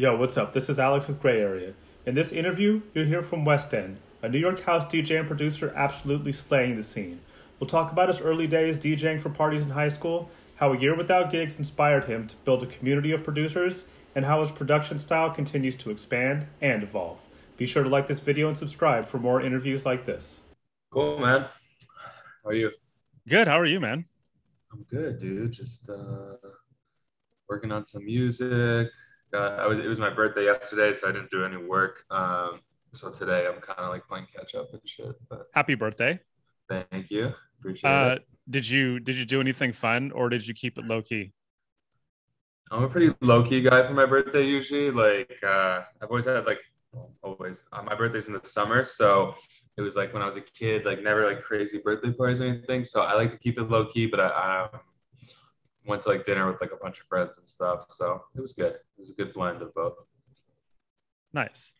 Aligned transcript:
Yo, 0.00 0.16
what's 0.16 0.38
up? 0.38 0.54
This 0.54 0.70
is 0.70 0.78
Alex 0.78 1.08
with 1.08 1.20
Gray 1.20 1.42
Area. 1.42 1.74
In 2.06 2.14
this 2.14 2.32
interview, 2.32 2.80
you'll 2.94 3.04
hear 3.04 3.22
from 3.22 3.44
Westend, 3.44 3.96
a 4.22 4.30
New 4.30 4.38
York 4.38 4.58
house 4.60 4.86
DJ 4.86 5.18
and 5.18 5.28
producer 5.28 5.74
absolutely 5.76 6.32
slaying 6.32 6.76
the 6.76 6.82
scene. 6.82 7.20
We'll 7.58 7.68
talk 7.68 7.92
about 7.92 8.08
his 8.08 8.18
early 8.18 8.46
days 8.46 8.78
DJing 8.78 9.20
for 9.20 9.28
parties 9.28 9.62
in 9.62 9.68
high 9.68 9.90
school, 9.90 10.30
how 10.56 10.72
a 10.72 10.78
year 10.78 10.96
without 10.96 11.30
gigs 11.30 11.58
inspired 11.58 12.06
him 12.06 12.26
to 12.28 12.36
build 12.46 12.62
a 12.62 12.66
community 12.66 13.12
of 13.12 13.22
producers, 13.22 13.84
and 14.14 14.24
how 14.24 14.40
his 14.40 14.50
production 14.50 14.96
style 14.96 15.28
continues 15.28 15.76
to 15.76 15.90
expand 15.90 16.46
and 16.62 16.82
evolve. 16.82 17.18
Be 17.58 17.66
sure 17.66 17.82
to 17.82 17.90
like 17.90 18.06
this 18.06 18.20
video 18.20 18.48
and 18.48 18.56
subscribe 18.56 19.04
for 19.04 19.18
more 19.18 19.42
interviews 19.42 19.84
like 19.84 20.06
this. 20.06 20.40
Cool, 20.90 21.18
man. 21.18 21.42
How 22.42 22.48
are 22.48 22.54
you? 22.54 22.70
Good. 23.28 23.48
How 23.48 23.60
are 23.60 23.66
you, 23.66 23.80
man? 23.80 24.06
I'm 24.72 24.82
good, 24.84 25.18
dude. 25.18 25.52
Just 25.52 25.90
uh, 25.90 26.36
working 27.50 27.70
on 27.70 27.84
some 27.84 28.06
music. 28.06 28.88
Uh, 29.32 29.56
I 29.60 29.66
was 29.66 29.78
it 29.78 29.86
was 29.86 30.00
my 30.00 30.10
birthday 30.10 30.44
yesterday, 30.44 30.92
so 30.92 31.08
I 31.08 31.12
didn't 31.12 31.30
do 31.30 31.44
any 31.44 31.56
work. 31.56 32.04
Um, 32.10 32.60
so 32.92 33.10
today 33.10 33.46
I'm 33.46 33.60
kind 33.60 33.78
of 33.78 33.90
like 33.90 34.06
playing 34.08 34.26
catch 34.34 34.54
up 34.54 34.72
and 34.72 34.80
shit. 34.84 35.14
But 35.28 35.46
Happy 35.54 35.74
birthday. 35.74 36.18
thank 36.68 37.10
you, 37.10 37.32
appreciate 37.58 37.90
Uh, 37.90 38.14
it. 38.16 38.26
did 38.48 38.68
you 38.68 38.98
did 39.00 39.16
you 39.16 39.24
do 39.24 39.40
anything 39.40 39.72
fun 39.72 40.10
or 40.12 40.28
did 40.28 40.46
you 40.46 40.54
keep 40.54 40.78
it 40.78 40.84
low 40.84 41.02
key? 41.02 41.32
I'm 42.72 42.84
a 42.84 42.88
pretty 42.88 43.14
low 43.20 43.42
key 43.42 43.62
guy 43.62 43.86
for 43.86 43.94
my 43.94 44.06
birthday 44.06 44.44
usually. 44.44 44.90
Like 44.90 45.36
uh, 45.42 45.82
I've 46.00 46.08
always 46.08 46.24
had 46.24 46.46
like 46.46 46.58
always 47.22 47.62
uh, 47.72 47.82
my 47.82 47.94
birthday's 47.94 48.26
in 48.26 48.32
the 48.32 48.44
summer, 48.44 48.84
so 48.84 49.34
it 49.76 49.82
was 49.82 49.94
like 49.96 50.12
when 50.12 50.22
I 50.22 50.26
was 50.26 50.36
a 50.36 50.40
kid, 50.40 50.84
like 50.84 51.02
never 51.02 51.24
like 51.26 51.42
crazy 51.42 51.78
birthday 51.78 52.12
parties 52.12 52.40
or 52.40 52.44
anything. 52.46 52.84
So 52.84 53.02
I 53.02 53.14
like 53.14 53.30
to 53.30 53.38
keep 53.38 53.58
it 53.58 53.64
low 53.70 53.86
key, 53.86 54.06
but 54.06 54.20
I 54.20 54.68
um, 54.72 54.80
went 55.86 56.02
to 56.02 56.08
like 56.08 56.24
dinner 56.24 56.50
with 56.50 56.60
like 56.60 56.72
a 56.72 56.76
bunch 56.76 57.00
of 57.00 57.06
friends 57.06 57.38
and 57.38 57.46
stuff. 57.46 57.86
So 57.88 58.22
it 58.34 58.40
was 58.40 58.52
good. 58.52 58.72
It 58.74 58.98
was 58.98 59.10
a 59.10 59.14
good 59.14 59.32
blend 59.32 59.62
of 59.62 59.74
both. 59.74 59.94
Nice. 61.32 61.74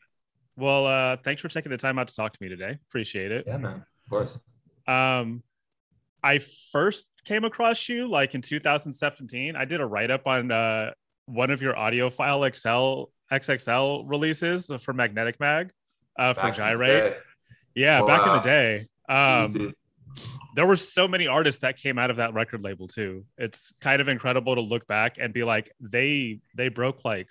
Well, 0.56 0.86
uh, 0.86 1.16
thanks 1.24 1.40
for 1.40 1.48
taking 1.48 1.70
the 1.70 1.78
time 1.78 1.98
out 1.98 2.09
to 2.09 2.15
talk 2.15 2.32
to 2.32 2.43
me 2.43 2.48
today. 2.48 2.78
Appreciate 2.88 3.32
it. 3.32 3.45
Yeah, 3.46 3.56
man. 3.56 3.84
Of 4.04 4.10
course. 4.10 4.38
Um, 4.87 5.43
I 6.23 6.40
first 6.73 7.06
came 7.24 7.45
across 7.45 7.88
you 7.88 8.09
like 8.09 8.34
in 8.34 8.43
2017. 8.43 9.56
I 9.56 9.65
did 9.65 9.80
a 9.80 9.87
write 9.87 10.10
up 10.10 10.26
on 10.26 10.51
uh, 10.51 10.90
one 11.26 11.51
of 11.51 11.62
your 11.62 11.74
audiophile 11.74 12.54
XL 12.54 13.10
XXL 13.32 14.04
releases 14.06 14.71
for 14.80 14.93
Magnetic 14.93 15.38
Mag 15.40 15.71
uh, 16.18 16.34
for 16.34 16.51
Gyrate. 16.51 17.16
Yeah, 17.74 18.02
back 18.02 18.26
in 18.26 18.32
the 18.34 18.40
day. 18.40 18.87
Um, 19.09 19.74
there 20.54 20.66
were 20.66 20.76
so 20.76 21.06
many 21.06 21.26
artists 21.26 21.60
that 21.60 21.76
came 21.76 21.98
out 21.98 22.10
of 22.10 22.16
that 22.16 22.34
record 22.34 22.62
label 22.62 22.88
too. 22.88 23.24
It's 23.38 23.72
kind 23.80 24.00
of 24.00 24.08
incredible 24.08 24.54
to 24.54 24.60
look 24.60 24.86
back 24.86 25.16
and 25.18 25.32
be 25.32 25.44
like, 25.44 25.70
they 25.80 26.40
they 26.56 26.68
broke 26.68 27.04
like 27.04 27.28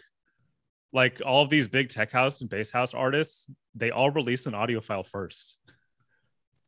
like 0.91 1.21
all 1.25 1.43
of 1.43 1.49
these 1.49 1.67
big 1.67 1.89
tech 1.89 2.11
house 2.11 2.41
and 2.41 2.49
bass 2.49 2.71
house 2.71 2.93
artists, 2.93 3.47
they 3.75 3.91
all 3.91 4.09
released 4.09 4.47
an 4.47 4.53
Audiophile 4.53 5.05
first. 5.05 5.57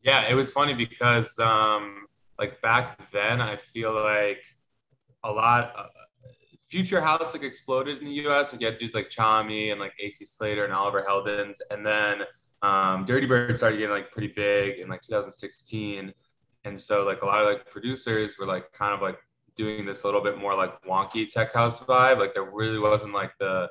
Yeah, 0.04 0.30
it 0.30 0.34
was 0.34 0.52
funny 0.52 0.74
because 0.74 1.38
um, 1.40 2.06
like 2.40 2.62
back 2.62 3.00
then, 3.12 3.42
I 3.42 3.56
feel 3.56 3.94
like 3.94 4.40
a 5.24 5.32
lot. 5.32 5.74
Uh, 5.76 5.88
Future 6.70 7.02
House 7.02 7.34
like 7.34 7.44
exploded 7.44 7.98
in 7.98 8.06
the 8.06 8.14
U.S. 8.24 8.54
Like 8.54 8.62
you 8.62 8.68
had 8.68 8.80
dudes 8.80 8.96
like 8.96 9.10
Tchami 9.10 9.72
and 9.72 9.80
like 9.80 9.92
AC 10.00 10.24
Slater 10.24 10.64
and 10.64 10.74
Oliver 10.74 11.06
Heldens, 11.08 11.58
and 11.70 11.86
then 11.86 12.22
um, 12.62 13.06
Dirtybird 13.06 13.58
started 13.58 13.78
getting 13.78 13.92
like 13.92 14.12
pretty 14.12 14.34
big 14.36 14.80
in 14.80 14.90
like 14.90 15.02
2016, 15.02 16.14
and 16.64 16.80
so 16.80 17.04
like 17.04 17.22
a 17.22 17.26
lot 17.26 17.42
of 17.42 17.48
like 17.48 17.70
producers 17.70 18.38
were 18.38 18.46
like 18.46 18.72
kind 18.72 18.94
of 18.94 19.02
like 19.02 19.18
doing 19.56 19.86
this 19.86 20.04
a 20.04 20.08
little 20.08 20.22
bit 20.22 20.38
more 20.38 20.56
like 20.56 20.82
wonky 20.84 21.28
tech 21.28 21.54
house 21.54 21.80
vibe. 21.80 22.20
Like 22.20 22.34
there 22.34 22.44
really 22.44 22.80
wasn't 22.80 23.14
like 23.14 23.32
the 23.40 23.70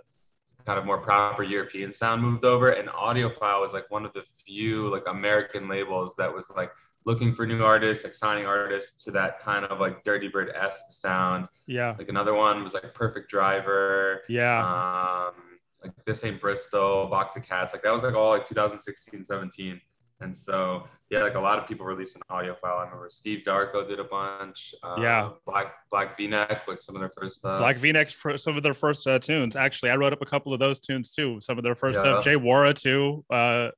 kind 0.67 0.79
of 0.79 0.85
more 0.85 0.99
proper 0.99 1.43
European 1.43 1.93
sound 1.93 2.23
moved 2.23 2.45
over. 2.45 2.71
And 2.71 2.89
Audiophile 2.89 3.61
was 3.61 3.73
like 3.73 3.91
one 3.91 4.05
of 4.05 4.13
the 4.13 4.23
few 4.45 4.89
like 4.91 5.05
American 5.07 5.69
labels 5.69 6.15
that 6.17 6.33
was 6.33 6.51
like 6.51 6.71
looking 7.07 7.35
for 7.35 7.47
new 7.47 7.63
artists, 7.65 8.05
like 8.05 8.15
signing 8.15 8.47
artists 8.47 9.03
to 9.05 9.11
that 9.13 9.41
kind 9.41 9.65
of 9.65 9.81
like 9.81 10.05
Dirtybird 10.05 10.55
esque 10.55 10.91
sound. 10.91 11.49
Yeah. 11.67 11.95
Like 11.99 12.09
another 12.09 12.35
one 12.35 12.63
was 12.63 12.75
like 12.75 12.93
Perfect 12.95 13.31
Driver. 13.31 14.23
Yeah. 14.29 14.61
Um, 14.61 15.35
like 15.83 15.93
this 16.07 16.25
ain't 16.25 16.41
Bristol, 16.41 17.07
Box 17.07 17.37
of 17.37 17.43
Cats. 17.43 17.73
Like 17.73 17.83
that 17.83 17.93
was 17.93 18.03
like 18.03 18.15
all 18.15 18.31
like 18.31 18.47
2016, 18.47 19.25
17. 19.25 19.81
And 20.23 20.37
so 20.37 20.87
yeah, 21.09 21.23
like 21.23 21.35
a 21.35 21.41
lot 21.41 21.59
of 21.59 21.67
people 21.67 21.87
released 21.87 22.15
an 22.17 22.23
Audiophile. 22.31 22.79
I 22.79 22.85
remember 22.85 23.09
Steve 23.11 23.43
Darko 23.47 23.89
did 23.89 23.99
a 23.99 24.05
bunch. 24.05 24.75
Um, 24.83 25.03
Yeah. 25.03 25.31
Black 25.47 25.73
Black 25.91 26.17
V-neck, 26.19 26.63
like 26.69 26.83
some 26.83 26.95
of 26.95 27.01
their 27.01 27.11
first 27.19 27.37
stuff. 27.37 27.59
Black 27.59 27.77
V-necks 27.79 28.13
for 28.13 28.37
some 28.37 28.57
of 28.57 28.63
their 28.63 28.75
first 28.75 29.07
uh, 29.07 29.19
tunes. 29.19 29.57
Actually, 29.57 29.91
I 29.91 29.97
wrote 29.97 30.13
up 30.13 30.21
a 30.21 30.27
couple 30.27 30.53
of 30.53 30.59
those 30.61 30.79
tunes 30.79 31.15
too. 31.15 31.41
Some 31.41 31.57
of 31.57 31.65
their 31.65 31.75
first 31.75 31.97
Yeah. 31.97 32.01
stuff. 32.03 32.25
J. 32.25 32.37
Worra 32.37 32.75
too 32.75 33.25
uh, 33.31 33.69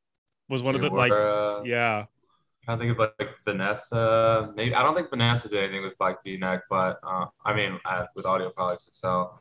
was 0.49 0.63
one 0.63 0.75
of 0.75 0.81
the 0.81 0.91
like. 0.91 1.13
Aurora. 1.13 1.63
Yeah. 1.65 2.05
I 2.69 2.77
think 2.77 2.93
of 2.93 2.99
like 2.99 3.29
Vanessa. 3.45 4.53
Maybe 4.57 4.75
I 4.75 4.83
don't 4.83 4.95
think 4.97 5.11
Vanessa 5.11 5.49
did 5.49 5.63
anything 5.63 5.83
with 5.83 5.97
Black 5.99 6.23
V-neck, 6.25 6.63
but 6.69 6.99
uh, 7.05 7.27
I 7.45 7.55
mean 7.55 7.79
uh, 7.85 8.07
with 8.17 8.25
Audiophile 8.25 8.77
XXL. 8.77 9.39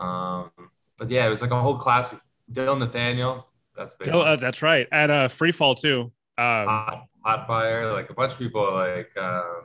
Um, 0.00 0.50
but 0.98 1.10
yeah, 1.10 1.26
it 1.26 1.30
was 1.30 1.42
like 1.42 1.50
a 1.50 1.60
whole 1.60 1.76
classic. 1.76 2.18
Dillon 2.52 2.78
Nathaniel, 2.78 3.46
that's 3.76 3.94
big. 3.94 4.08
Oh, 4.14 4.20
uh, 4.20 4.36
that's 4.36 4.62
right. 4.62 4.86
And 4.92 5.10
uh, 5.10 5.28
Free 5.28 5.52
Fall 5.52 5.74
too. 5.74 6.12
Um, 6.38 6.68
Hot, 6.68 7.06
Hot 7.24 7.46
Fire, 7.46 7.92
like 7.92 8.10
a 8.10 8.14
bunch 8.14 8.32
of 8.32 8.38
people, 8.38 8.72
like 8.72 9.10
um, 9.16 9.64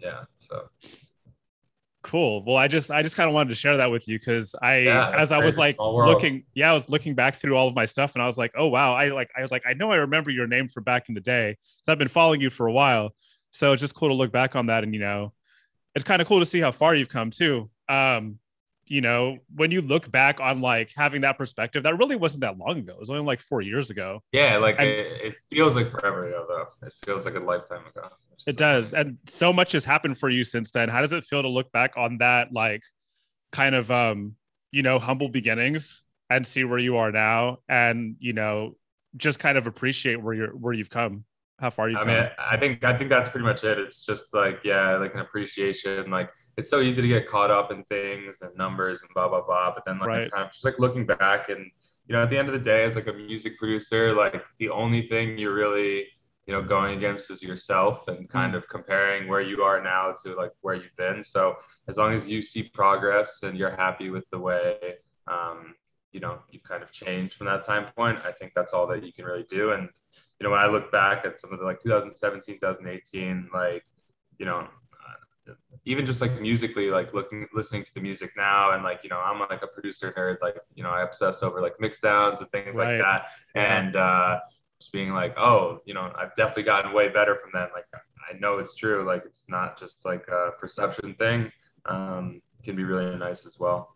yeah. 0.00 0.24
So 0.38 0.68
cool 2.06 2.44
well 2.44 2.56
i 2.56 2.68
just 2.68 2.92
i 2.92 3.02
just 3.02 3.16
kind 3.16 3.28
of 3.28 3.34
wanted 3.34 3.48
to 3.48 3.56
share 3.56 3.78
that 3.78 3.90
with 3.90 4.06
you 4.06 4.16
because 4.16 4.54
i 4.62 4.78
Yeah, 4.78 5.10
as 5.16 5.32
i 5.32 5.44
was 5.44 5.58
like 5.58 5.76
looking 5.80 6.44
yeah 6.54 6.70
i 6.70 6.72
was 6.72 6.88
looking 6.88 7.16
back 7.16 7.34
through 7.34 7.56
all 7.56 7.66
of 7.66 7.74
my 7.74 7.84
stuff 7.84 8.14
and 8.14 8.22
i 8.22 8.26
was 8.26 8.38
like 8.38 8.52
oh 8.56 8.68
wow 8.68 8.94
i 8.94 9.08
like 9.08 9.28
i 9.36 9.42
was 9.42 9.50
like 9.50 9.64
i 9.66 9.72
know 9.72 9.90
i 9.90 9.96
remember 9.96 10.30
your 10.30 10.46
name 10.46 10.68
from 10.68 10.84
back 10.84 11.08
in 11.08 11.16
the 11.16 11.20
day 11.20 11.56
so 11.82 11.90
i've 11.90 11.98
been 11.98 12.06
following 12.06 12.40
you 12.40 12.48
for 12.48 12.68
a 12.68 12.72
while 12.72 13.10
so 13.50 13.72
it's 13.72 13.80
just 13.80 13.96
cool 13.96 14.08
to 14.08 14.14
look 14.14 14.30
back 14.30 14.54
on 14.54 14.66
that 14.66 14.84
and 14.84 14.94
you 14.94 15.00
know 15.00 15.32
it's 15.96 16.04
kind 16.04 16.22
of 16.22 16.28
cool 16.28 16.38
to 16.38 16.46
see 16.46 16.60
how 16.60 16.70
far 16.70 16.94
you've 16.94 17.08
come 17.08 17.32
too 17.32 17.68
um 17.88 18.38
you 18.86 19.00
know 19.00 19.38
when 19.54 19.70
you 19.70 19.82
look 19.82 20.10
back 20.10 20.40
on 20.40 20.60
like 20.60 20.92
having 20.96 21.22
that 21.22 21.36
perspective 21.36 21.82
that 21.82 21.98
really 21.98 22.16
wasn't 22.16 22.40
that 22.40 22.56
long 22.56 22.78
ago 22.78 22.92
it 22.92 23.00
was 23.00 23.10
only 23.10 23.22
like 23.22 23.40
four 23.40 23.60
years 23.60 23.90
ago 23.90 24.22
yeah, 24.32 24.56
like 24.58 24.76
And- 24.78 24.88
it, 24.88 25.20
it 25.24 25.34
feels 25.50 25.74
like 25.76 25.90
forever 25.90 26.26
ago, 26.26 26.44
though. 26.48 26.86
It 26.86 26.92
feels 27.04 27.24
like 27.24 27.34
a 27.34 27.40
lifetime 27.40 27.84
ago. 27.86 28.08
It 28.46 28.56
does. 28.56 28.92
And 28.94 29.18
so 29.26 29.52
much 29.52 29.72
has 29.72 29.84
happened 29.84 30.18
for 30.18 30.28
you 30.28 30.44
since 30.44 30.70
then. 30.70 30.88
How 30.88 31.00
does 31.00 31.12
it 31.12 31.24
feel 31.24 31.42
to 31.42 31.48
look 31.48 31.72
back 31.72 31.94
on 31.96 32.18
that 32.18 32.52
like 32.52 32.82
kind 33.52 33.74
of 33.74 33.90
um, 33.90 34.36
you 34.72 34.82
know, 34.82 34.98
humble 34.98 35.28
beginnings 35.28 36.04
and 36.28 36.46
see 36.46 36.64
where 36.64 36.78
you 36.78 36.96
are 36.96 37.10
now 37.12 37.58
and, 37.68 38.16
you 38.18 38.32
know, 38.34 38.76
just 39.16 39.38
kind 39.38 39.56
of 39.56 39.66
appreciate 39.66 40.16
where 40.22 40.34
you're 40.34 40.50
where 40.54 40.74
you've 40.74 40.90
come, 40.90 41.24
how 41.58 41.70
far 41.70 41.88
you've 41.88 42.00
I 42.00 42.04
mean, 42.04 42.28
I 42.38 42.56
think 42.58 42.84
I 42.84 42.96
think 42.96 43.08
that's 43.08 43.28
pretty 43.30 43.46
much 43.46 43.64
it. 43.64 43.78
It's 43.78 44.04
just 44.04 44.26
like 44.34 44.60
yeah, 44.64 44.96
like 44.96 45.14
an 45.14 45.20
appreciation. 45.20 46.10
Like 46.10 46.30
it's 46.58 46.68
so 46.68 46.80
easy 46.80 47.00
to 47.00 47.08
get 47.08 47.28
caught 47.28 47.50
up 47.50 47.70
in 47.72 47.84
things 47.84 48.42
and 48.42 48.54
numbers 48.56 49.02
and 49.02 49.10
blah 49.14 49.28
blah 49.28 49.40
blah. 49.46 49.72
But 49.74 49.84
then 49.86 49.98
like 49.98 50.10
Right. 50.10 50.32
kind 50.32 50.44
of 50.44 50.52
just 50.52 50.64
like 50.64 50.78
looking 50.78 51.06
back 51.06 51.48
and 51.48 51.60
you 52.06 52.12
know 52.14 52.22
at 52.22 52.30
the 52.30 52.36
end 52.38 52.48
of 52.48 52.54
the 52.54 52.60
day, 52.60 52.84
as 52.84 52.96
like 52.96 53.06
a 53.06 53.12
music 53.14 53.58
producer, 53.58 54.12
like 54.12 54.42
the 54.58 54.68
only 54.68 55.08
thing 55.08 55.38
you're 55.38 55.54
really 55.54 56.06
you 56.46 56.52
know 56.52 56.62
going 56.62 56.98
against 56.98 57.30
is 57.30 57.42
yourself 57.42 58.06
and 58.08 58.28
kind 58.28 58.54
Mm. 58.54 58.56
of 58.56 58.68
comparing 58.68 59.26
where 59.28 59.40
you 59.40 59.62
are 59.62 59.82
now 59.82 60.14
to 60.24 60.34
like 60.34 60.52
where 60.60 60.74
you've 60.74 60.96
been. 60.98 61.24
So 61.24 61.56
as 61.88 61.96
long 61.96 62.12
as 62.12 62.28
you 62.28 62.42
see 62.42 62.70
progress 62.74 63.42
and 63.42 63.56
you're 63.56 63.74
happy 63.74 64.10
with 64.10 64.28
the 64.30 64.38
way 64.38 64.76
um, 65.28 65.74
you 66.12 66.20
know 66.20 66.38
you've 66.50 66.62
kind 66.62 66.82
of 66.82 66.92
changed 66.92 67.36
from 67.36 67.46
that 67.46 67.64
time 67.64 67.86
point, 67.96 68.18
I 68.24 68.32
think 68.32 68.52
that's 68.54 68.72
all 68.72 68.86
that 68.88 69.02
you 69.04 69.12
can 69.12 69.24
really 69.24 69.46
do. 69.48 69.72
And 69.72 69.88
you 70.40 70.44
know, 70.44 70.50
when 70.50 70.60
I 70.60 70.66
look 70.66 70.92
back 70.92 71.24
at 71.24 71.40
some 71.40 71.52
of 71.52 71.58
the 71.58 71.64
like 71.64 71.80
2017, 71.80 72.58
2018, 72.58 73.48
like, 73.54 73.84
you 74.38 74.46
know, 74.46 74.58
uh, 75.48 75.52
even 75.84 76.04
just 76.06 76.20
like 76.20 76.40
musically, 76.40 76.90
like 76.90 77.14
looking, 77.14 77.46
listening 77.54 77.84
to 77.84 77.94
the 77.94 78.00
music 78.00 78.32
now, 78.36 78.72
and 78.72 78.82
like, 78.82 79.00
you 79.02 79.10
know, 79.10 79.18
I'm 79.20 79.38
like 79.40 79.62
a 79.62 79.66
producer 79.66 80.12
nerd, 80.16 80.38
like, 80.42 80.56
you 80.74 80.82
know, 80.82 80.90
I 80.90 81.02
obsess 81.02 81.42
over 81.42 81.60
like 81.60 81.74
mix 81.80 81.98
downs 82.00 82.40
and 82.40 82.50
things 82.50 82.76
Right. 82.76 82.98
like 82.98 82.98
that. 82.98 83.26
Yeah. 83.54 83.62
And 83.78 83.96
uh, 83.96 84.40
just 84.80 84.92
being 84.92 85.12
like, 85.12 85.34
oh, 85.38 85.80
you 85.86 85.94
know, 85.94 86.12
I've 86.16 86.34
definitely 86.36 86.64
gotten 86.64 86.92
way 86.92 87.08
better 87.08 87.36
from 87.36 87.50
that. 87.54 87.70
Like, 87.74 87.86
I 88.30 88.38
know 88.38 88.58
it's 88.58 88.74
true. 88.74 89.04
Like, 89.06 89.24
it's 89.24 89.46
not 89.48 89.78
just 89.78 90.04
like 90.04 90.26
a 90.28 90.50
perception 90.60 91.14
thing. 91.14 91.50
Um, 91.86 92.42
can 92.64 92.74
be 92.76 92.84
really 92.84 93.16
nice 93.16 93.46
as 93.46 93.58
well. 93.60 93.94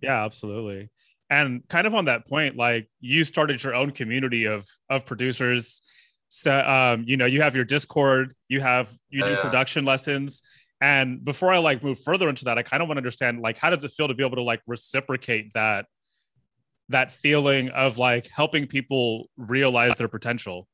Yeah, 0.00 0.24
absolutely. 0.24 0.90
And 1.32 1.66
kind 1.68 1.86
of 1.86 1.94
on 1.94 2.04
that 2.04 2.26
point, 2.28 2.56
like 2.56 2.90
you 3.00 3.24
started 3.24 3.62
your 3.64 3.74
own 3.74 3.90
community 3.92 4.44
of 4.44 4.68
of 4.90 5.06
producers. 5.06 5.80
So 6.28 6.52
um, 6.60 7.04
you 7.06 7.16
know, 7.16 7.24
you 7.24 7.40
have 7.40 7.56
your 7.56 7.64
Discord, 7.64 8.34
you 8.48 8.60
have 8.60 8.92
you 9.08 9.22
do 9.22 9.32
Yeah. 9.32 9.40
production 9.40 9.86
lessons. 9.86 10.42
And 10.82 11.24
before 11.24 11.50
I 11.50 11.58
like 11.58 11.82
move 11.82 11.98
further 12.00 12.28
into 12.28 12.44
that, 12.46 12.58
I 12.58 12.62
kind 12.62 12.82
of 12.82 12.88
want 12.88 12.98
to 12.98 13.00
understand 13.00 13.40
like 13.40 13.56
how 13.56 13.70
does 13.70 13.82
it 13.82 13.92
feel 13.92 14.08
to 14.08 14.14
be 14.14 14.24
able 14.24 14.36
to 14.36 14.42
like 14.42 14.60
reciprocate 14.66 15.52
that 15.54 15.86
that 16.90 17.12
feeling 17.12 17.70
of 17.70 17.96
like 17.96 18.26
helping 18.26 18.66
people 18.66 19.30
realize 19.38 19.96
their 19.96 20.08
potential. 20.08 20.68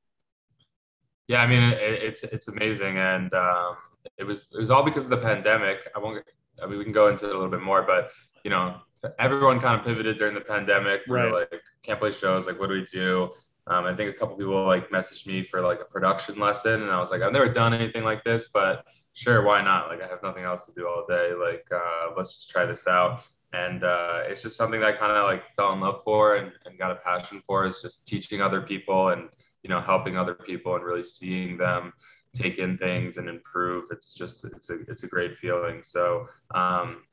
Yeah, 1.28 1.40
I 1.42 1.46
mean, 1.46 1.62
it, 1.62 2.02
it's 2.08 2.22
it's 2.24 2.48
amazing, 2.48 2.96
and 2.98 3.32
um, 3.34 3.76
it 4.16 4.24
was 4.24 4.38
it 4.52 4.58
was 4.58 4.70
all 4.72 4.82
because 4.82 5.04
of 5.04 5.10
the 5.10 5.18
pandemic. 5.18 5.78
I 5.94 6.00
won't. 6.00 6.24
I 6.60 6.66
mean, 6.66 6.78
we 6.78 6.84
can 6.84 6.92
go 6.92 7.08
into 7.08 7.26
it 7.26 7.30
a 7.30 7.34
little 7.34 7.50
bit 7.50 7.62
more, 7.62 7.82
but 7.82 8.10
you 8.44 8.50
know, 8.50 8.80
everyone 9.18 9.60
kind 9.60 9.78
of 9.78 9.86
pivoted 9.86 10.16
during 10.18 10.34
the 10.34 10.40
pandemic. 10.40 11.02
We 11.08 11.14
Right. 11.14 11.30
were 11.30 11.38
like, 11.40 11.62
can't 11.82 11.98
play 12.00 12.12
shows. 12.12 12.46
Like, 12.46 12.58
what 12.58 12.68
do 12.68 12.74
we 12.74 12.84
do? 12.86 13.30
Um, 13.66 13.84
I 13.84 13.94
think 13.94 14.10
a 14.14 14.18
couple 14.18 14.36
people 14.36 14.64
like 14.64 14.90
messaged 14.90 15.26
me 15.26 15.44
for 15.44 15.60
like 15.60 15.80
a 15.80 15.84
production 15.84 16.38
lesson, 16.38 16.82
and 16.82 16.90
I 16.90 16.98
was 17.00 17.10
like, 17.10 17.22
I've 17.22 17.32
never 17.32 17.48
done 17.52 17.74
anything 17.74 18.02
like 18.04 18.24
this, 18.24 18.48
but 18.52 18.84
sure, 19.12 19.42
why 19.42 19.62
not? 19.62 19.88
Like, 19.88 20.00
I 20.02 20.06
have 20.08 20.22
nothing 20.22 20.44
else 20.44 20.66
to 20.66 20.72
do 20.72 20.88
all 20.88 21.04
day. 21.08 21.32
Like, 21.34 21.66
uh, 21.74 22.12
let's 22.16 22.34
just 22.36 22.50
try 22.50 22.64
this 22.66 22.86
out. 22.86 23.22
And 23.52 23.82
uh, 23.84 24.22
it's 24.24 24.42
just 24.42 24.56
something 24.56 24.80
that 24.80 24.88
I 24.88 24.92
kind 24.92 25.12
of 25.12 25.24
like 25.24 25.42
fell 25.56 25.72
in 25.72 25.80
love 25.80 26.02
for 26.04 26.36
and, 26.36 26.52
and 26.66 26.78
got 26.78 26.90
a 26.90 26.96
passion 26.96 27.42
for 27.46 27.66
is 27.66 27.80
just 27.80 28.06
teaching 28.06 28.40
other 28.42 28.60
people 28.60 29.08
and 29.08 29.28
you 29.62 29.70
know 29.70 29.80
helping 29.80 30.16
other 30.18 30.34
people 30.34 30.74
and 30.76 30.84
really 30.84 31.02
seeing 31.04 31.56
them 31.56 31.92
take 32.34 32.58
in 32.58 32.76
things 32.78 33.16
and 33.16 33.28
improve. 33.28 33.84
It's 33.90 34.12
just 34.14 34.44
it's 34.44 34.68
a 34.70 34.80
it's 34.88 35.04
a 35.04 35.08
great 35.08 35.38
feeling. 35.38 35.82
So 35.82 36.28
um, 36.54 37.04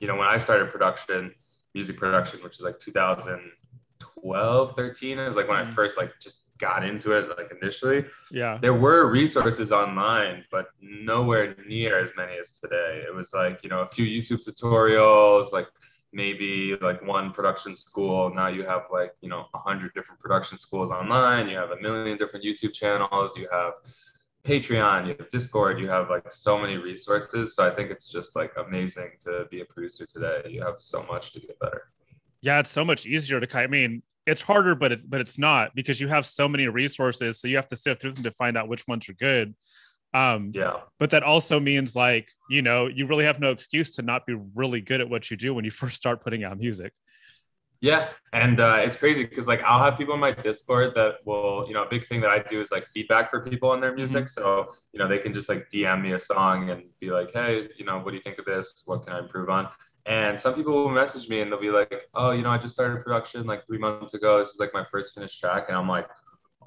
you 0.00 0.06
know, 0.08 0.16
when 0.16 0.28
I 0.28 0.38
started 0.38 0.70
production, 0.70 1.34
music 1.74 1.96
production, 1.98 2.40
which 2.42 2.56
is 2.58 2.62
like 2.62 2.78
2012, 2.80 4.76
13, 4.76 5.18
is 5.18 5.36
like 5.36 5.48
when 5.48 5.56
I 5.58 5.64
Mhm. 5.64 5.74
first 5.74 5.96
like 5.96 6.18
just 6.20 6.42
got 6.58 6.84
into 6.84 7.12
it, 7.12 7.28
like 7.38 7.52
initially. 7.62 8.04
Yeah. 8.30 8.58
There 8.60 8.74
were 8.74 9.06
resources 9.10 9.70
online, 9.72 10.44
but 10.50 10.70
nowhere 10.80 11.54
near 11.66 11.98
as 11.98 12.12
many 12.16 12.36
as 12.38 12.58
today. 12.58 13.04
It 13.06 13.14
was 13.14 13.32
like, 13.32 13.62
you 13.62 13.68
know, 13.70 13.80
a 13.82 13.88
few 13.88 14.04
YouTube 14.04 14.44
tutorials, 14.44 15.52
like 15.52 15.68
maybe 16.12 16.74
like 16.80 17.00
one 17.02 17.32
production 17.32 17.76
school. 17.76 18.34
Now 18.34 18.48
you 18.48 18.64
have 18.64 18.84
like, 18.90 19.12
you 19.20 19.28
know, 19.28 19.46
a 19.54 19.58
hundred 19.58 19.94
different 19.94 20.20
production 20.20 20.58
schools 20.58 20.90
online. 20.90 21.48
You 21.48 21.56
have 21.56 21.70
a 21.70 21.80
million 21.80 22.18
different 22.18 22.44
YouTube 22.44 22.72
channels. 22.72 23.36
You 23.36 23.46
have 23.52 23.74
Patreon, 24.44 25.06
you 25.06 25.14
have 25.18 25.28
Discord, 25.30 25.78
you 25.78 25.88
have 25.88 26.08
like 26.10 26.30
so 26.32 26.58
many 26.58 26.76
resources. 26.76 27.54
So 27.54 27.66
I 27.66 27.74
think 27.74 27.90
it's 27.90 28.08
just 28.08 28.36
like 28.36 28.52
amazing 28.56 29.10
to 29.20 29.46
be 29.50 29.60
a 29.60 29.64
producer 29.64 30.06
today. 30.06 30.42
You 30.48 30.62
have 30.62 30.76
so 30.78 31.02
much 31.04 31.32
to 31.32 31.40
get 31.40 31.58
better. 31.58 31.90
Yeah, 32.40 32.60
it's 32.60 32.70
so 32.70 32.84
much 32.84 33.04
easier 33.04 33.40
to. 33.40 33.58
I 33.58 33.66
mean, 33.66 34.02
it's 34.26 34.40
harder, 34.40 34.74
but 34.74 34.92
it, 34.92 35.10
but 35.10 35.20
it's 35.20 35.38
not 35.38 35.74
because 35.74 36.00
you 36.00 36.08
have 36.08 36.24
so 36.24 36.48
many 36.48 36.68
resources, 36.68 37.40
so 37.40 37.48
you 37.48 37.56
have 37.56 37.68
to 37.68 37.76
sift 37.76 38.00
through 38.00 38.12
them 38.12 38.24
to 38.24 38.30
find 38.32 38.56
out 38.56 38.68
which 38.68 38.86
ones 38.86 39.08
are 39.08 39.14
good. 39.14 39.54
Um, 40.14 40.52
Yeah. 40.54 40.80
but 40.98 41.10
that 41.10 41.22
also 41.22 41.60
means 41.60 41.94
like 41.94 42.30
you 42.48 42.62
know 42.62 42.86
you 42.86 43.06
really 43.06 43.24
have 43.24 43.40
no 43.40 43.50
excuse 43.50 43.90
to 43.96 44.02
not 44.02 44.24
be 44.24 44.34
really 44.54 44.80
good 44.80 45.02
at 45.02 45.10
what 45.10 45.30
you 45.30 45.36
do 45.36 45.52
when 45.52 45.64
you 45.64 45.70
first 45.82 45.96
start 45.96 46.22
putting 46.22 46.44
out 46.44 46.58
music. 46.58 46.92
Yeah, 47.80 48.08
and 48.32 48.58
uh, 48.58 48.78
it's 48.80 48.96
crazy 48.96 49.24
because 49.24 49.46
like 49.46 49.62
I'll 49.62 49.82
have 49.82 49.96
people 49.96 50.14
in 50.14 50.20
my 50.20 50.32
Discord 50.32 50.96
that 50.96 51.18
will, 51.24 51.64
you 51.68 51.74
know, 51.74 51.84
a 51.84 51.88
big 51.88 52.06
thing 52.08 52.20
that 52.22 52.30
I 52.30 52.40
do 52.40 52.60
is 52.60 52.72
like 52.72 52.88
feedback 52.88 53.30
for 53.30 53.40
people 53.40 53.70
on 53.70 53.80
their 53.80 53.94
music. 53.94 54.28
So 54.28 54.72
you 54.92 54.98
know 54.98 55.06
they 55.06 55.18
can 55.18 55.32
just 55.32 55.48
like 55.48 55.68
DM 55.70 56.02
me 56.02 56.12
a 56.12 56.18
song 56.18 56.70
and 56.70 56.82
be 57.00 57.10
like, 57.10 57.32
hey, 57.32 57.68
you 57.76 57.84
know, 57.84 57.98
what 57.98 58.10
do 58.10 58.16
you 58.16 58.22
think 58.22 58.38
of 58.38 58.46
this? 58.46 58.82
What 58.86 59.04
can 59.06 59.12
I 59.12 59.20
improve 59.20 59.48
on? 59.48 59.68
And 60.06 60.40
some 60.40 60.54
people 60.54 60.72
will 60.72 60.90
message 60.90 61.28
me 61.28 61.40
and 61.40 61.52
they'll 61.52 61.60
be 61.60 61.70
like, 61.70 62.08
oh, 62.14 62.32
you 62.32 62.42
know, 62.42 62.50
I 62.50 62.58
just 62.58 62.74
started 62.74 63.04
production 63.04 63.46
like 63.46 63.64
three 63.66 63.78
months 63.78 64.14
ago. 64.14 64.38
This 64.40 64.48
is 64.50 64.58
like 64.58 64.74
my 64.74 64.84
first 64.84 65.14
finished 65.14 65.38
track, 65.38 65.66
and 65.68 65.76
I'm 65.76 65.88
like, 65.88 66.08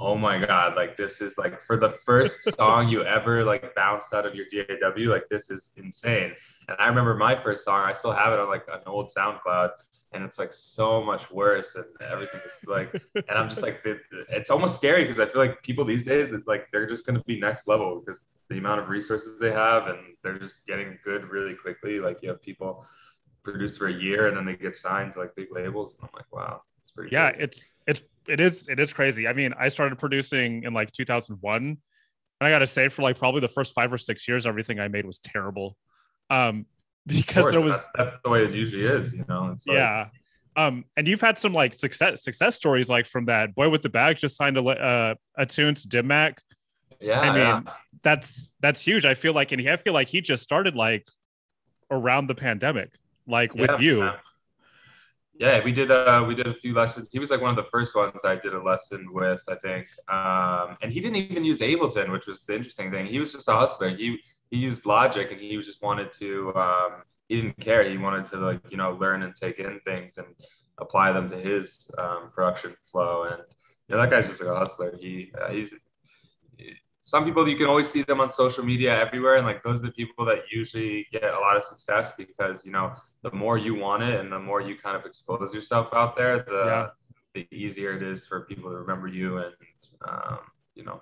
oh 0.02 0.16
my 0.16 0.44
god, 0.44 0.76
like 0.76 0.98
this 0.98 1.22
is 1.22 1.38
like 1.38 1.62
for 1.64 1.78
the 1.78 1.92
first 2.04 2.44
song 2.58 2.90
you 2.90 3.04
ever 3.04 3.44
like 3.44 3.74
bounced 3.76 4.14
out 4.14 4.26
of 4.26 4.34
your 4.34 4.46
DAW, 4.52 5.10
like 5.10 5.30
this 5.30 5.52
is 5.52 5.70
insane. 5.78 6.34
And 6.68 6.78
I 6.80 6.88
remember 6.88 7.16
my 7.16 7.42
first 7.42 7.64
song, 7.64 7.84
I 7.86 7.94
still 7.94 8.12
have 8.12 8.34
it 8.34 8.40
on 8.40 8.50
like 8.50 8.66
an 8.72 8.82
old 8.88 9.12
SoundCloud 9.16 9.72
and 10.14 10.24
it's 10.24 10.38
like 10.38 10.52
so 10.52 11.02
much 11.02 11.32
worse 11.32 11.76
and 11.76 11.86
everything 12.12 12.42
is 12.46 12.68
like 12.68 12.94
and 13.16 13.38
i'm 13.38 13.48
just 13.48 13.62
like 13.62 13.80
it, 13.86 14.02
it's 14.30 14.50
almost 14.50 14.76
scary 14.76 15.04
because 15.04 15.22
i 15.22 15.26
feel 15.26 15.42
like 15.42 15.64
people 15.64 15.86
these 15.86 16.04
days 16.04 16.30
that 16.32 16.46
like 16.50 16.68
they're 16.74 16.86
just 16.86 17.06
going 17.06 17.18
to 17.18 17.24
be 17.24 17.40
next 17.40 17.66
level 17.66 18.02
because 18.02 18.26
the 18.50 18.58
amount 18.58 18.82
of 18.82 18.90
resources 18.90 19.40
they 19.40 19.54
have 19.54 19.88
and 19.88 20.00
they're 20.22 20.38
just 20.38 20.66
getting 20.68 21.00
good 21.06 21.24
really 21.30 21.56
quickly 21.56 22.02
like 22.02 22.18
you 22.22 22.28
have 22.28 22.42
people 22.42 22.86
produce 23.42 23.78
for 23.78 23.88
a 23.88 23.94
year 23.94 24.28
and 24.28 24.36
then 24.36 24.46
they 24.46 24.56
get 24.56 24.76
signed 24.76 25.14
to 25.14 25.20
like 25.20 25.34
big 25.36 25.48
labels 25.50 25.96
and 25.96 26.04
i'm 26.04 26.10
like 26.14 26.30
wow 26.34 26.62
it's 26.92 26.92
pretty 26.92 27.14
Yeah, 27.14 27.30
it's 27.30 27.72
it's 27.88 28.02
it 28.28 28.40
is 28.40 28.68
it 28.68 28.80
is 28.80 28.94
crazy. 28.94 29.28
I 29.28 29.34
mean, 29.34 29.54
I 29.60 29.70
started 29.70 29.98
producing 29.98 30.64
in 30.64 30.74
like 30.74 30.92
2001, 30.92 31.64
and 31.64 31.78
I 32.40 32.50
got 32.50 32.60
to 32.60 32.68
say, 32.68 32.90
for 32.90 33.02
like 33.02 33.18
probably 33.18 33.42
the 33.42 33.48
first 33.48 33.74
five 33.74 33.92
or 33.92 33.98
six 33.98 34.28
years, 34.28 34.46
everything 34.46 34.80
I 34.80 34.88
made 34.88 35.06
was 35.06 35.20
terrible. 35.20 35.76
Um, 36.30 36.66
because 37.08 37.44
course, 37.44 37.54
there 37.54 37.62
was 37.62 37.74
that's, 37.96 38.12
that's 38.12 38.24
the 38.24 38.30
way 38.30 38.44
it 38.44 38.52
usually 38.52 38.86
is 38.86 39.12
you 39.12 39.26
know 39.28 39.52
it's 39.54 39.66
like, 39.66 39.76
yeah 39.76 40.08
um 40.56 40.86
and 40.96 41.08
you've 41.08 41.22
had 41.22 41.36
some 41.36 41.52
like 41.52 41.74
success 41.74 42.24
success 42.24 42.56
stories 42.56 42.90
like 42.90 43.08
from 43.08 43.26
that 43.26 43.56
boy 43.56 43.70
with 43.70 43.82
the 43.82 43.90
bag 43.90 44.18
just 44.18 44.36
signed 44.36 44.56
a 44.56 44.62
uh, 44.62 45.16
a 45.36 45.46
tune 45.46 45.74
to 45.74 45.88
Dim 45.88 46.08
Mak. 46.08 46.40
yeah 47.00 47.22
I 47.22 47.30
mean, 47.30 47.38
yeah. 47.38 47.62
that's 48.04 48.54
that's 48.60 48.82
huge 48.82 49.04
i 49.06 49.16
feel 49.16 49.34
like 49.34 49.52
and 49.52 49.60
he, 49.60 49.70
i 49.70 49.78
feel 49.78 49.94
like 49.94 50.10
he 50.10 50.22
just 50.22 50.44
started 50.44 50.76
like 50.76 51.08
around 51.90 52.28
the 52.28 52.36
pandemic 52.36 52.92
like 53.28 53.56
with 53.56 53.72
Yeah, 53.72 53.80
you 53.80 54.04
yeah. 54.04 54.18
Yeah, 55.34 55.64
we 55.64 55.72
did 55.72 55.92
uh 55.92 56.24
we 56.28 56.36
did 56.36 56.48
a 56.48 56.54
few 56.54 56.74
lessons. 56.74 57.10
He 57.12 57.20
was 57.20 57.32
like 57.32 57.42
one 57.42 57.50
of 57.50 57.56
the 57.56 57.70
first 57.72 57.96
ones 57.96 58.22
I 58.24 58.36
did 58.36 58.54
a 58.54 58.62
lesson 58.62 59.08
with, 59.12 59.42
I 59.48 59.56
think. 59.56 59.88
Um 60.08 60.78
and 60.82 60.92
he 60.92 61.00
didn't 61.00 61.18
even 61.18 61.44
use 61.44 61.62
Ableton, 61.62 62.12
which 62.12 62.28
was 62.28 62.44
the 62.44 62.56
interesting 62.56 62.92
thing. 62.92 63.06
He 63.08 63.20
was 63.20 63.32
just 63.32 63.48
a 63.48 63.54
hustler. 63.54 63.90
He 63.90 64.20
he 64.52 64.58
used 64.58 64.86
Logic 64.86 65.32
and 65.32 65.40
he 65.40 65.58
was 65.58 65.66
just 65.66 65.82
wanted 65.82 66.12
to 66.14 66.54
um 66.56 67.04
he 67.30 67.38
didn't 67.42 67.60
care. 67.60 67.90
He 67.90 67.98
wanted 67.98 68.26
to 68.26 68.38
like, 68.38 68.60
you 68.70 68.78
know, 68.78 68.92
learn 68.94 69.24
and 69.24 69.34
take 69.36 69.58
in 69.60 69.80
things 69.86 70.18
and 70.18 70.28
apply 70.80 71.14
them 71.14 71.30
to 71.30 71.38
his 71.38 71.90
um, 71.98 72.30
production 72.34 72.76
flow 72.84 73.24
and 73.24 73.42
you 73.88 73.96
know 73.96 74.02
that 74.02 74.10
guy's 74.10 74.28
just 74.28 74.42
like 74.42 74.50
a 74.50 74.56
hustler. 74.58 74.96
He 75.00 75.32
uh, 75.42 75.50
he's 75.50 75.74
some 77.02 77.26
people 77.26 77.48
you 77.50 77.58
can 77.58 77.66
always 77.68 77.90
see 77.90 78.04
them 78.04 78.22
on 78.22 78.30
social 78.30 78.64
media 78.64 78.96
everywhere 78.96 79.36
and 79.36 79.46
like 79.46 79.64
those 79.64 79.80
are 79.80 79.88
the 79.88 79.92
people 79.92 80.24
that 80.24 80.40
usually 80.52 81.08
get 81.12 81.24
a 81.24 81.40
lot 81.40 81.58
of 81.58 81.64
success 81.64 82.14
because 82.16 82.66
you 82.66 82.72
know 82.72 82.94
the 83.24 83.32
more 83.32 83.58
you 83.58 83.74
want 83.76 84.04
it 84.04 84.20
and 84.20 84.32
the 84.32 84.40
more 84.40 84.62
you 84.62 84.76
kind 84.78 84.96
of 84.96 85.06
expose 85.06 85.54
yourself 85.54 85.88
out 85.94 86.16
there 86.16 86.38
the 86.40 86.64
Yeah. 86.68 86.88
the 87.34 87.48
easier 87.52 87.92
it 87.98 88.04
is 88.04 88.28
for 88.28 88.42
people 88.42 88.70
to 88.72 88.78
remember 88.78 89.08
you 89.08 89.38
and 89.38 89.54
um, 90.08 90.40
you 90.76 90.84
know 90.84 91.02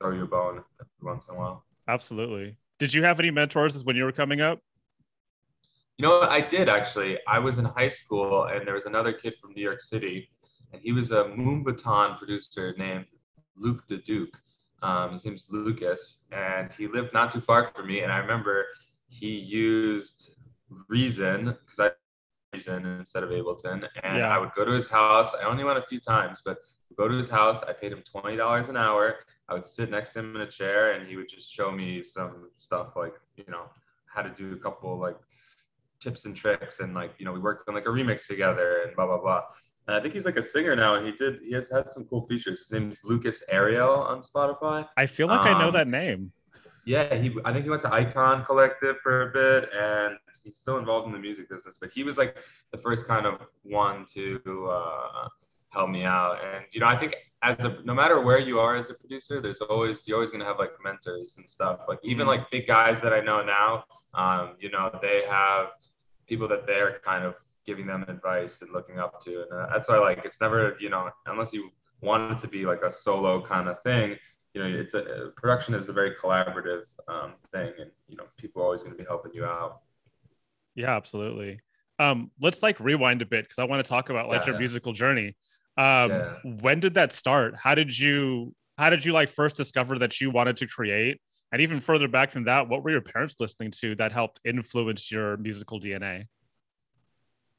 throw 0.00 0.10
you 0.12 0.24
a 0.24 0.26
bone 0.26 0.56
every 0.80 1.02
once 1.12 1.28
in 1.28 1.34
a 1.34 1.38
while 1.38 1.64
absolutely 1.86 2.56
did 2.78 2.92
you 2.92 3.04
have 3.04 3.20
any 3.20 3.30
mentors 3.30 3.84
when 3.84 3.94
you 3.96 4.04
were 4.04 4.12
coming 4.22 4.40
up 4.40 4.58
You 5.98 6.08
know 6.08 6.18
what? 6.20 6.30
I 6.30 6.40
did 6.40 6.68
actually. 6.68 7.12
I 7.36 7.38
was 7.38 7.54
in 7.58 7.66
high 7.78 7.92
school 8.00 8.44
and 8.50 8.66
there 8.66 8.74
was 8.80 8.86
another 8.86 9.12
kid 9.22 9.34
from 9.40 9.50
New 9.56 9.62
York 9.62 9.80
City, 9.92 10.16
and 10.72 10.78
he 10.86 10.90
was 10.98 11.10
a 11.12 11.28
moon 11.28 11.62
Moombahton 11.64 12.18
producer 12.18 12.74
named 12.84 13.06
Luke 13.64 13.82
the 13.90 13.98
Duke. 13.98 14.34
Um, 14.82 15.12
his 15.12 15.24
name's 15.24 15.46
Lucas, 15.50 16.24
and 16.32 16.70
he 16.76 16.86
lived 16.86 17.12
not 17.12 17.30
too 17.30 17.40
far 17.40 17.70
from 17.74 17.86
me. 17.86 18.00
And 18.00 18.12
I 18.12 18.18
remember 18.18 18.64
he 19.08 19.30
used 19.38 20.30
Reason 20.88 21.56
because 21.64 21.80
I 21.80 21.90
Reason 22.52 22.84
instead 22.98 23.22
of 23.22 23.30
Ableton, 23.30 23.88
and 24.02 24.18
Yeah. 24.18 24.28
I 24.28 24.38
would 24.38 24.50
go 24.54 24.64
to 24.64 24.72
his 24.72 24.86
house. 24.86 25.34
I 25.34 25.44
only 25.44 25.64
went 25.64 25.78
a 25.78 25.82
few 25.82 26.00
times, 26.00 26.42
but 26.44 26.58
go 26.98 27.08
to 27.08 27.14
his 27.14 27.30
house. 27.30 27.62
I 27.62 27.72
paid 27.72 27.92
him 27.92 28.02
twenty 28.02 28.36
dollars 28.36 28.68
an 28.68 28.76
hour. 28.76 29.16
I 29.48 29.54
would 29.54 29.64
sit 29.64 29.90
next 29.90 30.10
to 30.10 30.18
him 30.20 30.36
in 30.36 30.42
a 30.42 30.46
chair, 30.46 30.92
and 30.92 31.08
he 31.08 31.16
would 31.16 31.28
just 31.30 31.50
show 31.50 31.70
me 31.70 32.02
some 32.02 32.50
stuff 32.58 32.94
like 32.96 33.14
you 33.36 33.44
know 33.48 33.64
how 34.06 34.20
to 34.22 34.30
do 34.30 34.52
a 34.52 34.58
couple 34.58 34.98
like 34.98 35.16
tips 36.00 36.26
and 36.26 36.36
tricks 36.36 36.80
and 36.80 36.94
like 36.94 37.12
you 37.18 37.24
know 37.24 37.32
we 37.32 37.38
worked 37.40 37.68
on 37.68 37.74
like 37.74 37.86
a 37.86 37.88
remix 37.88 38.26
together 38.26 38.82
and 38.84 38.96
blah 38.96 39.06
blah 39.06 39.18
blah 39.18 39.42
i 39.88 40.00
think 40.00 40.14
he's 40.14 40.24
like 40.24 40.36
a 40.36 40.42
singer 40.42 40.74
now 40.76 40.94
and 40.96 41.06
he 41.06 41.12
did 41.12 41.40
he 41.42 41.52
has 41.52 41.68
had 41.70 41.92
some 41.92 42.04
cool 42.04 42.26
features. 42.26 42.60
His 42.60 42.70
name 42.70 42.90
is 42.90 43.00
lucas 43.04 43.42
ariel 43.50 43.94
on 44.10 44.20
spotify. 44.20 44.86
I 44.96 45.06
feel 45.06 45.26
like 45.28 45.46
i 45.46 45.58
know 45.60 45.68
Um, 45.68 45.74
that 45.74 45.88
name. 45.88 46.32
yeah 46.84 47.14
he 47.14 47.26
i 47.44 47.52
think 47.52 47.64
he 47.64 47.70
went 47.70 47.82
to 47.82 47.92
icon 47.92 48.44
collective 48.44 48.96
for 49.04 49.14
a 49.28 49.32
bit 49.40 49.68
and 49.72 50.16
he's 50.42 50.56
still 50.56 50.78
involved 50.78 51.06
in 51.06 51.12
the 51.12 51.18
music 51.18 51.48
business 51.48 51.78
but 51.80 51.90
he 51.92 52.02
was 52.08 52.16
like 52.18 52.36
the 52.72 52.78
first 52.78 53.06
kind 53.06 53.26
of 53.26 53.34
one 53.62 54.04
to 54.14 54.40
uh, 54.78 55.28
help 55.70 55.88
me 55.90 56.04
out. 56.04 56.38
And 56.44 56.64
you 56.72 56.80
know 56.80 56.86
i 56.86 56.96
think 56.96 57.14
as 57.42 57.64
a 57.64 57.70
no 57.84 57.94
matter 57.94 58.20
where 58.20 58.38
you 58.38 58.58
are 58.64 58.74
as 58.76 58.88
a 58.90 58.94
producer 58.94 59.40
there's 59.40 59.60
always 59.60 60.06
you're 60.06 60.16
always 60.18 60.30
going 60.30 60.40
to 60.40 60.46
have 60.46 60.58
like 60.64 60.72
mentors 60.84 61.36
and 61.38 61.48
stuff. 61.48 61.76
Like 61.88 61.98
even 62.12 62.24
Mhm. 62.26 62.32
like 62.34 62.50
big 62.50 62.66
guys 62.76 63.00
that 63.04 63.12
i 63.12 63.20
know 63.28 63.40
now 63.42 63.70
um, 64.22 64.44
you 64.62 64.70
know 64.74 64.84
they 65.06 65.18
have 65.38 65.64
people 66.30 66.46
that 66.52 66.62
they're 66.68 67.00
kind 67.10 67.24
of 67.28 67.34
giving 67.66 67.86
them 67.86 68.04
advice 68.08 68.62
and 68.62 68.72
looking 68.72 68.98
up 68.98 69.22
to 69.24 69.44
and 69.50 69.60
uh, 69.60 69.66
that's 69.72 69.88
why 69.88 69.98
like. 69.98 70.22
It's 70.24 70.40
never 70.40 70.76
you 70.80 70.90
know 70.90 71.10
unless 71.26 71.52
you 71.52 71.70
want 72.00 72.32
it 72.32 72.38
to 72.38 72.48
be 72.48 72.64
like 72.66 72.82
a 72.82 72.90
solo 72.90 73.40
kind 73.44 73.68
of 73.68 73.80
thing 73.82 74.16
you 74.54 74.60
know 74.62 74.66
it's 74.68 74.94
a 74.94 75.30
production 75.36 75.72
is 75.74 75.88
a 75.88 75.92
very 75.92 76.12
collaborative 76.22 76.82
um, 77.08 77.34
thing 77.52 77.72
and 77.80 77.90
you 78.08 78.16
know 78.16 78.24
people 78.36 78.60
are 78.62 78.66
always 78.66 78.82
going 78.82 78.92
to 78.96 78.98
be 78.98 79.06
helping 79.08 79.32
you 79.32 79.44
out. 79.44 79.80
Yeah 80.74 80.96
absolutely. 80.96 81.60
Um 81.98 82.30
let's 82.40 82.62
like 82.62 82.80
rewind 82.80 83.22
a 83.22 83.26
bit 83.26 83.44
because 83.44 83.58
i 83.58 83.64
want 83.64 83.84
to 83.84 83.88
talk 83.88 84.10
about 84.10 84.28
like 84.28 84.42
Yeah, 84.42 84.46
your 84.48 84.54
yeah. 84.54 84.58
musical 84.60 84.92
journey. 84.92 85.36
Um 85.76 86.10
Yeah. 86.10 86.36
when 86.42 86.80
did 86.80 86.94
that 86.94 87.12
start? 87.12 87.54
How 87.56 87.74
did 87.74 87.96
you 87.98 88.54
how 88.78 88.90
did 88.90 89.04
you 89.04 89.12
like 89.12 89.28
first 89.28 89.56
discover 89.56 89.98
that 89.98 90.20
you 90.20 90.30
wanted 90.30 90.56
to 90.58 90.66
create? 90.66 91.20
And 91.52 91.60
even 91.60 91.80
further 91.80 92.08
back 92.08 92.30
than 92.30 92.44
that 92.44 92.68
what 92.68 92.82
were 92.82 92.90
your 92.90 93.02
parents 93.02 93.36
listening 93.38 93.70
to 93.82 93.94
that 93.96 94.12
helped 94.12 94.40
influence 94.44 95.10
your 95.10 95.36
musical 95.36 95.78
dna 95.80 96.24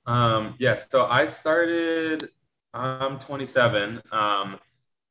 Um, 0.05 0.55
yes. 0.59 0.87
so 0.89 1.05
I 1.05 1.25
started, 1.25 2.29
I'm 2.73 3.19
27. 3.19 4.01
Um, 4.11 4.59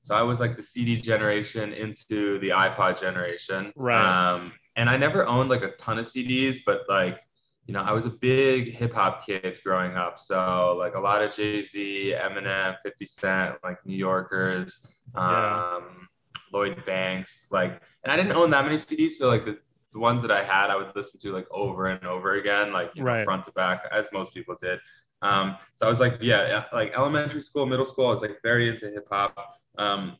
so 0.03 0.15
I 0.15 0.23
was 0.23 0.41
like 0.41 0.57
the 0.57 0.63
CD 0.63 0.97
generation 0.97 1.73
into 1.73 2.39
the 2.41 2.49
iPod 2.51 3.01
generation. 3.01 3.73
Right. 3.77 4.33
Um, 4.35 4.53
and 4.77 4.91
I 4.91 4.97
never 4.97 5.27
owned 5.27 5.49
like 5.51 5.63
a 5.63 5.73
ton 5.73 5.99
of 5.99 6.07
CDs, 6.07 6.59
but 6.67 6.83
like 6.89 7.19
you 7.67 7.75
know, 7.75 7.83
I 7.83 7.93
was 7.93 8.07
a 8.07 8.11
big 8.11 8.75
hip 8.75 8.93
hop 8.93 9.25
kid 9.25 9.61
growing 9.65 9.95
up. 9.95 10.19
So 10.19 10.75
like 10.79 10.97
a 10.97 11.01
lot 11.01 11.23
of 11.23 11.31
Jay 11.35 11.63
Z, 11.63 12.13
Eminem, 12.21 12.75
50 12.83 13.07
Cent, 13.07 13.55
like 13.63 13.79
New 13.87 13.97
Yorkers, 13.97 14.85
Yeah. 15.15 15.77
um, 15.77 16.09
Lloyd 16.53 16.85
Banks, 16.85 17.47
like, 17.53 17.81
and 18.03 18.13
I 18.13 18.17
didn't 18.17 18.33
own 18.33 18.51
that 18.51 18.65
many 18.65 18.77
CDs. 18.77 19.13
So 19.13 19.29
like 19.29 19.45
the, 19.45 19.59
the 19.93 19.99
ones 20.01 20.23
that 20.23 20.31
I 20.31 20.43
had, 20.45 20.71
I 20.71 20.77
would 20.77 20.93
listen 20.97 21.21
to 21.21 21.33
like 21.33 21.47
over 21.51 21.87
and 21.89 22.05
over 22.07 22.35
again, 22.35 22.73
like 22.73 22.93
you 22.95 23.05
know, 23.05 23.05
Right. 23.05 23.25
front 23.25 23.45
to 23.45 23.53
back, 23.53 23.85
as 23.93 24.09
most 24.13 24.33
people 24.35 24.57
did. 24.61 24.79
Um, 25.23 25.57
so 25.77 25.87
I 25.87 25.89
was 25.89 26.01
like, 26.01 26.19
yeah, 26.21 26.65
like 26.73 26.93
elementary 26.97 27.41
school, 27.41 27.67
middle 27.67 27.87
school, 27.87 28.07
I 28.09 28.11
was 28.11 28.23
like 28.23 28.39
very 28.43 28.69
into 28.69 28.87
hip 28.91 29.07
hop. 29.11 29.37
Um, 29.79 30.17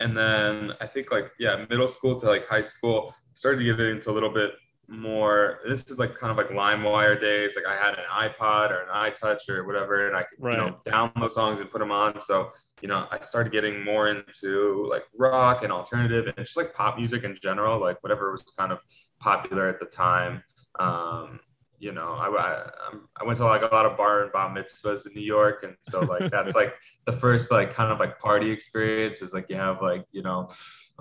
and 0.00 0.16
then 0.16 0.72
I 0.80 0.86
think 0.86 1.10
like 1.10 1.30
yeah, 1.38 1.66
middle 1.68 1.88
school 1.88 2.18
to 2.20 2.26
like 2.26 2.46
high 2.48 2.62
school, 2.62 3.14
started 3.34 3.58
to 3.58 3.64
get 3.64 3.80
into 3.80 4.10
a 4.10 4.12
little 4.12 4.32
bit 4.32 4.52
more. 4.90 5.60
This 5.66 5.84
is 5.90 5.98
like 5.98 6.16
kind 6.18 6.30
of 6.30 6.36
like 6.36 6.48
LimeWire 6.48 7.20
days. 7.20 7.56
Like 7.56 7.66
I 7.66 7.76
had 7.76 7.94
an 7.94 8.04
iPod 8.10 8.70
or 8.70 8.82
an 8.82 8.88
iTouch 8.88 9.48
or 9.48 9.64
whatever, 9.64 10.08
and 10.08 10.16
I 10.16 10.24
could 10.24 10.38
you 10.42 10.56
know 10.56 10.76
download 10.86 11.30
songs 11.30 11.60
and 11.60 11.70
put 11.70 11.78
them 11.78 11.92
on. 11.92 12.20
So 12.20 12.50
you 12.82 12.88
know, 12.88 13.06
I 13.10 13.20
started 13.20 13.52
getting 13.52 13.84
more 13.84 14.08
into 14.08 14.86
like 14.90 15.04
rock 15.16 15.62
and 15.62 15.72
alternative 15.72 16.26
and 16.26 16.36
just 16.36 16.56
like 16.56 16.74
pop 16.74 16.96
music 16.96 17.24
in 17.24 17.36
general, 17.40 17.80
like 17.80 18.02
whatever 18.02 18.30
was 18.32 18.42
kind 18.58 18.72
of 18.72 18.80
popular 19.20 19.68
at 19.68 19.80
the 19.80 19.86
time. 19.86 20.42
Um, 20.78 21.40
you 21.80 21.92
know, 21.92 22.12
I, 22.12 22.28
I, 22.28 22.92
I 23.20 23.24
went 23.24 23.38
to 23.38 23.46
like 23.46 23.62
a 23.62 23.74
lot 23.74 23.86
of 23.86 23.96
bar 23.96 24.22
and 24.22 24.32
bar 24.32 24.54
mitzvahs 24.54 25.06
in 25.06 25.14
New 25.14 25.22
York. 25.22 25.64
And 25.64 25.74
so 25.80 26.00
like, 26.00 26.30
that's 26.30 26.54
like 26.54 26.74
the 27.06 27.12
first 27.12 27.50
like 27.50 27.72
kind 27.72 27.90
of 27.90 27.98
like 27.98 28.18
party 28.18 28.50
experience 28.50 29.22
is 29.22 29.32
like, 29.32 29.46
you 29.48 29.56
have 29.56 29.80
like, 29.80 30.04
you 30.12 30.22
know, 30.22 30.50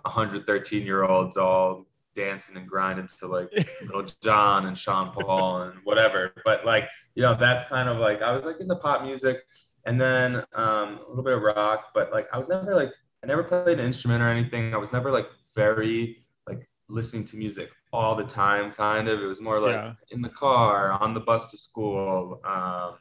113 0.03 0.85
year 0.85 1.03
olds 1.03 1.35
all 1.35 1.85
dancing 2.15 2.57
and 2.57 2.67
grinding 2.67 3.07
to 3.19 3.27
like 3.27 3.49
Lil 3.93 4.07
Jon 4.23 4.65
and 4.65 4.77
Sean 4.77 5.11
Paul 5.13 5.63
and 5.63 5.73
whatever. 5.83 6.33
But 6.45 6.65
like, 6.65 6.89
you 7.15 7.23
know, 7.23 7.35
that's 7.39 7.65
kind 7.65 7.89
of 7.89 7.97
like, 7.97 8.21
I 8.21 8.31
was 8.35 8.45
like 8.45 8.59
in 8.59 8.67
the 8.67 8.75
pop 8.75 9.03
music 9.03 9.39
and 9.85 9.99
then 9.99 10.37
um, 10.53 10.99
a 11.05 11.09
little 11.09 11.23
bit 11.23 11.33
of 11.33 11.41
rock, 11.41 11.87
but 11.93 12.11
like, 12.11 12.27
I 12.33 12.37
was 12.37 12.49
never 12.49 12.75
like, 12.75 12.91
I 13.23 13.27
never 13.27 13.43
played 13.43 13.79
an 13.79 13.85
instrument 13.85 14.21
or 14.21 14.29
anything. 14.29 14.73
I 14.73 14.77
was 14.77 14.91
never 14.93 15.11
like 15.11 15.27
very 15.55 16.23
like 16.47 16.67
listening 16.87 17.25
to 17.25 17.37
music 17.37 17.69
all 17.91 18.15
the 18.15 18.23
time, 18.23 18.71
kind 18.71 19.07
of. 19.09 19.21
It 19.21 19.25
was 19.25 19.41
more 19.41 19.59
like 19.59 19.73
Yeah. 19.75 19.93
in 20.11 20.21
the 20.21 20.29
car, 20.29 20.91
on 20.93 21.13
the 21.13 21.19
bus 21.19 21.49
to 21.51 21.57
school. 21.57 22.39
Um, 22.45 22.95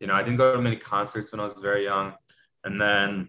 you 0.00 0.06
know, 0.06 0.14
I 0.14 0.22
didn't 0.22 0.36
go 0.38 0.54
to 0.56 0.60
many 0.60 0.76
concerts 0.76 1.32
when 1.32 1.40
I 1.40 1.44
was 1.44 1.54
very 1.54 1.84
young. 1.84 2.14
And 2.64 2.80
then 2.80 3.28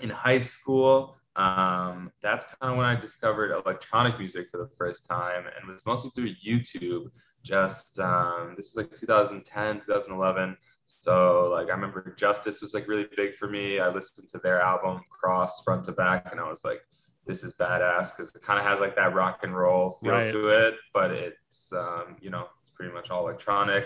in 0.00 0.10
high 0.10 0.38
school, 0.38 1.15
um, 1.36 2.10
that's 2.22 2.44
kind 2.44 2.72
of 2.72 2.78
when 2.78 2.86
I 2.86 2.94
discovered 2.94 3.50
electronic 3.52 4.18
music 4.18 4.48
for 4.50 4.58
the 4.58 4.70
first 4.78 5.06
time, 5.06 5.44
and 5.46 5.68
it 5.68 5.72
was 5.72 5.84
mostly 5.86 6.10
through 6.14 6.34
YouTube. 6.44 7.10
Just 7.42 7.98
um, 8.00 8.54
this 8.56 8.74
was 8.74 8.76
like 8.76 8.94
2010, 8.98 9.80
2011. 9.80 10.56
So 10.84 11.50
like 11.52 11.68
I 11.68 11.72
remember 11.72 12.14
Justice 12.16 12.60
was 12.62 12.74
like 12.74 12.88
really 12.88 13.06
big 13.16 13.34
for 13.36 13.48
me. 13.48 13.78
I 13.80 13.88
listened 13.88 14.28
to 14.30 14.38
their 14.38 14.60
album 14.60 15.02
Cross 15.10 15.62
front 15.64 15.84
to 15.84 15.92
back, 15.92 16.28
and 16.32 16.40
I 16.40 16.48
was 16.48 16.64
like, 16.64 16.80
this 17.26 17.44
is 17.44 17.54
badass 17.54 18.16
because 18.16 18.34
it 18.34 18.42
kind 18.42 18.58
of 18.58 18.64
has 18.66 18.80
like 18.80 18.96
that 18.96 19.14
rock 19.14 19.40
and 19.42 19.56
roll 19.56 19.98
feel 20.02 20.12
Right. 20.12 20.32
to 20.32 20.48
it, 20.48 20.74
but 20.94 21.10
it's 21.10 21.72
um, 21.72 22.16
you 22.20 22.30
know 22.30 22.46
it's 22.60 22.70
pretty 22.70 22.92
much 22.92 23.10
all 23.10 23.26
electronic. 23.28 23.84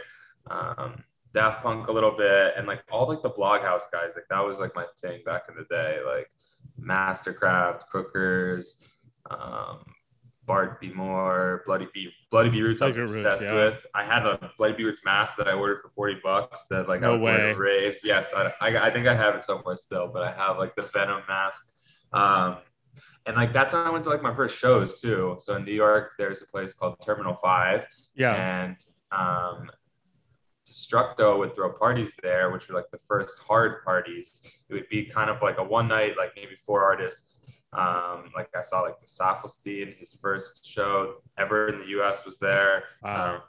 Um, 0.51 1.03
Daft 1.33 1.63
Punk 1.63 1.89
a 1.89 1.93
little 1.93 2.17
bit, 2.17 2.55
and 2.57 2.67
like 2.67 2.83
all 2.91 3.09
like 3.09 3.23
the 3.23 3.31
Bloghouse 3.31 3.85
guys, 3.93 4.13
like 4.15 4.25
that 4.31 4.41
was 4.41 4.59
like 4.59 4.75
my 4.75 4.87
thing 5.01 5.21
back 5.25 5.43
in 5.49 5.55
the 5.57 5.65
day, 5.75 5.99
like 6.07 6.29
MSTRKRFT, 6.81 7.83
Crookers, 7.93 8.75
um, 9.31 9.85
Bart 10.47 10.81
B 10.81 10.91
More, 10.93 11.63
Bloody 11.67 11.87
B. 11.95 12.11
Bloody 12.31 12.49
Beetroots. 12.51 12.83
I 12.83 12.89
was 12.89 12.97
Bloody 12.97 13.13
Roots, 13.13 13.25
obsessed 13.25 13.43
yeah. 13.45 13.55
with. 13.55 13.75
I 13.95 14.03
had 14.05 14.27
a 14.27 14.51
Bloody 14.59 14.75
Beetroots 14.75 15.03
mask 15.05 15.37
that 15.37 15.47
I 15.49 15.53
ordered 15.53 15.83
for 15.83 15.91
forty 15.91 16.19
bucks. 16.23 16.67
That 16.71 16.89
like 16.89 17.01
No 17.01 17.15
I 17.15 17.19
way. 17.19 17.53
raves. 17.53 17.99
Yes, 18.03 18.33
I, 18.35 18.53
I, 18.61 18.87
I 18.87 18.91
think 18.91 19.07
I 19.07 19.15
have 19.15 19.35
it 19.35 19.43
somewhere 19.43 19.77
still, 19.77 20.09
but 20.13 20.23
I 20.23 20.33
have 20.33 20.59
like 20.59 20.75
the 20.75 20.89
Venom 20.93 21.23
mask. 21.29 21.73
Um, 22.13 22.59
and 23.27 23.37
like 23.37 23.53
that's 23.53 23.73
when 23.73 23.87
I 23.87 23.91
went 23.91 24.03
to 24.05 24.11
like 24.11 24.23
my 24.23 24.35
first 24.35 24.59
shows 24.59 25.01
too. 25.01 25.37
So 25.39 25.55
in 25.57 25.65
New 25.65 25.73
York, 25.75 26.13
there's 26.19 26.43
a 26.43 26.47
place 26.47 26.73
called 26.73 26.97
Terminal 27.05 27.35
Five, 27.35 27.85
Yeah. 28.15 28.35
and 28.35 28.77
um, 29.13 29.71
Destructo 30.71 31.39
would 31.39 31.55
throw 31.55 31.71
parties 31.73 32.13
there, 32.23 32.51
which 32.51 32.69
were 32.69 32.75
like 32.77 32.91
the 32.91 32.99
first 32.99 33.39
hard 33.41 33.85
parties. 33.85 34.43
It 34.69 34.75
would 34.75 34.89
be 34.89 35.05
kind 35.05 35.29
of 35.31 35.43
like 35.43 35.59
a 35.59 35.65
one 35.65 35.89
night, 35.89 36.17
like 36.17 36.33
maybe 36.37 36.57
four 36.65 36.83
artists. 36.85 37.45
Um, 37.73 38.31
like 38.35 38.49
I 38.57 38.63
saw 38.63 38.81
like 38.83 38.97
Gesaffelstein, 39.05 39.97
his 39.99 40.13
first 40.13 40.65
show 40.67 41.17
ever 41.39 41.69
in 41.69 41.81
the 41.81 41.87
U.S. 41.89 42.25
was 42.25 42.39
there. 42.39 42.85
Wow. 43.03 43.35
Um, 43.37 43.41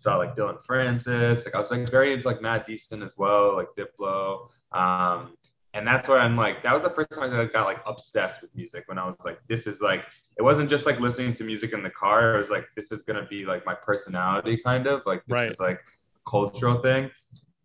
saw 0.00 0.16
like 0.16 0.34
Dillon 0.34 0.58
Francis. 0.64 1.44
Like 1.44 1.54
I 1.54 1.58
was 1.58 1.70
like 1.70 1.90
very 1.90 2.12
into 2.12 2.28
like 2.28 2.40
Matt 2.40 2.66
Deason 2.66 3.02
as 3.02 3.14
well, 3.16 3.56
like 3.56 3.68
Diplo. 3.76 4.48
Um, 4.72 5.36
and 5.74 5.86
that's 5.86 6.08
where 6.08 6.18
I'm 6.18 6.36
like, 6.36 6.62
that 6.62 6.72
was 6.72 6.82
the 6.82 6.90
first 6.90 7.10
time 7.12 7.34
I 7.38 7.44
got 7.44 7.66
like 7.66 7.80
obsessed 7.86 8.40
with 8.40 8.54
music 8.56 8.84
when 8.86 8.98
I 8.98 9.04
was 9.06 9.16
like, 9.24 9.38
this 9.48 9.66
is 9.66 9.80
like, 9.80 10.04
it 10.38 10.42
wasn't 10.42 10.70
just 10.70 10.86
like 10.86 10.98
listening 11.00 11.34
to 11.34 11.44
music 11.44 11.72
in 11.72 11.82
the 11.82 11.90
car. 11.90 12.34
It 12.34 12.38
was 12.38 12.48
like, 12.50 12.66
this 12.74 12.90
is 12.90 13.02
gonna 13.02 13.26
be 13.28 13.44
like 13.44 13.66
my 13.66 13.74
personality 13.74 14.56
kind 14.64 14.86
of 14.86 15.02
like 15.04 15.22
this 15.26 15.34
Right. 15.34 15.50
is 15.50 15.60
like 15.60 15.80
cultural 16.28 16.80
thing. 16.80 17.10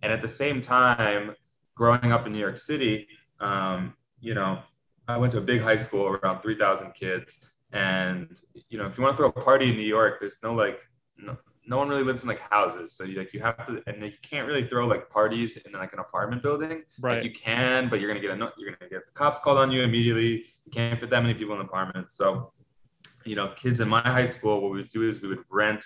And 0.02 0.12
at 0.12 0.22
the 0.22 0.28
same 0.28 0.62
time, 0.62 1.36
growing 1.76 2.12
up 2.12 2.26
in 2.26 2.34
New 2.34 2.40
York 2.40 2.58
City, 2.58 3.08
um, 3.40 3.94
you 4.20 4.34
know, 4.34 4.60
I 5.08 5.18
went 5.18 5.32
to 5.34 5.40
a 5.40 5.42
big 5.42 5.62
high 5.62 5.76
school 5.76 6.08
around 6.08 6.42
3,000 6.42 6.94
kids. 6.94 7.40
And, 7.72 8.40
you 8.70 8.78
know, 8.78 8.86
if 8.86 8.98
you 8.98 9.04
want 9.04 9.16
to 9.16 9.18
throw 9.18 9.30
a 9.30 9.32
party 9.32 9.70
in 9.70 9.76
New 9.76 9.82
York, 9.84 10.18
there's 10.20 10.38
no 10.44 10.54
like, 10.54 10.80
no, 11.18 11.38
no 11.66 11.78
one 11.78 11.90
really 11.90 12.04
lives 12.04 12.24
in 12.24 12.30
like 12.30 12.40
houses. 12.40 12.94
So 12.96 13.04
you 13.04 13.18
like, 13.18 13.34
you 13.34 13.40
have 13.42 13.66
to, 13.68 13.82
and 13.88 14.04
you 14.04 14.12
can't 14.22 14.48
really 14.48 14.68
throw 14.68 14.86
like 14.86 15.10
parties 15.10 15.58
in 15.58 15.72
like 15.74 15.94
an 15.94 16.00
apartment 16.00 16.44
building. 16.44 16.84
right. 17.00 17.16
Like 17.16 17.24
you 17.24 17.32
can, 17.32 17.90
but 17.90 18.00
you're 18.00 18.10
gonna 18.10 18.20
get 18.20 18.32
a 18.32 18.52
you're 18.58 18.72
gonna 18.72 18.90
get 18.90 19.06
the 19.06 19.12
cops 19.14 19.40
called 19.40 19.58
on 19.58 19.72
you 19.72 19.82
immediately. 19.82 20.46
You 20.66 20.72
can't 20.72 21.00
fit 21.00 21.10
that 21.10 21.22
many 21.22 21.34
people 21.34 21.54
in 21.56 21.62
an 21.62 21.66
apartment. 21.66 22.12
So, 22.12 22.52
you 23.26 23.36
know, 23.36 23.54
kids 23.56 23.80
in 23.80 23.88
my 23.88 24.02
high 24.02 24.26
school, 24.26 24.62
what 24.62 24.72
we 24.72 24.78
would 24.78 24.90
do 24.90 25.08
is 25.08 25.22
we 25.22 25.30
would 25.30 25.44
rent 25.50 25.84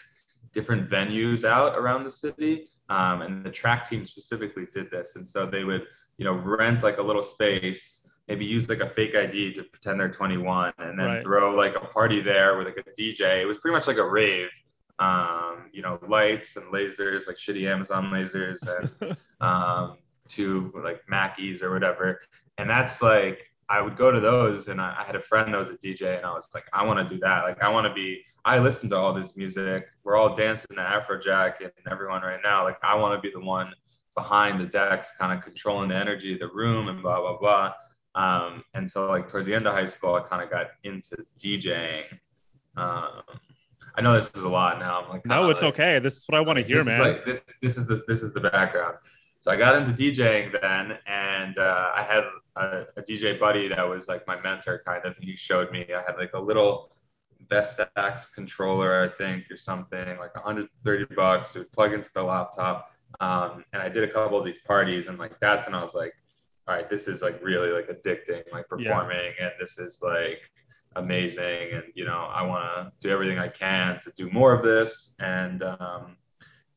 different 0.54 0.90
venues 0.90 1.44
out 1.44 1.78
around 1.78 2.04
the 2.04 2.12
city. 2.12 2.68
Um, 2.90 3.22
and 3.22 3.46
the 3.46 3.52
track 3.52 3.88
team 3.90 4.06
specifically 4.06 4.66
did 4.72 4.90
this. 4.90 5.16
And 5.18 5.28
so 5.28 5.46
they 5.46 5.64
would, 5.64 5.84
you 6.18 6.26
know, 6.26 6.34
rent 6.34 6.84
like 6.84 6.98
a 7.00 7.02
little 7.02 7.22
space, 7.24 8.08
maybe 8.28 8.46
use 8.46 8.70
like 8.70 8.80
a 8.80 8.90
fake 8.90 9.14
ID 9.16 9.54
to 9.56 9.64
pretend 9.64 10.00
they're 10.00 10.10
21, 10.10 10.74
and 10.80 10.98
then 10.98 11.06
Right. 11.08 11.24
throw 11.24 11.54
like 11.56 11.76
a 11.76 11.82
party 11.82 12.22
there 12.22 12.58
with 12.58 12.68
like 12.68 12.78
a 12.78 13.02
DJ. 13.02 13.42
It 13.42 13.46
was 13.46 13.58
pretty 13.58 13.74
much 13.76 13.88
like 13.88 13.98
a 13.98 14.08
rave. 14.08 14.50
Um, 15.00 15.70
you 15.74 15.82
know, 15.84 16.00
lights 16.08 16.56
and 16.56 16.66
lasers, 16.74 17.28
like 17.28 17.36
shitty 17.38 17.68
Amazon 17.72 18.06
lasers, 18.06 18.58
and 18.68 19.18
um, 19.42 19.98
to 20.30 20.74
like 20.84 21.02
Mackies 21.12 21.62
or 21.62 21.72
whatever. 21.72 22.22
And 22.58 22.70
that's 22.70 23.02
like, 23.02 23.40
I 23.70 23.82
would 23.82 23.98
go 23.98 24.12
to 24.12 24.20
those 24.20 24.70
and 24.70 24.80
I, 24.82 24.96
I 25.00 25.04
had 25.04 25.16
a 25.16 25.22
friend 25.22 25.54
that 25.54 25.58
was 25.58 25.70
a 25.70 25.78
DJ 25.78 26.18
and 26.18 26.26
I 26.26 26.32
was 26.34 26.48
like, 26.54 26.66
I 26.74 26.84
want 26.86 27.06
to 27.06 27.14
do 27.14 27.20
that. 27.20 27.44
Like, 27.44 27.62
I 27.62 27.70
want 27.70 27.86
to 27.86 27.94
be, 27.94 28.24
I 28.48 28.60
listen 28.60 28.90
to 28.92 28.96
all 28.96 29.14
this 29.14 29.36
music. 29.36 29.88
We're 30.06 30.16
all 30.16 30.34
dancing 30.34 30.78
to 30.78 30.82
Afrojack 30.82 31.56
and 31.60 31.72
everyone 31.92 32.22
right 32.22 32.40
now. 32.42 32.64
Like, 32.64 32.78
I 32.82 32.96
want 32.96 33.22
to 33.22 33.22
be 33.22 33.30
the 33.34 33.46
one 33.46 33.74
behind 34.16 34.62
the 34.62 34.66
decks, 34.66 35.12
kind 35.20 35.38
of 35.38 35.44
controlling 35.44 35.90
the 35.90 35.96
energy 35.96 36.32
of 36.32 36.40
the 36.40 36.48
room 36.48 36.88
and 36.88 37.02
blah, 37.02 37.20
blah, 37.20 37.38
blah. 37.38 37.74
Um, 38.16 38.64
and 38.74 38.90
so 38.90 39.06
like 39.08 39.30
towards 39.30 39.48
the 39.48 39.54
end 39.54 39.68
of 39.68 39.74
high 39.74 39.86
school, 39.86 40.16
I 40.16 40.22
kind 40.22 40.42
of 40.42 40.50
got 40.50 40.68
into 40.86 41.18
DJing. 41.38 42.04
Um, 42.78 43.22
I 43.96 44.02
know 44.02 44.14
this 44.14 44.32
is 44.34 44.44
a 44.44 44.48
lot 44.50 44.80
now. 44.80 45.02
I'm 45.04 45.10
like, 45.10 45.26
no, 45.26 45.50
it's 45.50 45.62
like- 45.62 45.74
okay. 45.74 46.00
This 46.00 46.16
is 46.16 46.26
what 46.30 46.38
I 46.38 46.42
want 46.42 46.58
to 46.58 46.64
hear, 46.64 46.78
this 46.78 46.86
man. 46.86 47.02
Is 47.02 47.06
like, 47.06 47.26
this 47.26 47.42
this 47.62 47.78
is 47.78 47.86
the 47.86 48.02
this 48.08 48.24
is 48.24 48.34
the 48.34 48.40
background. 48.40 48.96
So 49.40 49.52
I 49.52 49.58
got 49.58 49.76
into 49.76 49.92
DJing 49.92 50.60
then, 50.62 50.98
and 51.06 51.58
uh, 51.58 51.92
I 51.96 52.02
had 52.02 52.24
a, 52.56 52.86
a 52.96 53.02
DJ 53.02 53.38
buddy 53.40 53.68
that 53.68 53.88
was 53.88 54.08
like 54.08 54.26
my 54.26 54.40
mentor, 54.42 54.82
kind 54.86 55.04
of. 55.06 55.16
And 55.18 55.26
he 55.26 55.36
showed 55.36 55.70
me. 55.72 55.86
I 55.94 56.02
had 56.02 56.18
like 56.18 56.32
a 56.34 56.40
little 56.40 56.92
Vestax 57.50 58.34
controller, 58.34 59.04
I 59.04 59.18
think, 59.18 59.50
or 59.52 59.58
something, 59.58 60.18
like 60.18 60.36
130 60.36 61.16
bucks. 61.16 61.56
It 61.56 61.60
would 61.60 61.72
plug 61.72 61.94
into 61.94 62.10
the 62.14 62.24
laptop, 62.24 62.92
um, 63.20 63.64
and 63.74 63.82
I 63.82 63.90
did 63.90 64.04
a 64.04 64.12
couple 64.12 64.38
of 64.38 64.46
these 64.46 64.60
parties, 64.60 65.08
and 65.08 65.18
like 65.18 65.40
that's 65.40 65.66
when 65.66 65.76
I 65.76 65.82
was 65.82 65.94
like, 65.94 66.14
all 66.68 66.76
right, 66.76 66.90
this 66.90 67.08
is 67.08 67.22
like 67.22 67.42
really 67.44 67.70
like 67.70 67.88
addicting, 67.88 68.44
like 68.52 68.66
Yeah. 68.78 68.90
performing, 68.90 69.34
and 69.40 69.52
this 69.60 69.78
is 69.80 70.00
like 70.02 70.42
amazing 70.96 71.74
and 71.74 71.84
you 71.94 72.06
know 72.06 72.28
i 72.34 72.42
want 72.42 72.64
to 72.64 72.92
do 73.08 73.14
everything 73.14 73.38
i 73.38 73.48
can 73.48 74.00
to 74.02 74.12
do 74.16 74.30
more 74.32 74.52
of 74.54 74.64
this 74.64 75.14
and 75.20 75.62
um, 75.64 76.18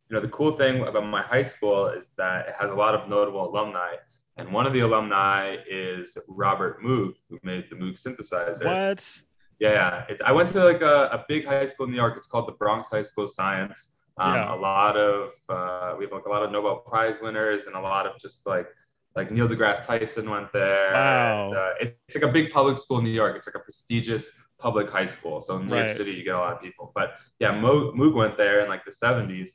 you 0.08 0.14
know 0.14 0.20
the 0.20 0.28
cool 0.28 0.56
thing 0.56 0.82
about 0.82 1.06
my 1.06 1.22
high 1.22 1.42
school 1.42 1.86
is 1.88 2.10
that 2.16 2.48
it 2.48 2.54
has 2.58 2.70
a 2.70 2.74
lot 2.74 2.94
of 2.94 3.08
notable 3.08 3.48
alumni 3.48 3.94
and 4.36 4.52
one 4.52 4.66
of 4.66 4.72
the 4.72 4.80
alumni 4.80 5.56
is 5.68 6.18
robert 6.28 6.82
moog 6.82 7.14
who 7.28 7.38
made 7.42 7.64
the 7.70 7.76
moog 7.76 7.98
synthesizer 8.00 8.66
what? 8.66 9.22
Yeah 9.60 10.04
it, 10.08 10.20
i 10.24 10.32
went 10.32 10.48
to 10.48 10.64
like 10.64 10.80
a, 10.82 10.96
a 11.12 11.24
big 11.28 11.44
high 11.46 11.66
school 11.66 11.84
in 11.86 11.92
new 11.92 11.96
york 12.04 12.14
it's 12.16 12.26
called 12.26 12.48
the 12.48 12.52
bronx 12.62 12.90
high 12.90 13.02
school 13.02 13.24
of 13.24 13.30
science 13.30 13.80
um, 14.18 14.34
Yeah. 14.34 14.54
a 14.54 14.58
lot 14.70 14.96
of 14.96 15.30
uh, 15.48 15.94
we 15.96 16.04
have 16.04 16.12
like 16.12 16.26
a 16.26 16.28
lot 16.36 16.42
of 16.42 16.50
nobel 16.50 16.76
prize 16.90 17.20
winners 17.22 17.66
and 17.66 17.74
a 17.76 17.80
lot 17.80 18.06
of 18.08 18.12
just 18.20 18.46
like 18.46 18.68
like 19.16 19.28
Neil 19.32 19.48
deGrasse 19.48 19.84
Tyson 19.84 20.30
went 20.30 20.52
there. 20.52 20.92
Wow. 20.92 21.48
And, 21.48 21.56
uh, 21.56 21.70
it- 21.80 21.98
it's 22.06 22.14
like 22.18 22.28
a 22.30 22.32
big 22.38 22.52
public 22.52 22.78
school 22.78 22.98
in 22.98 23.04
New 23.04 23.10
York. 23.22 23.32
It's 23.36 23.48
like 23.50 23.56
a 23.56 23.64
prestigious 23.68 24.30
public 24.64 24.88
high 24.88 25.06
school. 25.16 25.40
So 25.40 25.56
in 25.56 25.66
New 25.66 25.74
Right. 25.74 25.86
York 25.86 25.96
City, 26.00 26.12
you 26.12 26.22
get 26.22 26.36
a 26.36 26.38
lot 26.38 26.52
of 26.52 26.60
people. 26.62 26.92
But 26.94 27.08
yeah, 27.40 27.50
Mo- 27.64 27.90
Moog 27.98 28.14
went 28.14 28.36
there 28.36 28.60
in 28.62 28.68
like 28.68 28.84
the 28.84 28.92
70s, 28.92 29.50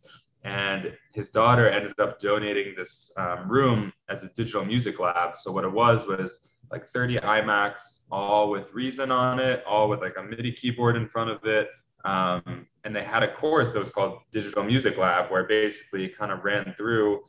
and 0.46 0.96
his 1.12 1.30
daughter 1.30 1.68
ended 1.68 2.00
up 2.00 2.20
donating 2.20 2.76
this 2.78 3.12
um, 3.18 3.50
room 3.52 3.92
as 4.10 4.24
a 4.24 4.28
digital 4.30 4.64
music 4.64 5.00
lab. 5.00 5.40
So 5.40 5.52
what 5.52 5.64
it 5.64 5.72
was 5.72 6.06
was 6.06 6.42
like 6.72 6.92
30 6.94 7.18
iMacs, 7.18 8.04
all 8.12 8.52
with 8.52 8.72
Reason 8.72 9.12
on 9.12 9.40
it, 9.40 9.64
all 9.68 9.90
with 9.90 10.02
like 10.02 10.16
a 10.18 10.24
MIDI 10.24 10.52
keyboard 10.52 10.98
in 10.98 11.08
front 11.08 11.32
of 11.32 11.44
it. 11.46 11.70
Um, 12.06 12.68
and 12.84 12.96
they 12.96 13.04
had 13.04 13.24
a 13.24 13.34
course 13.34 13.74
that 13.74 13.80
was 13.80 13.90
called 13.90 14.20
Digital 14.32 14.64
Music 14.64 14.98
Lab, 14.98 15.32
where 15.32 15.46
basically 15.46 16.10
kind 16.10 16.32
of 16.32 16.44
ran 16.44 16.76
through 16.78 17.22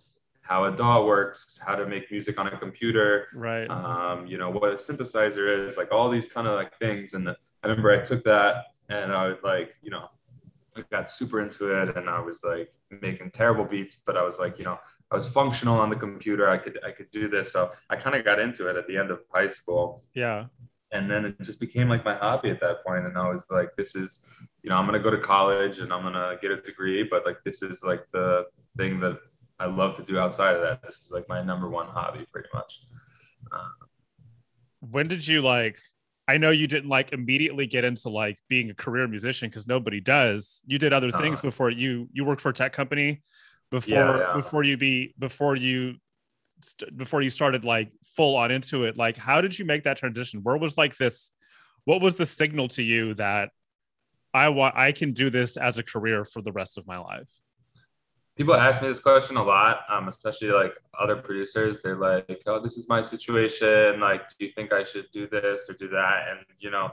how 0.42 0.66
a 0.66 0.76
DAW 0.76 1.06
works, 1.06 1.58
how 1.64 1.74
to 1.74 1.86
make 1.86 2.10
music 2.10 2.38
on 2.38 2.46
a 2.48 2.58
computer, 2.58 3.28
Right. 3.34 3.68
um, 3.70 4.26
you 4.26 4.36
know, 4.36 4.50
what 4.50 4.70
a 4.72 4.74
synthesizer 4.76 5.66
is, 5.66 5.78
like 5.78 5.90
all 5.90 6.10
these 6.10 6.28
kind 6.28 6.46
of 6.46 6.54
like 6.54 6.78
things. 6.78 7.14
And 7.14 7.30
I 7.30 7.34
remember 7.64 7.90
I 7.90 8.02
took 8.02 8.22
that 8.24 8.66
and 8.90 9.10
I 9.10 9.26
was 9.26 9.38
like, 9.42 9.74
you 9.82 9.90
know, 9.90 10.10
I 10.76 10.82
got 10.90 11.08
super 11.08 11.40
into 11.40 11.72
it 11.72 11.96
and 11.96 12.10
I 12.10 12.20
was 12.20 12.44
like 12.44 12.70
making 12.90 13.30
terrible 13.30 13.64
beats, 13.64 13.96
but 14.06 14.16
I 14.16 14.22
was 14.22 14.38
like, 14.38 14.58
you 14.58 14.64
know, 14.64 14.78
I 15.10 15.14
was 15.14 15.28
functional 15.28 15.78
on 15.78 15.90
the 15.90 15.96
computer. 15.96 16.48
I 16.48 16.58
could 16.58 16.78
I 16.84 16.90
could 16.90 17.10
do 17.10 17.28
this. 17.28 17.52
So 17.52 17.72
I 17.90 17.96
kind 17.96 18.16
of 18.16 18.24
got 18.24 18.38
into 18.38 18.68
it 18.68 18.76
at 18.76 18.86
the 18.86 18.96
end 18.96 19.10
of 19.10 19.20
high 19.32 19.46
school. 19.48 20.04
yeah. 20.14 20.46
And 20.92 21.10
then 21.10 21.24
it 21.24 21.40
just 21.42 21.58
became 21.58 21.88
like 21.88 22.04
my 22.04 22.14
hobby 22.14 22.48
at 22.48 22.60
that 22.60 22.84
point. 22.84 23.06
And 23.06 23.18
I 23.18 23.28
was 23.28 23.44
like, 23.50 23.70
this 23.76 23.96
is, 23.96 24.24
you 24.62 24.70
know, 24.70 24.76
I'm 24.76 24.86
gonna 24.86 25.00
go 25.00 25.10
to 25.10 25.18
college 25.18 25.80
and 25.80 25.92
I'm 25.92 26.02
gonna 26.02 26.36
get 26.40 26.50
a 26.52 26.60
degree, 26.60 27.02
but 27.02 27.26
like 27.26 27.38
this 27.44 27.62
is 27.62 27.82
like 27.82 28.06
the 28.12 28.46
thing 28.76 29.00
that 29.00 29.18
I 29.58 29.66
love 29.66 29.94
to 29.94 30.02
do 30.02 30.18
outside 30.18 30.54
of 30.54 30.62
that. 30.62 30.82
This 30.82 30.96
is 31.02 31.10
like 31.10 31.28
my 31.28 31.42
number 31.42 31.68
one 31.68 31.88
hobby 31.88 32.24
pretty 32.32 32.48
much. 32.54 32.82
Uh, 33.50 33.86
when 34.80 35.08
did 35.08 35.26
you 35.26 35.42
like 35.42 35.80
i 36.28 36.38
know 36.38 36.50
you 36.50 36.66
didn't 36.66 36.88
like 36.88 37.12
immediately 37.12 37.66
get 37.66 37.84
into 37.84 38.08
like 38.08 38.38
being 38.48 38.70
a 38.70 38.74
career 38.74 39.06
musician 39.08 39.48
because 39.48 39.66
nobody 39.66 40.00
does 40.00 40.62
you 40.66 40.78
did 40.78 40.92
other 40.92 41.10
things 41.10 41.38
Uh. 41.38 41.42
before 41.42 41.70
you 41.70 42.08
you 42.12 42.24
worked 42.24 42.40
for 42.40 42.50
a 42.50 42.54
tech 42.54 42.72
company 42.72 43.22
before 43.70 43.94
Yeah, 43.94 44.18
yeah. 44.18 44.32
before 44.36 44.62
you 44.64 44.76
be 44.76 45.14
before 45.18 45.56
you 45.56 45.96
st- 46.62 46.96
before 46.96 47.22
you 47.22 47.30
started 47.30 47.64
like 47.64 47.90
full 48.16 48.36
on 48.36 48.50
into 48.50 48.84
it 48.84 48.96
like 48.96 49.16
how 49.16 49.40
did 49.40 49.58
you 49.58 49.64
make 49.64 49.84
that 49.84 49.96
transition 49.98 50.40
where 50.42 50.56
was 50.56 50.76
like 50.78 50.96
this 50.96 51.30
what 51.84 52.00
was 52.00 52.14
the 52.16 52.26
signal 52.26 52.68
to 52.68 52.82
you 52.82 53.14
that 53.14 53.50
i 54.34 54.48
want 54.48 54.74
i 54.76 54.92
can 54.92 55.12
do 55.12 55.30
this 55.30 55.56
as 55.56 55.78
a 55.78 55.82
career 55.82 56.24
for 56.24 56.42
the 56.42 56.52
rest 56.52 56.78
of 56.78 56.86
my 56.86 56.98
life 56.98 57.28
people 58.36 58.54
ask 58.54 58.82
me 58.82 58.88
this 58.88 59.00
question 59.00 59.36
a 59.36 59.42
lot, 59.42 59.80
um, 59.90 60.08
especially 60.08 60.48
like 60.48 60.74
other 60.98 61.16
producers. 61.16 61.78
They're 61.82 61.96
like, 61.96 62.42
"Oh, 62.46 62.60
this 62.60 62.76
is 62.76 62.88
my 62.88 63.00
situation. 63.00 64.00
Like, 64.00 64.28
do 64.38 64.44
you 64.44 64.52
think 64.52 64.72
I 64.72 64.84
should 64.84 65.06
do 65.12 65.26
this 65.26 65.68
or 65.68 65.72
do 65.72 65.88
that?" 65.88 66.28
And 66.30 66.40
you 66.60 66.70
know, 66.70 66.90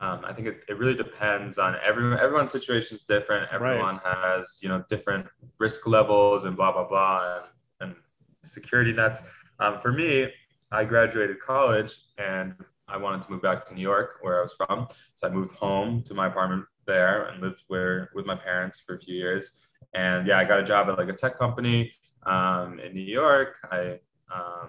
um, 0.00 0.24
I 0.24 0.32
think 0.32 0.46
it, 0.46 0.62
it 0.68 0.78
really 0.78 0.94
depends 0.94 1.58
on 1.58 1.76
everyone. 1.84 2.18
Everyone's 2.18 2.52
situation 2.52 2.96
is 2.96 3.04
different. 3.04 3.50
Everyone 3.52 4.00
has 4.04 4.58
you 4.62 4.68
know 4.68 4.84
different 4.88 5.26
risk 5.58 5.86
levels 5.86 6.44
and 6.44 6.56
blah 6.56 6.72
blah 6.72 6.86
blah 6.86 7.40
and, 7.80 7.90
and 7.90 7.96
security 8.42 8.92
nets. 8.92 9.20
Um, 9.60 9.80
for 9.80 9.92
me, 9.92 10.28
I 10.70 10.84
graduated 10.84 11.40
college 11.40 11.98
and 12.18 12.54
I 12.88 12.98
wanted 12.98 13.22
to 13.22 13.30
move 13.30 13.40
back 13.40 13.64
to 13.66 13.74
New 13.74 13.80
York, 13.80 14.18
where 14.20 14.40
I 14.40 14.42
was 14.42 14.52
from. 14.52 14.88
So 15.16 15.26
I 15.26 15.30
moved 15.30 15.52
home 15.52 16.02
to 16.02 16.12
my 16.12 16.26
apartment 16.26 16.66
there 16.86 17.26
and 17.26 17.40
lived 17.40 17.62
where 17.68 18.10
with 18.14 18.26
my 18.26 18.34
parents 18.34 18.82
for 18.86 18.96
a 18.96 18.98
few 18.98 19.14
years 19.14 19.52
and 19.94 20.26
yeah, 20.26 20.38
I 20.38 20.44
got 20.44 20.60
a 20.60 20.64
job 20.64 20.88
at 20.88 20.98
like 20.98 21.08
a 21.08 21.12
tech 21.12 21.38
company 21.38 21.92
um, 22.24 22.80
in 22.80 22.94
New 22.94 23.00
York. 23.00 23.56
I 23.70 23.98
um, 24.34 24.68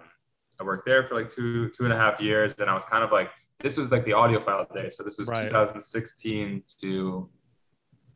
I 0.59 0.63
worked 0.63 0.85
there 0.85 1.03
for 1.03 1.15
like 1.15 1.29
two 1.29 1.69
two 1.69 1.83
and 1.83 1.93
a 1.93 1.97
half 1.97 2.19
years, 2.19 2.55
and 2.59 2.69
I 2.69 2.73
was 2.73 2.85
kind 2.85 3.03
of 3.03 3.11
like 3.11 3.29
this 3.61 3.77
was 3.77 3.91
like 3.91 4.05
the 4.05 4.11
audiophile 4.11 4.71
day. 4.73 4.89
So 4.89 5.03
this 5.03 5.17
was 5.17 5.27
Right. 5.29 5.45
2016 5.45 6.63
to 6.81 7.29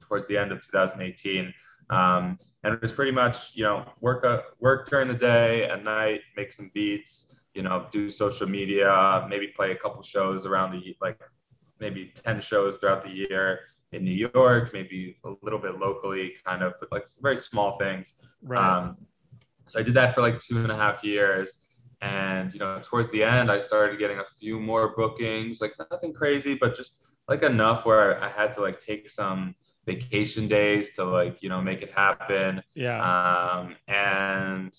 towards 0.02 0.28
the 0.28 0.38
end 0.38 0.52
of 0.52 0.62
2018. 0.62 1.54
Um, 1.90 2.38
and 2.64 2.74
it 2.74 2.82
was 2.82 2.92
pretty 2.92 3.12
much 3.12 3.56
you 3.56 3.64
know 3.64 3.86
work 4.02 4.24
a, 4.24 4.44
work 4.60 4.90
during 4.90 5.08
the 5.08 5.14
day, 5.14 5.64
at 5.66 5.84
night 5.84 6.22
make 6.36 6.52
some 6.52 6.70
beats, 6.74 7.34
you 7.54 7.64
know 7.64 7.88
do 7.92 8.12
social 8.12 8.48
media, 8.48 9.26
maybe 9.30 9.48
play 9.48 9.72
a 9.72 9.76
couple 9.76 10.04
shows 10.04 10.46
around 10.46 10.72
the 10.72 10.96
like 11.02 11.20
maybe 11.80 12.12
10 12.26 12.42
shows 12.42 12.78
throughout 12.78 13.04
the 13.04 13.10
year 13.10 13.62
in 13.92 14.04
New 14.04 14.30
York, 14.34 14.72
maybe 14.74 15.18
a 15.26 15.34
little 15.42 15.60
bit 15.60 15.80
locally, 15.80 16.34
kind 16.46 16.64
of, 16.64 16.74
but 16.80 16.92
like 16.92 17.08
very 17.22 17.38
small 17.38 17.78
things. 17.78 18.16
right 18.44 18.78
Um, 18.78 18.98
so 19.68 19.80
I 19.80 19.84
did 19.84 19.94
that 19.96 20.16
for 20.16 20.22
like 20.22 20.40
two 20.40 20.58
and 20.58 20.72
a 20.72 20.76
half 20.76 21.04
years. 21.04 21.60
And, 22.02 22.54
you 22.54 22.60
know, 22.60 22.80
towards 22.82 23.10
the 23.12 23.24
end, 23.24 23.52
I 23.52 23.60
started 23.60 24.00
getting 24.00 24.20
a 24.20 24.26
few 24.40 24.60
more 24.60 24.96
bookings, 24.96 25.60
like 25.60 25.74
nothing 25.92 26.14
crazy, 26.14 26.54
but 26.54 26.76
just 26.76 27.02
like 27.28 27.44
enough 27.44 27.86
where 27.86 28.22
I 28.24 28.30
had 28.30 28.52
to 28.54 28.62
like 28.62 28.80
take 28.80 29.10
some 29.10 29.54
vacation 29.86 30.48
days 30.48 30.92
to 30.96 31.04
like, 31.04 31.44
you 31.44 31.50
know, 31.50 31.62
make 31.62 31.82
it 31.82 31.92
happen. 31.92 32.64
yeah 32.74 33.00
Um, 33.02 33.76
and, 33.88 34.74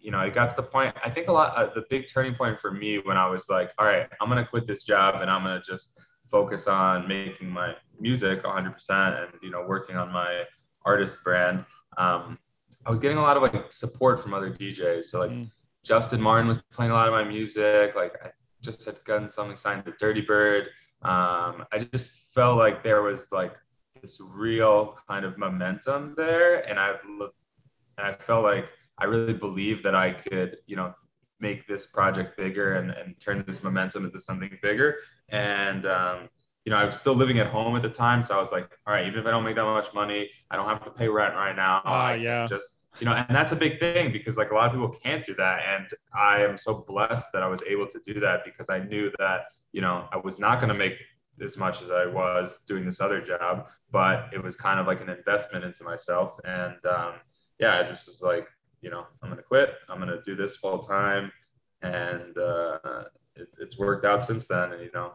you 0.00 0.10
know, 0.10 0.20
it 0.20 0.34
got 0.34 0.50
to 0.50 0.56
the 0.56 0.62
point, 0.62 0.94
I 1.04 1.10
think 1.10 1.28
a 1.28 1.32
lot, 1.32 1.56
uh, 1.56 1.72
the 1.74 1.84
big 1.90 2.08
turning 2.08 2.34
point 2.34 2.58
for 2.60 2.72
me 2.72 2.98
when 2.98 3.16
I 3.16 3.28
was 3.28 3.48
like, 3.48 3.72
all 3.78 3.86
right, 3.86 4.08
I'm 4.20 4.28
going 4.28 4.42
to 4.42 4.48
quit 4.48 4.66
this 4.66 4.82
job 4.82 5.20
and 5.20 5.30
I'm 5.30 5.44
going 5.44 5.60
to 5.60 5.66
just 5.66 6.00
focus 6.30 6.66
on 6.66 7.06
making 7.08 7.48
my 7.50 7.74
music 8.00 8.42
100% 8.42 9.22
and, 9.22 9.32
you 9.42 9.50
know, 9.50 9.64
working 9.66 9.96
on 9.96 10.12
my 10.12 10.42
artist 10.84 11.22
brand. 11.24 11.64
Um, 11.98 12.38
I 12.84 12.90
was 12.90 13.00
getting 13.00 13.18
a 13.18 13.22
lot 13.22 13.36
of 13.36 13.42
like 13.42 13.72
support 13.72 14.22
from 14.22 14.34
other 14.34 14.50
DJs. 14.50 15.06
So 15.06 15.20
like 15.20 15.30
Mm. 15.30 15.50
Justin 15.84 16.20
Martin 16.20 16.48
was 16.48 16.60
playing 16.72 16.90
a 16.90 16.94
lot 16.94 17.06
of 17.06 17.12
my 17.14 17.22
music. 17.24 17.94
Like 17.94 18.14
I 18.24 18.30
just 18.60 18.84
had 18.84 19.02
gotten 19.04 19.30
something 19.30 19.56
signed 19.56 19.84
to 19.84 19.92
Dirtybird. 19.92 20.62
Um, 21.02 21.64
I 21.72 21.88
just 21.92 22.10
felt 22.34 22.58
like 22.58 22.82
there 22.82 23.02
was 23.02 23.30
like 23.30 23.54
this 24.02 24.20
real 24.20 24.98
kind 25.08 25.24
of 25.24 25.38
momentum 25.38 26.14
there, 26.16 26.68
and 26.68 26.78
I 26.78 26.94
looked, 27.18 27.36
and 27.98 28.06
I 28.08 28.12
felt 28.14 28.42
like 28.44 28.66
I 28.98 29.04
really 29.04 29.32
believed 29.32 29.84
that 29.84 29.94
I 29.94 30.12
could, 30.12 30.56
you 30.66 30.74
know, 30.74 30.92
make 31.40 31.66
this 31.66 31.86
project 31.86 32.36
bigger 32.36 32.74
and, 32.76 32.90
and 32.90 33.18
turn 33.20 33.44
this 33.46 33.62
momentum 33.62 34.04
into 34.04 34.18
something 34.18 34.58
bigger. 34.62 34.96
And 35.28 35.86
um, 35.86 36.28
you 36.64 36.70
know, 36.70 36.78
I 36.78 36.84
was 36.84 36.96
still 36.96 37.14
living 37.14 37.38
at 37.38 37.46
home 37.46 37.76
at 37.76 37.82
the 37.82 37.88
time, 37.88 38.22
so 38.22 38.36
I 38.36 38.40
was 38.40 38.50
like, 38.50 38.68
all 38.86 38.94
right, 38.94 39.06
even 39.06 39.20
if 39.20 39.26
I 39.26 39.30
don't 39.30 39.44
make 39.44 39.54
that 39.56 39.64
much 39.64 39.94
money, 39.94 40.28
I 40.50 40.56
don't 40.56 40.68
have 40.68 40.82
to 40.84 40.90
pay 40.90 41.08
rent 41.08 41.34
right 41.34 41.54
now. 41.54 41.80
I 41.84 42.16
yeah. 42.16 42.46
just 42.46 42.76
you 43.00 43.04
know, 43.04 43.12
and 43.12 43.36
that's 43.36 43.52
a 43.52 43.56
big 43.56 43.78
thing 43.78 44.10
because 44.10 44.36
like 44.36 44.50
a 44.50 44.54
lot 44.54 44.66
of 44.66 44.72
people 44.72 44.88
can't 44.88 45.24
do 45.24 45.34
that, 45.34 45.60
and 45.66 45.86
I 46.14 46.42
am 46.42 46.56
so 46.56 46.84
blessed 46.88 47.26
that 47.32 47.42
I 47.42 47.48
was 47.48 47.62
able 47.62 47.86
to 47.86 48.00
do 48.04 48.20
that 48.20 48.44
because 48.44 48.70
I 48.70 48.80
knew 48.80 49.10
that 49.18 49.42
you 49.72 49.80
know 49.80 50.08
I 50.12 50.16
was 50.16 50.38
not 50.38 50.60
going 50.60 50.68
to 50.68 50.74
make 50.74 50.94
as 51.42 51.56
much 51.56 51.82
as 51.82 51.90
I 51.90 52.06
was 52.06 52.60
doing 52.66 52.86
this 52.86 53.00
other 53.00 53.20
job, 53.20 53.68
but 53.90 54.30
it 54.32 54.42
was 54.42 54.56
kind 54.56 54.80
of 54.80 54.86
like 54.86 55.02
an 55.02 55.10
investment 55.10 55.64
into 55.64 55.84
myself, 55.84 56.38
and 56.44 56.76
um, 56.86 57.14
yeah, 57.58 57.78
I 57.78 57.82
just 57.82 58.06
was 58.06 58.22
like, 58.22 58.48
you 58.80 58.90
know, 58.90 59.06
I'm 59.22 59.28
going 59.28 59.38
to 59.38 59.42
quit, 59.42 59.74
I'm 59.88 59.98
going 59.98 60.10
to 60.10 60.22
do 60.22 60.36
this 60.36 60.56
full 60.56 60.78
time, 60.78 61.32
and 61.82 62.36
uh, 62.36 63.04
it, 63.34 63.48
it's 63.58 63.78
worked 63.78 64.04
out 64.04 64.24
since 64.24 64.46
then, 64.46 64.72
and 64.72 64.82
you 64.82 64.90
know. 64.94 65.12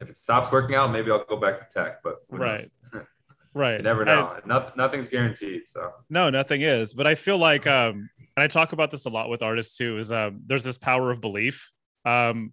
If 0.00 0.10
it 0.10 0.16
stops 0.16 0.50
working 0.50 0.74
out, 0.74 0.90
maybe 0.90 1.12
I'll 1.12 1.24
go 1.24 1.36
back 1.36 1.60
to 1.60 1.66
tech, 1.72 2.02
but? 2.02 2.16
Right. 2.28 2.68
right 3.54 3.76
you 3.76 3.82
never 3.84 4.04
know. 4.04 4.36
No, 4.44 4.68
nothing's 4.76 5.06
guaranteed. 5.06 5.68
So 5.68 5.92
No, 6.10 6.28
nothing 6.28 6.62
is. 6.62 6.92
But 6.92 7.06
I 7.06 7.14
feel 7.14 7.38
like, 7.38 7.68
um, 7.68 8.10
and 8.18 8.42
I 8.42 8.48
talk 8.48 8.72
about 8.72 8.90
this 8.90 9.04
a 9.04 9.10
lot 9.10 9.28
with 9.28 9.42
artists 9.42 9.76
too, 9.76 9.98
is 9.98 10.10
um, 10.10 10.40
there's 10.46 10.64
this 10.64 10.76
power 10.76 11.12
of 11.12 11.20
belief 11.20 11.70
um, 12.04 12.52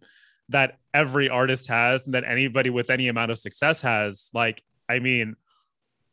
that 0.49 0.77
every 0.93 1.29
artist 1.29 1.67
has, 1.67 2.05
and 2.05 2.13
that 2.13 2.23
anybody 2.23 2.69
with 2.69 2.89
any 2.89 3.07
amount 3.07 3.31
of 3.31 3.39
success 3.39 3.81
has. 3.81 4.29
Like, 4.33 4.61
I 4.87 4.99
mean, 4.99 5.35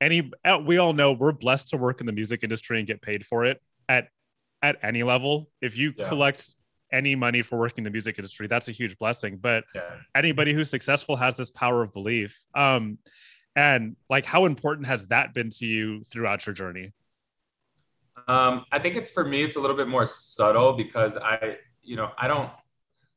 any 0.00 0.30
uh, 0.44 0.58
we 0.64 0.78
all 0.78 0.92
know 0.92 1.12
we're 1.12 1.32
blessed 1.32 1.68
to 1.68 1.76
work 1.76 2.00
in 2.00 2.06
the 2.06 2.12
music 2.12 2.42
industry 2.42 2.78
and 2.78 2.86
get 2.86 3.02
paid 3.02 3.26
for 3.26 3.44
it 3.44 3.60
at 3.88 4.08
at 4.66 4.78
any 4.82 5.02
level. 5.02 5.48
If 5.60 5.76
you 5.76 5.94
Yeah. 5.96 6.08
collect 6.08 6.54
any 6.92 7.14
money 7.14 7.42
for 7.42 7.58
working 7.58 7.78
in 7.78 7.84
the 7.84 7.90
music 7.90 8.18
industry, 8.18 8.46
that's 8.46 8.68
a 8.68 8.72
huge 8.72 8.98
blessing. 8.98 9.38
But 9.38 9.64
yeah. 9.74 9.96
anybody 10.14 10.52
who's 10.52 10.70
successful 10.70 11.16
has 11.16 11.36
this 11.36 11.50
power 11.50 11.82
of 11.82 11.92
belief. 11.92 12.44
Um, 12.54 12.98
and 13.54 13.96
like, 14.10 14.24
how 14.24 14.46
important 14.46 14.86
has 14.86 15.08
that 15.08 15.34
been 15.34 15.50
to 15.50 15.66
you 15.66 16.04
throughout 16.04 16.46
your 16.46 16.54
journey? 16.54 16.92
Um, 18.28 18.64
I 18.72 18.78
think 18.78 18.96
it's 18.96 19.10
for 19.10 19.24
me, 19.24 19.42
it's 19.42 19.56
a 19.56 19.60
little 19.60 19.76
bit 19.76 19.88
more 19.88 20.06
subtle 20.06 20.72
because 20.72 21.16
I, 21.16 21.58
you 21.82 21.96
know, 21.96 22.10
I 22.18 22.28
don't, 22.28 22.50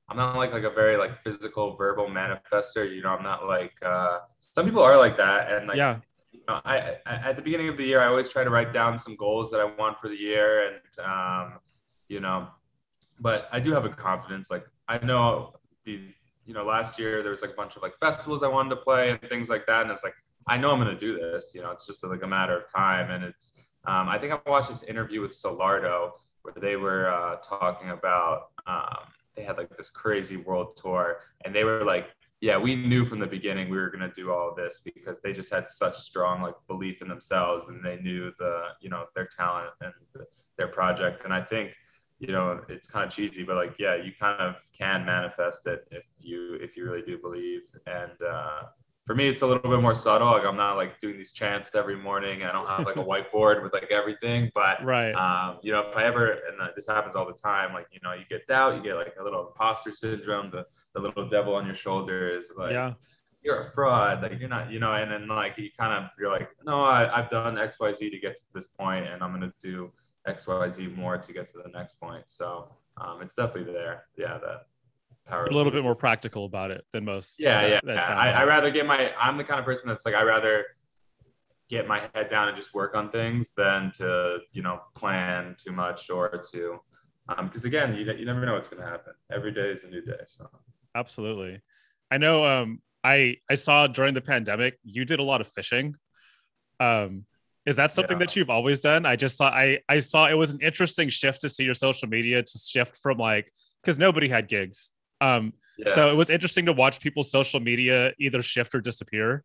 I'm 0.07 0.17
not 0.17 0.35
like 0.37 0.53
like 0.53 0.63
a 0.63 0.69
very 0.71 0.97
like 0.97 1.21
physical 1.23 1.75
verbal 1.75 2.07
manifester. 2.07 2.83
You 2.93 3.03
know, 3.03 3.09
I'm 3.09 3.23
not 3.23 3.45
like 3.45 3.73
uh, 3.83 4.19
some 4.39 4.65
people 4.65 4.81
are 4.81 4.97
like 4.97 5.17
that, 5.17 5.51
and 5.51 5.67
like 5.67 5.77
yeah, 5.77 5.99
I, 6.65 6.97
I 7.05 7.15
at 7.29 7.35
the 7.35 7.41
beginning 7.41 7.69
of 7.69 7.77
the 7.77 7.83
year, 7.83 8.01
I 8.01 8.07
always 8.07 8.29
try 8.29 8.43
to 8.43 8.49
write 8.49 8.73
down 8.73 8.97
some 8.97 9.15
goals 9.15 9.51
that 9.51 9.59
I 9.59 9.65
want 9.65 9.99
for 9.99 10.07
the 10.07 10.15
year, 10.15 10.67
and 10.67 11.05
um, 11.05 11.59
you 12.07 12.19
know, 12.19 12.47
but 13.19 13.47
I 13.51 13.59
do 13.59 13.71
have 13.71 13.85
a 13.85 13.89
confidence. 13.89 14.49
Like 14.49 14.65
I 14.87 15.03
know 15.05 15.53
the, 15.85 15.99
you 16.45 16.53
know, 16.53 16.63
last 16.63 16.97
year 16.97 17.21
there 17.21 17.31
was 17.31 17.41
like 17.41 17.51
a 17.51 17.55
bunch 17.55 17.75
of 17.75 17.81
like 17.81 17.97
festivals 17.99 18.43
I 18.43 18.47
wanted 18.47 18.69
to 18.69 18.77
play 18.77 19.11
and 19.11 19.21
things 19.21 19.49
like 19.49 19.65
that, 19.67 19.83
and 19.83 19.91
it's 19.91 20.03
like 20.03 20.15
I 20.47 20.57
know 20.57 20.71
I'm 20.71 20.79
gonna 20.79 20.97
do 20.97 21.15
this. 21.17 21.51
You 21.53 21.61
know, 21.61 21.71
it's 21.71 21.85
just 21.85 22.03
like 22.03 22.23
a 22.23 22.27
matter 22.27 22.57
of 22.57 22.71
time, 22.71 23.11
and 23.11 23.23
it's. 23.23 23.51
Um, 23.85 24.09
I 24.09 24.19
think 24.19 24.33
I 24.33 24.49
watched 24.49 24.69
this 24.69 24.83
interview 24.83 25.21
with 25.21 25.31
Solardo 25.31 26.11
where 26.41 26.53
they 26.59 26.75
were 26.75 27.09
uh, 27.09 27.37
talking 27.37 27.91
about 27.91 28.49
um, 28.67 29.07
they 29.35 29.43
had 29.43 29.57
like 29.57 29.75
this 29.77 29.89
crazy 29.89 30.37
world 30.37 30.75
tour, 30.75 31.21
and 31.45 31.55
they 31.55 31.63
were 31.63 31.83
like 31.85 32.09
yeah, 32.41 32.57
we 32.57 32.75
knew 32.75 33.05
from 33.05 33.19
the 33.19 33.27
beginning 33.27 33.69
we 33.69 33.77
were 33.77 33.89
going 33.89 34.07
to 34.07 34.13
do 34.15 34.31
all 34.31 34.49
of 34.49 34.55
this 34.55 34.81
because 34.83 35.17
they 35.21 35.33
just 35.33 35.51
had 35.51 35.69
such 35.69 35.97
strong 35.97 36.41
like 36.41 36.55
belief 36.67 37.01
in 37.01 37.09
themselves 37.09 37.67
and 37.67 37.83
they 37.83 37.97
knew 37.97 38.31
the, 38.39 38.61
you 38.79 38.89
know, 38.89 39.05
their 39.13 39.27
talent 39.27 39.71
and 39.81 39.93
their 40.57 40.67
project. 40.67 41.25
And 41.25 41.33
I 41.33 41.41
think, 41.41 41.71
you 42.19 42.31
know, 42.31 42.61
it's 42.69 42.87
kind 42.87 43.05
of 43.05 43.13
cheesy, 43.13 43.43
but 43.43 43.57
like, 43.57 43.75
yeah, 43.77 43.95
you 43.95 44.13
kind 44.17 44.39
of 44.41 44.55
can 44.77 45.05
manifest 45.05 45.67
it 45.67 45.85
if 45.91 46.03
you, 46.17 46.55
if 46.61 46.77
you 46.77 46.85
really 46.85 47.01
do 47.01 47.17
believe. 47.17 47.61
And, 47.87 48.21
uh, 48.25 48.61
for 49.09 49.15
me, 49.15 49.27
it's 49.27 49.41
a 49.41 49.47
little 49.47 49.67
bit 49.67 49.81
more 49.81 49.95
subtle. 49.95 50.27
Like 50.27 50.45
I'm 50.45 50.55
not 50.55 50.77
like 50.77 50.99
doing 50.99 51.17
these 51.17 51.31
chants 51.31 51.73
every 51.73 51.95
morning. 51.95 52.43
I 52.43 52.51
don't 52.51 52.67
have 52.67 52.85
like 52.85 52.95
a 52.97 53.03
whiteboard 53.03 53.63
with 53.63 53.73
like 53.73 53.89
everything. 53.89 54.51
But 54.53 54.85
right, 54.85 55.13
um, 55.13 55.57
you 55.63 55.71
know, 55.71 55.79
if 55.89 55.97
I 55.97 56.03
ever 56.03 56.29
and 56.29 56.59
this 56.75 56.85
happens 56.85 57.15
all 57.15 57.25
the 57.25 57.33
time, 57.33 57.73
like 57.73 57.87
you 57.91 57.99
know, 58.03 58.13
you 58.13 58.21
get 58.29 58.45
doubt, 58.45 58.75
you 58.75 58.83
get 58.83 58.93
like 58.93 59.15
a 59.19 59.23
little 59.23 59.47
imposter 59.47 59.91
syndrome. 59.91 60.51
The 60.51 60.63
the 60.93 61.01
little 61.01 61.27
devil 61.27 61.55
on 61.55 61.65
your 61.65 61.73
shoulder 61.73 62.29
is 62.29 62.53
like, 62.55 62.71
yeah. 62.71 62.93
you're 63.41 63.69
a 63.69 63.71
fraud. 63.71 64.21
Like 64.21 64.39
you're 64.39 64.47
not, 64.47 64.71
you 64.71 64.79
know. 64.79 64.93
And 64.93 65.11
then 65.11 65.27
like 65.27 65.57
you 65.57 65.71
kind 65.75 65.91
of 65.91 66.11
you're 66.19 66.29
like, 66.29 66.47
no, 66.63 66.79
I, 66.81 67.11
I've 67.11 67.31
done 67.31 67.57
X 67.57 67.79
Y 67.79 67.91
Z 67.91 68.11
to 68.11 68.19
get 68.19 68.35
to 68.35 68.43
this 68.53 68.67
point, 68.67 69.07
and 69.07 69.23
I'm 69.23 69.33
gonna 69.33 69.51
do 69.59 69.91
X 70.27 70.45
Y 70.45 70.69
Z 70.69 70.85
more 70.85 71.17
to 71.17 71.33
get 71.33 71.47
to 71.47 71.57
the 71.65 71.71
next 71.71 71.99
point. 71.99 72.25
So 72.27 72.75
um, 73.01 73.23
it's 73.23 73.33
definitely 73.33 73.73
there. 73.73 74.03
Yeah, 74.15 74.37
that 74.37 74.67
power. 75.29 75.45
A 75.45 75.53
little 75.53 75.71
bit 75.71 75.83
more 75.83 75.95
practical 75.95 76.45
about 76.45 76.71
it 76.71 76.83
than 76.91 77.05
most. 77.05 77.39
Yeah, 77.39 77.65
yeah. 77.65 77.79
yeah. 77.85 78.05
I, 78.05 78.31
I 78.31 78.43
rather 78.45 78.71
get 78.71 78.85
my. 78.85 79.13
I'm 79.19 79.37
the 79.37 79.43
kind 79.43 79.59
of 79.59 79.65
person 79.65 79.87
that's 79.87 80.05
like 80.05 80.15
I 80.15 80.23
rather 80.23 80.65
get 81.69 81.87
my 81.87 82.01
head 82.15 82.29
down 82.29 82.47
and 82.47 82.57
just 82.57 82.73
work 82.73 82.95
on 82.95 83.09
things 83.11 83.51
than 83.55 83.91
to 83.91 84.39
you 84.51 84.61
know 84.61 84.81
plan 84.95 85.55
too 85.63 85.71
much 85.71 86.09
or 86.09 86.43
to 86.51 86.79
because 87.43 87.63
um, 87.63 87.67
again 87.67 87.93
you, 87.93 88.11
you 88.13 88.25
never 88.25 88.45
know 88.45 88.55
what's 88.55 88.67
going 88.67 88.81
to 88.81 88.89
happen 88.89 89.13
every 89.31 89.51
day 89.51 89.69
is 89.69 89.83
a 89.83 89.87
new 89.87 90.01
day 90.01 90.17
so 90.25 90.49
absolutely 90.95 91.61
i 92.11 92.17
know 92.17 92.43
um 92.43 92.81
i 93.03 93.37
i 93.49 93.55
saw 93.55 93.85
during 93.85 94.13
the 94.13 94.21
pandemic 94.21 94.79
you 94.83 95.05
did 95.05 95.19
a 95.19 95.23
lot 95.23 95.41
of 95.41 95.47
fishing 95.47 95.95
um 96.79 97.25
is 97.67 97.75
that 97.75 97.91
something 97.91 98.19
yeah. 98.19 98.25
that 98.25 98.35
you've 98.35 98.49
always 98.49 98.81
done 98.81 99.05
i 99.05 99.15
just 99.15 99.37
saw 99.37 99.49
i 99.49 99.79
i 99.87 99.99
saw 99.99 100.27
it 100.27 100.33
was 100.33 100.51
an 100.51 100.59
interesting 100.61 101.07
shift 101.07 101.41
to 101.41 101.49
see 101.49 101.63
your 101.63 101.75
social 101.75 102.07
media 102.07 102.41
to 102.41 102.57
shift 102.57 102.97
from 102.97 103.17
like 103.17 103.51
because 103.83 103.99
nobody 103.99 104.27
had 104.27 104.47
gigs 104.47 104.91
um, 105.21 105.53
yeah. 105.77 105.95
So 105.95 106.09
it 106.09 106.15
was 106.15 106.29
interesting 106.29 106.65
to 106.65 106.73
watch 106.73 106.99
people's 106.99 107.31
social 107.31 107.59
media 107.59 108.13
either 108.19 108.41
shift 108.41 108.75
or 108.75 108.81
disappear. 108.81 109.43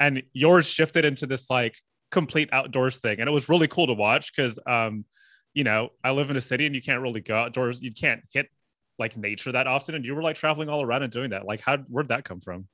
And 0.00 0.22
yours 0.32 0.66
shifted 0.66 1.04
into 1.04 1.26
this 1.26 1.50
like 1.50 1.76
complete 2.10 2.48
outdoors 2.52 2.98
thing. 2.98 3.20
And 3.20 3.28
it 3.28 3.32
was 3.32 3.48
really 3.48 3.68
cool 3.68 3.86
to 3.86 3.92
watch 3.92 4.32
because, 4.34 4.58
um, 4.66 5.04
you 5.52 5.62
know, 5.62 5.90
I 6.02 6.12
live 6.12 6.30
in 6.30 6.36
a 6.36 6.40
city 6.40 6.66
and 6.66 6.74
you 6.74 6.82
can't 6.82 7.02
really 7.02 7.20
go 7.20 7.36
outdoors. 7.36 7.82
You 7.82 7.92
can't 7.92 8.22
hit 8.32 8.48
like 8.98 9.16
nature 9.16 9.52
that 9.52 9.66
often. 9.66 9.94
And 9.94 10.04
you 10.04 10.14
were 10.14 10.22
like 10.22 10.36
traveling 10.36 10.68
all 10.68 10.82
around 10.82 11.02
and 11.02 11.12
doing 11.12 11.30
that. 11.30 11.44
Like, 11.44 11.60
how, 11.60 11.76
where'd 11.76 12.08
that 12.08 12.24
come 12.24 12.40
from? 12.40 12.66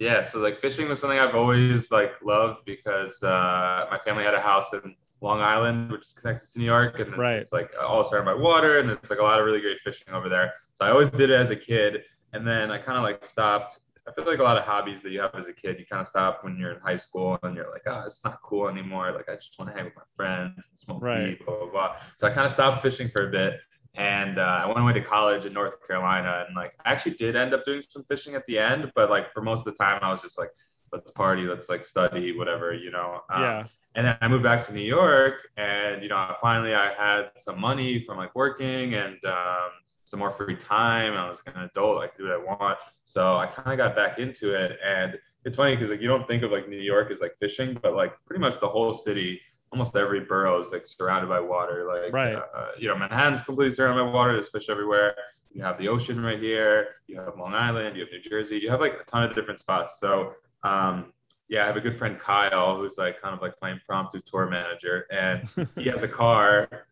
Yeah. 0.00 0.22
So 0.22 0.40
like 0.40 0.60
fishing 0.60 0.88
was 0.88 1.00
something 1.00 1.18
I've 1.18 1.36
always 1.36 1.90
like 1.92 2.12
loved 2.22 2.64
because 2.66 3.22
uh, 3.22 3.86
my 3.90 3.98
family 4.04 4.24
had 4.24 4.34
a 4.34 4.40
house 4.40 4.72
in 4.72 4.96
Long 5.24 5.40
Island, 5.40 5.90
which 5.90 6.02
is 6.02 6.12
connected 6.12 6.52
to 6.52 6.58
New 6.58 6.66
York, 6.66 7.00
and 7.00 7.16
right. 7.16 7.36
it's 7.36 7.50
like 7.50 7.70
all 7.80 8.04
surrounded 8.04 8.34
by 8.34 8.40
water, 8.40 8.78
and 8.78 8.88
there's 8.88 9.08
like 9.08 9.18
a 9.18 9.22
lot 9.22 9.40
of 9.40 9.46
really 9.46 9.60
great 9.60 9.78
fishing 9.82 10.12
over 10.12 10.28
there. 10.28 10.52
So 10.74 10.84
I 10.84 10.90
always 10.90 11.10
did 11.10 11.30
it 11.30 11.34
as 11.34 11.48
a 11.50 11.56
kid, 11.56 12.04
and 12.34 12.46
then 12.46 12.70
I 12.70 12.76
kind 12.78 12.98
of 12.98 13.02
like 13.02 13.24
stopped. 13.24 13.80
I 14.06 14.12
feel 14.12 14.26
like 14.26 14.38
a 14.38 14.42
lot 14.42 14.58
of 14.58 14.64
hobbies 14.64 15.00
that 15.00 15.12
you 15.12 15.20
have 15.20 15.34
as 15.34 15.48
a 15.48 15.52
kid, 15.54 15.78
you 15.78 15.86
kind 15.86 16.02
of 16.02 16.06
stop 16.06 16.44
when 16.44 16.58
you're 16.58 16.72
in 16.72 16.80
high 16.80 16.96
school, 16.96 17.38
and 17.42 17.56
you're 17.56 17.70
like, 17.70 17.82
oh, 17.86 18.02
it's 18.04 18.22
not 18.22 18.38
cool 18.42 18.68
anymore. 18.68 19.12
Like 19.12 19.30
I 19.30 19.34
just 19.34 19.58
want 19.58 19.70
to 19.70 19.74
hang 19.74 19.86
with 19.86 19.96
my 19.96 20.02
friends 20.14 20.68
and 20.70 20.78
smoke 20.78 21.02
right. 21.02 21.24
weed, 21.24 21.38
blah 21.46 21.56
blah 21.56 21.70
blah. 21.70 21.96
So 22.16 22.26
I 22.26 22.30
kind 22.30 22.44
of 22.44 22.50
stopped 22.50 22.82
fishing 22.82 23.08
for 23.08 23.26
a 23.26 23.30
bit, 23.30 23.60
and 23.94 24.38
uh, 24.38 24.60
I 24.62 24.66
went 24.66 24.78
away 24.78 24.92
to 24.92 25.00
college 25.00 25.46
in 25.46 25.54
North 25.54 25.74
Carolina, 25.86 26.44
and 26.46 26.54
like 26.54 26.74
I 26.84 26.92
actually 26.92 27.14
did 27.14 27.34
end 27.34 27.54
up 27.54 27.64
doing 27.64 27.80
some 27.80 28.04
fishing 28.04 28.34
at 28.34 28.44
the 28.46 28.58
end, 28.58 28.92
but 28.94 29.08
like 29.08 29.32
for 29.32 29.40
most 29.40 29.60
of 29.60 29.72
the 29.72 29.82
time, 29.82 30.00
I 30.02 30.12
was 30.12 30.20
just 30.20 30.38
like, 30.38 30.50
let's 30.92 31.10
party, 31.12 31.44
let's 31.44 31.70
like 31.70 31.82
study, 31.82 32.36
whatever, 32.36 32.74
you 32.74 32.90
know. 32.90 33.22
Um, 33.30 33.42
yeah 33.42 33.64
and 33.94 34.06
then 34.06 34.16
I 34.20 34.28
moved 34.28 34.42
back 34.42 34.64
to 34.66 34.72
New 34.72 34.82
York, 34.82 35.34
and 35.56 36.02
you 36.02 36.08
know, 36.08 36.34
finally 36.40 36.74
I 36.74 36.92
had 36.92 37.30
some 37.36 37.60
money 37.60 38.04
from 38.04 38.18
like 38.18 38.34
working 38.34 38.94
and 38.94 39.16
um, 39.24 39.70
some 40.04 40.18
more 40.18 40.32
free 40.32 40.56
time. 40.56 41.14
I 41.14 41.28
was 41.28 41.40
like 41.46 41.56
an 41.56 41.62
adult, 41.62 42.02
I 42.02 42.08
could 42.08 42.18
do 42.18 42.24
what 42.24 42.32
I 42.32 42.44
want, 42.44 42.78
so 43.04 43.36
I 43.36 43.46
kind 43.46 43.72
of 43.72 43.76
got 43.78 43.96
back 43.96 44.18
into 44.18 44.54
it. 44.54 44.78
And 44.84 45.18
it's 45.44 45.56
funny 45.56 45.76
because 45.76 45.90
like 45.90 46.00
you 46.00 46.08
don't 46.08 46.26
think 46.26 46.42
of 46.42 46.50
like 46.50 46.68
New 46.68 46.78
York 46.78 47.10
as 47.10 47.20
like 47.20 47.36
fishing, 47.38 47.78
but 47.82 47.94
like 47.94 48.12
pretty 48.26 48.40
much 48.40 48.58
the 48.60 48.68
whole 48.68 48.92
city, 48.92 49.40
almost 49.72 49.96
every 49.96 50.20
borough 50.20 50.58
is 50.58 50.72
like 50.72 50.86
surrounded 50.86 51.28
by 51.28 51.40
water. 51.40 51.86
Like, 51.86 52.12
right. 52.12 52.34
uh, 52.34 52.68
you 52.78 52.88
know, 52.88 52.96
Manhattan's 52.96 53.42
completely 53.42 53.74
surrounded 53.74 54.04
by 54.04 54.10
water. 54.10 54.32
There's 54.32 54.48
fish 54.48 54.68
everywhere. 54.68 55.14
You 55.52 55.62
have 55.62 55.78
the 55.78 55.88
ocean 55.88 56.20
right 56.20 56.40
here. 56.40 56.96
You 57.06 57.20
have 57.20 57.38
Long 57.38 57.54
Island. 57.54 57.96
You 57.96 58.02
have 58.02 58.10
New 58.10 58.20
Jersey. 58.20 58.58
You 58.58 58.70
have 58.70 58.80
like 58.80 58.94
a 59.00 59.04
ton 59.04 59.22
of 59.22 59.34
different 59.34 59.60
spots. 59.60 60.00
So 60.00 60.32
um, 60.64 61.12
yeah, 61.48 61.64
I 61.64 61.66
have 61.66 61.76
a 61.76 61.80
good 61.80 61.96
friend 61.96 62.18
Kyle 62.18 62.76
who's 62.76 62.96
like 62.98 63.20
kind 63.20 63.34
of 63.34 63.42
like 63.42 63.54
my 63.60 63.72
impromptu 63.72 64.20
tour 64.20 64.48
manager, 64.48 65.06
and 65.10 65.48
he 65.76 65.88
has 65.88 66.02
a 66.02 66.08
car. 66.08 66.86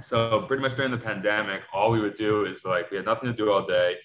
So 0.00 0.42
pretty 0.42 0.62
much 0.62 0.74
during 0.76 0.90
the 0.90 0.98
pandemic, 0.98 1.62
all 1.72 1.90
we 1.90 2.00
would 2.00 2.14
do 2.14 2.44
is 2.44 2.64
like 2.64 2.90
we 2.90 2.96
had 2.96 3.06
nothing 3.06 3.28
to 3.30 3.36
do 3.36 3.50
all 3.50 3.66
day. 3.66 3.96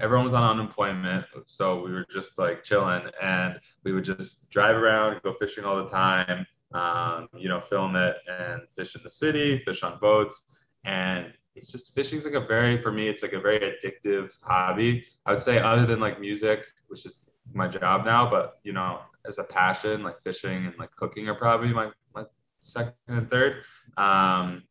Everyone 0.00 0.24
was 0.24 0.34
on 0.34 0.42
unemployment, 0.42 1.24
so 1.46 1.82
we 1.82 1.92
were 1.92 2.04
just 2.12 2.38
like 2.38 2.62
chilling, 2.62 3.02
and 3.22 3.58
we 3.84 3.92
would 3.92 4.04
just 4.04 4.48
drive 4.50 4.76
around, 4.76 5.20
go 5.22 5.32
fishing 5.32 5.64
all 5.64 5.82
the 5.82 5.88
time. 5.88 6.46
Um, 6.72 7.28
you 7.34 7.48
know, 7.48 7.62
film 7.62 7.96
it 7.96 8.16
and 8.30 8.60
fish 8.76 8.94
in 8.94 9.02
the 9.02 9.08
city, 9.08 9.62
fish 9.64 9.82
on 9.82 9.98
boats, 9.98 10.58
and 10.84 11.32
it's 11.54 11.72
just 11.72 11.94
fishing's 11.94 12.26
like 12.26 12.34
a 12.34 12.46
very 12.46 12.82
for 12.82 12.92
me, 12.92 13.08
it's 13.08 13.22
like 13.22 13.32
a 13.32 13.40
very 13.40 13.60
addictive 13.60 14.30
hobby. 14.42 15.06
I 15.24 15.30
would 15.30 15.40
say 15.40 15.58
other 15.58 15.86
than 15.86 16.00
like 16.00 16.20
music, 16.20 16.64
which 16.88 17.06
is 17.06 17.20
my 17.54 17.68
job 17.68 18.04
now, 18.04 18.28
but 18.28 18.60
you 18.64 18.72
know, 18.74 19.00
as 19.26 19.38
a 19.38 19.44
passion, 19.44 20.02
like 20.02 20.22
fishing 20.22 20.66
and 20.66 20.74
like 20.78 20.90
cooking 20.96 21.28
are 21.28 21.34
probably 21.34 21.72
my, 21.72 21.90
my 22.14 22.24
second 22.60 22.94
and 23.08 23.30
third. 23.30 23.62
Um, 23.96 24.62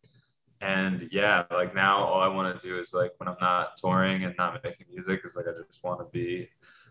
and 0.61 1.07
yeah, 1.11 1.43
like 1.51 1.75
now 1.75 2.03
all 2.03 2.21
I 2.21 2.27
want 2.27 2.59
to 2.59 2.67
do 2.67 2.79
is 2.79 2.93
like 2.93 3.11
when 3.17 3.29
I'm 3.29 3.37
not 3.39 3.77
touring 3.77 4.23
and 4.23 4.33
not 4.37 4.63
making 4.63 4.87
music 4.89 5.21
is 5.23 5.35
like 5.35 5.45
I 5.47 5.51
just 5.51 5.83
want 5.83 5.99
to 5.99 6.05
be 6.11 6.49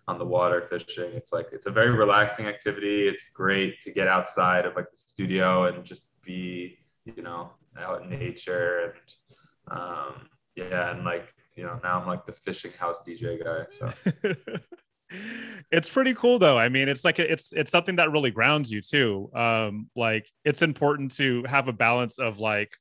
on 0.09 0.19
the 0.19 0.25
water 0.25 0.67
fishing. 0.71 1.11
It's 1.15 1.33
like 1.33 1.49
it's 1.53 1.67
a 1.67 1.71
very 1.71 1.91
relaxing 1.91 2.47
activity. 2.47 3.09
It's 3.09 3.31
great 3.31 3.81
to 3.81 3.91
get 3.91 4.07
outside 4.07 4.67
of 4.67 4.77
like 4.77 4.91
the 4.91 4.97
studio 4.97 5.65
and 5.65 5.85
just 5.85 6.05
be, 6.23 6.79
you 7.05 7.23
know, 7.23 7.51
out 7.79 8.03
in 8.03 8.11
nature 8.11 8.95
and 8.95 9.77
um 9.79 10.29
yeah, 10.55 10.93
and 10.93 11.05
like, 11.05 11.35
you 11.57 11.65
know, 11.65 11.79
now 11.83 12.01
I'm 12.01 12.07
like 12.07 12.25
the 12.25 12.33
fishing 12.33 12.73
house 12.79 13.01
DJ 13.07 13.43
guy. 13.43 13.65
So 13.69 13.93
it's 15.71 15.89
pretty 15.89 16.15
cool 16.15 16.39
though. 16.39 16.59
I 16.59 16.69
mean 16.69 16.89
it's 16.89 17.05
like 17.05 17.19
it's 17.19 17.53
it's 17.53 17.71
something 17.71 17.97
that 17.97 18.13
really 18.13 18.31
grounds 18.31 18.71
you 18.71 18.81
too. 18.81 19.31
Um 19.35 19.91
like 19.97 20.31
it's 20.45 20.63
important 20.63 21.13
to 21.17 21.45
have 21.45 21.69
a 21.69 21.73
balance 21.73 22.19
of 22.19 22.39
like 22.39 22.73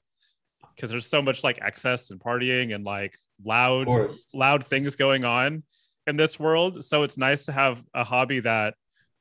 because 0.76 0.90
there's 0.90 1.08
so 1.08 1.22
much 1.22 1.44
like 1.44 1.60
excess 1.62 2.12
and 2.12 2.20
partying 2.20 2.76
and 2.76 2.84
like 2.84 3.16
loud 3.44 3.88
loud 4.34 4.66
things 4.66 4.96
going 4.96 5.26
on 5.26 5.64
in 6.08 6.18
this 6.18 6.40
world. 6.40 6.84
So 6.84 7.04
it's 7.04 7.18
nice 7.18 7.46
to 7.46 7.52
have 7.52 7.84
a 7.94 8.04
hobby 8.04 8.42
that 8.42 8.76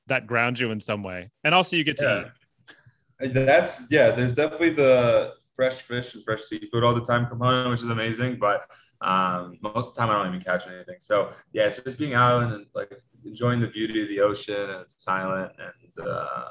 that 0.08 0.26
grounds 0.26 0.60
you 0.60 0.70
in 0.70 0.80
some 0.80 1.02
way. 1.02 1.30
And 1.42 1.54
also 1.54 1.76
you 1.76 1.84
get 1.84 1.96
to 1.98 2.30
yeah. 3.20 3.26
eat. 3.26 3.32
That's 3.32 3.80
yeah 3.90 4.10
there's 4.10 4.34
definitely 4.34 4.70
the 4.70 5.34
fresh 5.56 5.82
fish 5.82 6.14
and 6.14 6.24
fresh 6.24 6.42
seafood 6.42 6.82
all 6.82 6.94
the 6.94 7.04
time 7.04 7.26
component 7.26 7.70
which 7.70 7.82
is 7.82 7.88
amazing. 7.88 8.38
But 8.38 8.68
um, 9.00 9.58
most 9.60 9.90
of 9.90 9.94
the 9.94 10.00
time, 10.00 10.10
I 10.10 10.14
don't 10.14 10.34
even 10.34 10.44
catch 10.44 10.66
anything. 10.66 10.96
So 11.00 11.32
yeah, 11.52 11.66
it's 11.66 11.78
just 11.78 11.98
being 11.98 12.14
out 12.14 12.42
and 12.42 12.66
like 12.74 12.90
enjoying 13.24 13.60
the 13.60 13.66
beauty 13.66 14.02
of 14.02 14.08
the 14.08 14.20
ocean 14.20 14.70
and 14.70 14.82
it's 14.82 15.02
silent 15.02 15.52
and 15.58 16.06
uh, 16.06 16.48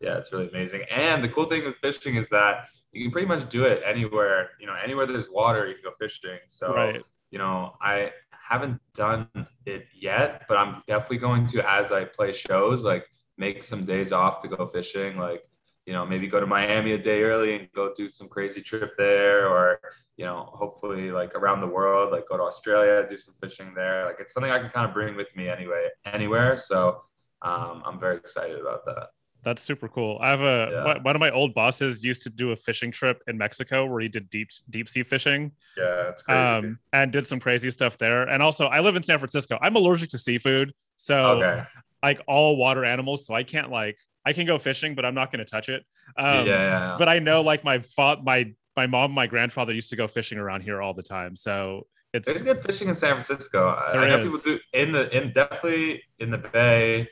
yeah, 0.00 0.18
it's 0.18 0.32
really 0.32 0.48
amazing. 0.48 0.82
And 0.90 1.24
the 1.24 1.28
cool 1.28 1.46
thing 1.46 1.64
with 1.64 1.76
fishing 1.76 2.16
is 2.16 2.28
that 2.28 2.68
you 2.92 3.04
can 3.04 3.12
pretty 3.12 3.26
much 3.26 3.48
do 3.48 3.64
it 3.64 3.82
anywhere. 3.84 4.50
You 4.60 4.66
know, 4.66 4.74
anywhere 4.82 5.06
there's 5.06 5.30
water, 5.30 5.66
you 5.66 5.74
can 5.74 5.84
go 5.84 5.92
fishing. 5.98 6.38
So 6.48 6.74
right. 6.74 7.02
you 7.30 7.38
know, 7.38 7.74
I 7.80 8.12
haven't 8.30 8.80
done 8.94 9.28
it 9.64 9.86
yet, 9.94 10.42
but 10.48 10.58
I'm 10.58 10.82
definitely 10.86 11.18
going 11.18 11.46
to 11.48 11.68
as 11.68 11.92
I 11.92 12.04
play 12.04 12.32
shows, 12.32 12.84
like 12.84 13.06
make 13.38 13.64
some 13.64 13.84
days 13.84 14.12
off 14.12 14.40
to 14.40 14.48
go 14.48 14.66
fishing. 14.66 15.16
Like 15.16 15.42
you 15.86 15.92
know, 15.92 16.04
maybe 16.04 16.26
go 16.26 16.40
to 16.40 16.46
Miami 16.46 16.92
a 16.92 16.98
day 16.98 17.22
early 17.22 17.54
and 17.54 17.68
go 17.72 17.92
do 17.94 18.08
some 18.08 18.28
crazy 18.28 18.60
trip 18.60 18.96
there, 18.98 19.48
or 19.48 19.80
you 20.16 20.24
know, 20.24 20.50
hopefully 20.52 21.10
like 21.12 21.34
around 21.34 21.60
the 21.60 21.66
world, 21.66 22.12
like 22.12 22.28
go 22.28 22.36
to 22.36 22.42
Australia, 22.42 23.06
do 23.08 23.16
some 23.16 23.34
fishing 23.40 23.72
there. 23.74 24.04
Like 24.04 24.16
it's 24.18 24.34
something 24.34 24.50
I 24.50 24.58
can 24.58 24.70
kind 24.70 24.86
of 24.86 24.92
bring 24.92 25.16
with 25.16 25.34
me 25.36 25.48
anyway, 25.48 25.88
anywhere. 26.04 26.58
So 26.58 27.02
um, 27.42 27.82
I'm 27.86 28.00
very 28.00 28.16
excited 28.16 28.60
about 28.60 28.84
that. 28.86 29.08
That's 29.46 29.62
super 29.62 29.86
cool. 29.86 30.18
I 30.20 30.30
have 30.30 30.40
a 30.40 30.68
yeah. 30.72 31.02
one 31.02 31.14
of 31.14 31.20
my 31.20 31.30
old 31.30 31.54
bosses 31.54 32.02
used 32.02 32.22
to 32.22 32.30
do 32.30 32.50
a 32.50 32.56
fishing 32.56 32.90
trip 32.90 33.22
in 33.28 33.38
Mexico 33.38 33.86
where 33.86 34.00
he 34.00 34.08
did 34.08 34.28
deep 34.28 34.48
deep 34.70 34.88
sea 34.88 35.04
fishing. 35.04 35.52
Yeah, 35.76 36.08
it's 36.08 36.22
crazy. 36.22 36.40
Um, 36.40 36.80
and 36.92 37.12
did 37.12 37.26
some 37.26 37.38
crazy 37.38 37.70
stuff 37.70 37.96
there. 37.96 38.24
And 38.24 38.42
also, 38.42 38.66
I 38.66 38.80
live 38.80 38.96
in 38.96 39.04
San 39.04 39.18
Francisco. 39.18 39.56
I'm 39.62 39.76
allergic 39.76 40.08
to 40.10 40.18
seafood, 40.18 40.74
so 40.96 41.42
okay. 41.42 41.62
Like 42.06 42.20
all 42.28 42.56
water 42.56 42.84
animals. 42.84 43.26
So 43.26 43.34
I 43.34 43.42
can't 43.42 43.70
like 43.70 43.98
I 44.24 44.32
can 44.32 44.46
go 44.46 44.58
fishing, 44.58 44.94
but 44.94 45.04
I'm 45.04 45.14
not 45.14 45.30
going 45.32 45.44
to 45.44 45.50
touch 45.50 45.68
it. 45.68 45.84
Um, 46.16 46.46
yeah, 46.46 46.96
But 46.98 47.08
I 47.08 47.18
know 47.18 47.42
like 47.42 47.64
my 47.64 47.78
fa- 47.80 48.20
my 48.22 48.52
my 48.76 48.86
mom, 48.86 49.12
my 49.12 49.26
grandfather 49.26 49.72
used 49.72 49.90
to 49.90 49.96
go 49.96 50.06
fishing 50.06 50.38
around 50.38 50.60
here 50.62 50.80
all 50.82 50.94
the 50.94 51.02
time. 51.02 51.34
So 51.36 51.86
It's 52.12 52.26
There's 52.28 52.42
good 52.44 52.62
fishing 52.62 52.88
in 52.88 52.94
San 52.94 53.12
Francisco. 53.14 53.60
I 53.68 54.08
know 54.08 54.22
is. 54.22 54.30
people 54.30 54.56
do 54.56 54.60
in 54.82 54.92
the 54.92 55.04
in 55.16 55.32
definitely 55.32 56.02
in 56.18 56.30
the 56.30 56.38
Bay, 56.38 57.08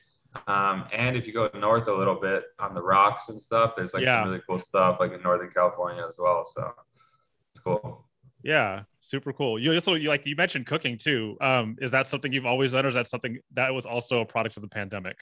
um, 0.46 0.85
and 0.92 1.16
if 1.16 1.26
you 1.26 1.33
go 1.33 1.50
north 1.66 1.88
a 1.88 1.92
little 1.92 2.18
bit 2.28 2.44
on 2.59 2.74
the 2.74 2.83
rocks 2.83 3.28
and 3.30 3.40
stuff, 3.40 3.74
there's 3.76 3.94
like 3.94 4.04
Yeah. 4.04 4.22
some 4.22 4.28
really 4.30 4.42
cool 4.48 4.59
stuff 4.59 4.98
like 5.00 5.12
in 5.12 5.22
Northern 5.22 5.50
California 5.50 6.04
as 6.09 6.16
well. 6.18 6.44
So 6.44 6.62
it's 7.50 7.61
cool. 7.61 8.07
Yeah, 8.44 8.83
super 9.00 9.33
cool. 9.33 9.59
You 9.59 9.72
also 9.72 9.94
you 9.94 10.11
like 10.11 10.26
you 10.26 10.37
mentioned 10.37 10.66
cooking 10.66 10.98
too. 10.98 11.38
Um, 11.40 11.76
is 11.80 11.90
that 11.92 12.07
something 12.07 12.30
you've 12.30 12.44
always 12.44 12.72
done, 12.72 12.85
or 12.85 12.90
is 12.90 12.94
that 12.94 13.07
something 13.07 13.38
that 13.54 13.72
was 13.72 13.87
also 13.87 14.20
a 14.20 14.26
product 14.26 14.59
of 14.59 14.61
the 14.61 14.68
pandemic? 14.68 15.16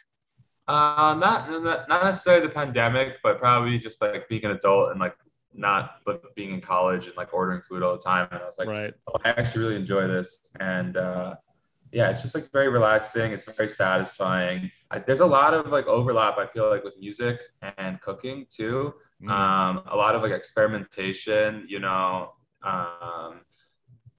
Uh, 0.67 1.15
not 1.15 1.49
not 1.49 1.89
not 1.89 2.05
necessarily 2.05 2.45
the 2.45 2.53
pandemic, 2.53 3.19
but 3.23 3.39
probably 3.39 3.79
just 3.79 4.03
like 4.03 4.29
being 4.29 4.45
an 4.45 4.51
adult 4.51 4.91
and 4.91 4.99
like 4.99 5.15
not 5.55 6.01
being 6.35 6.53
in 6.53 6.61
college 6.61 7.07
and 7.07 7.17
like 7.17 7.33
ordering 7.33 7.63
food 7.63 7.85
all 7.85 7.97
the 7.97 8.03
time. 8.03 8.27
And 8.33 8.43
I 8.43 8.45
was 8.45 8.59
like, 8.59 8.67
right. 8.67 8.93
oh, 9.09 9.19
I 9.25 9.31
actually 9.31 9.65
really 9.65 9.77
enjoy 9.77 10.09
this, 10.09 10.41
and 10.59 10.97
uh, 10.97 11.37
yeah, 11.93 12.11
it's 12.11 12.23
just 12.23 12.35
like 12.35 12.51
very 12.51 12.71
relaxing. 12.71 13.31
It's 13.31 13.45
very 13.45 13.69
satisfying. 13.69 14.69
I, 14.91 14.99
there's 14.99 15.21
a 15.21 15.27
lot 15.27 15.55
of 15.55 15.69
like 15.69 15.87
overlap. 15.87 16.39
I 16.39 16.47
feel 16.49 16.69
like 16.69 16.83
with 16.83 16.99
music 16.99 17.41
and 17.79 18.01
cooking 18.01 18.47
too. 18.51 18.95
Mm. 19.23 19.31
Um, 19.31 19.83
a 19.87 19.97
lot 19.97 20.17
of 20.17 20.23
like 20.23 20.33
experimentation. 20.33 21.67
You 21.69 21.79
know, 21.79 22.33
um, 22.65 23.41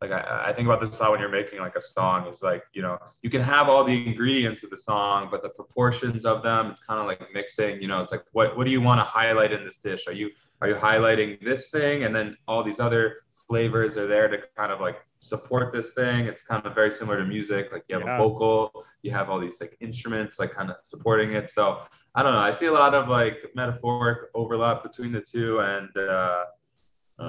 like 0.02 0.12
I, 0.12 0.46
I 0.48 0.54
think 0.54 0.68
about 0.68 0.82
this 0.82 1.00
a 1.00 1.02
lot 1.02 1.12
when 1.12 1.20
you're 1.22 1.30
making 1.30 1.60
like 1.60 1.76
a 1.76 1.82
song. 1.82 2.28
Is 2.28 2.42
like 2.44 2.64
you 2.74 2.82
know 2.82 2.98
you 3.22 3.30
can 3.30 3.42
have 3.42 3.70
all 3.70 3.84
the 3.84 4.06
ingredients 4.06 4.64
of 4.64 4.70
the 4.70 4.78
song, 4.78 5.30
but 5.32 5.42
the 5.44 5.50
proportions 5.50 6.26
of 6.26 6.44
them, 6.44 6.68
it's 6.72 6.82
kind 6.82 7.00
of 7.00 7.06
like 7.08 7.22
mixing. 7.34 7.82
You 7.82 7.88
know, 7.88 8.02
it's 8.02 8.12
like 8.12 8.24
what 8.34 8.58
what 8.58 8.66
do 8.66 8.72
you 8.72 8.82
want 8.82 9.00
to 9.00 9.06
highlight 9.06 9.54
in 9.54 9.64
this 9.64 9.78
dish? 9.78 10.08
Are 10.08 10.14
you 10.14 10.32
are 10.62 10.68
you 10.68 10.76
highlighting 10.76 11.44
this 11.44 11.70
thing, 11.70 12.04
and 12.04 12.14
then 12.16 12.36
all 12.48 12.64
these 12.64 12.80
other 12.80 13.24
flavors 13.48 13.98
are 13.98 14.08
there 14.08 14.28
to 14.28 14.38
kind 14.58 14.72
of 14.72 14.80
like 14.82 14.98
support 15.20 15.74
this 15.74 15.92
thing. 15.92 16.26
It's 16.26 16.44
kind 16.44 16.66
of 16.66 16.76
very 16.76 16.92
similar 16.92 17.18
to 17.20 17.26
music. 17.26 17.72
Like 17.72 17.86
you 17.88 17.96
have 17.98 18.06
Yeah. 18.06 18.16
a 18.16 18.18
vocal, 18.18 18.86
you 19.04 19.12
have 19.12 19.30
all 19.30 19.40
these 19.40 19.60
like 19.62 19.78
instruments 19.80 20.38
like 20.40 20.52
kind 20.54 20.70
of 20.70 20.78
supporting 20.84 21.34
it. 21.34 21.50
So 21.50 21.80
I 22.16 22.24
don't 22.24 22.34
know. 22.34 22.40
I 22.40 22.52
see 22.52 22.66
a 22.66 22.72
lot 22.74 22.94
of 22.94 23.08
like 23.08 23.38
metaphoric 23.56 24.30
overlap 24.34 24.84
between 24.84 25.12
the 25.14 25.22
two, 25.22 25.60
and 25.60 25.90
uh, 25.96 26.44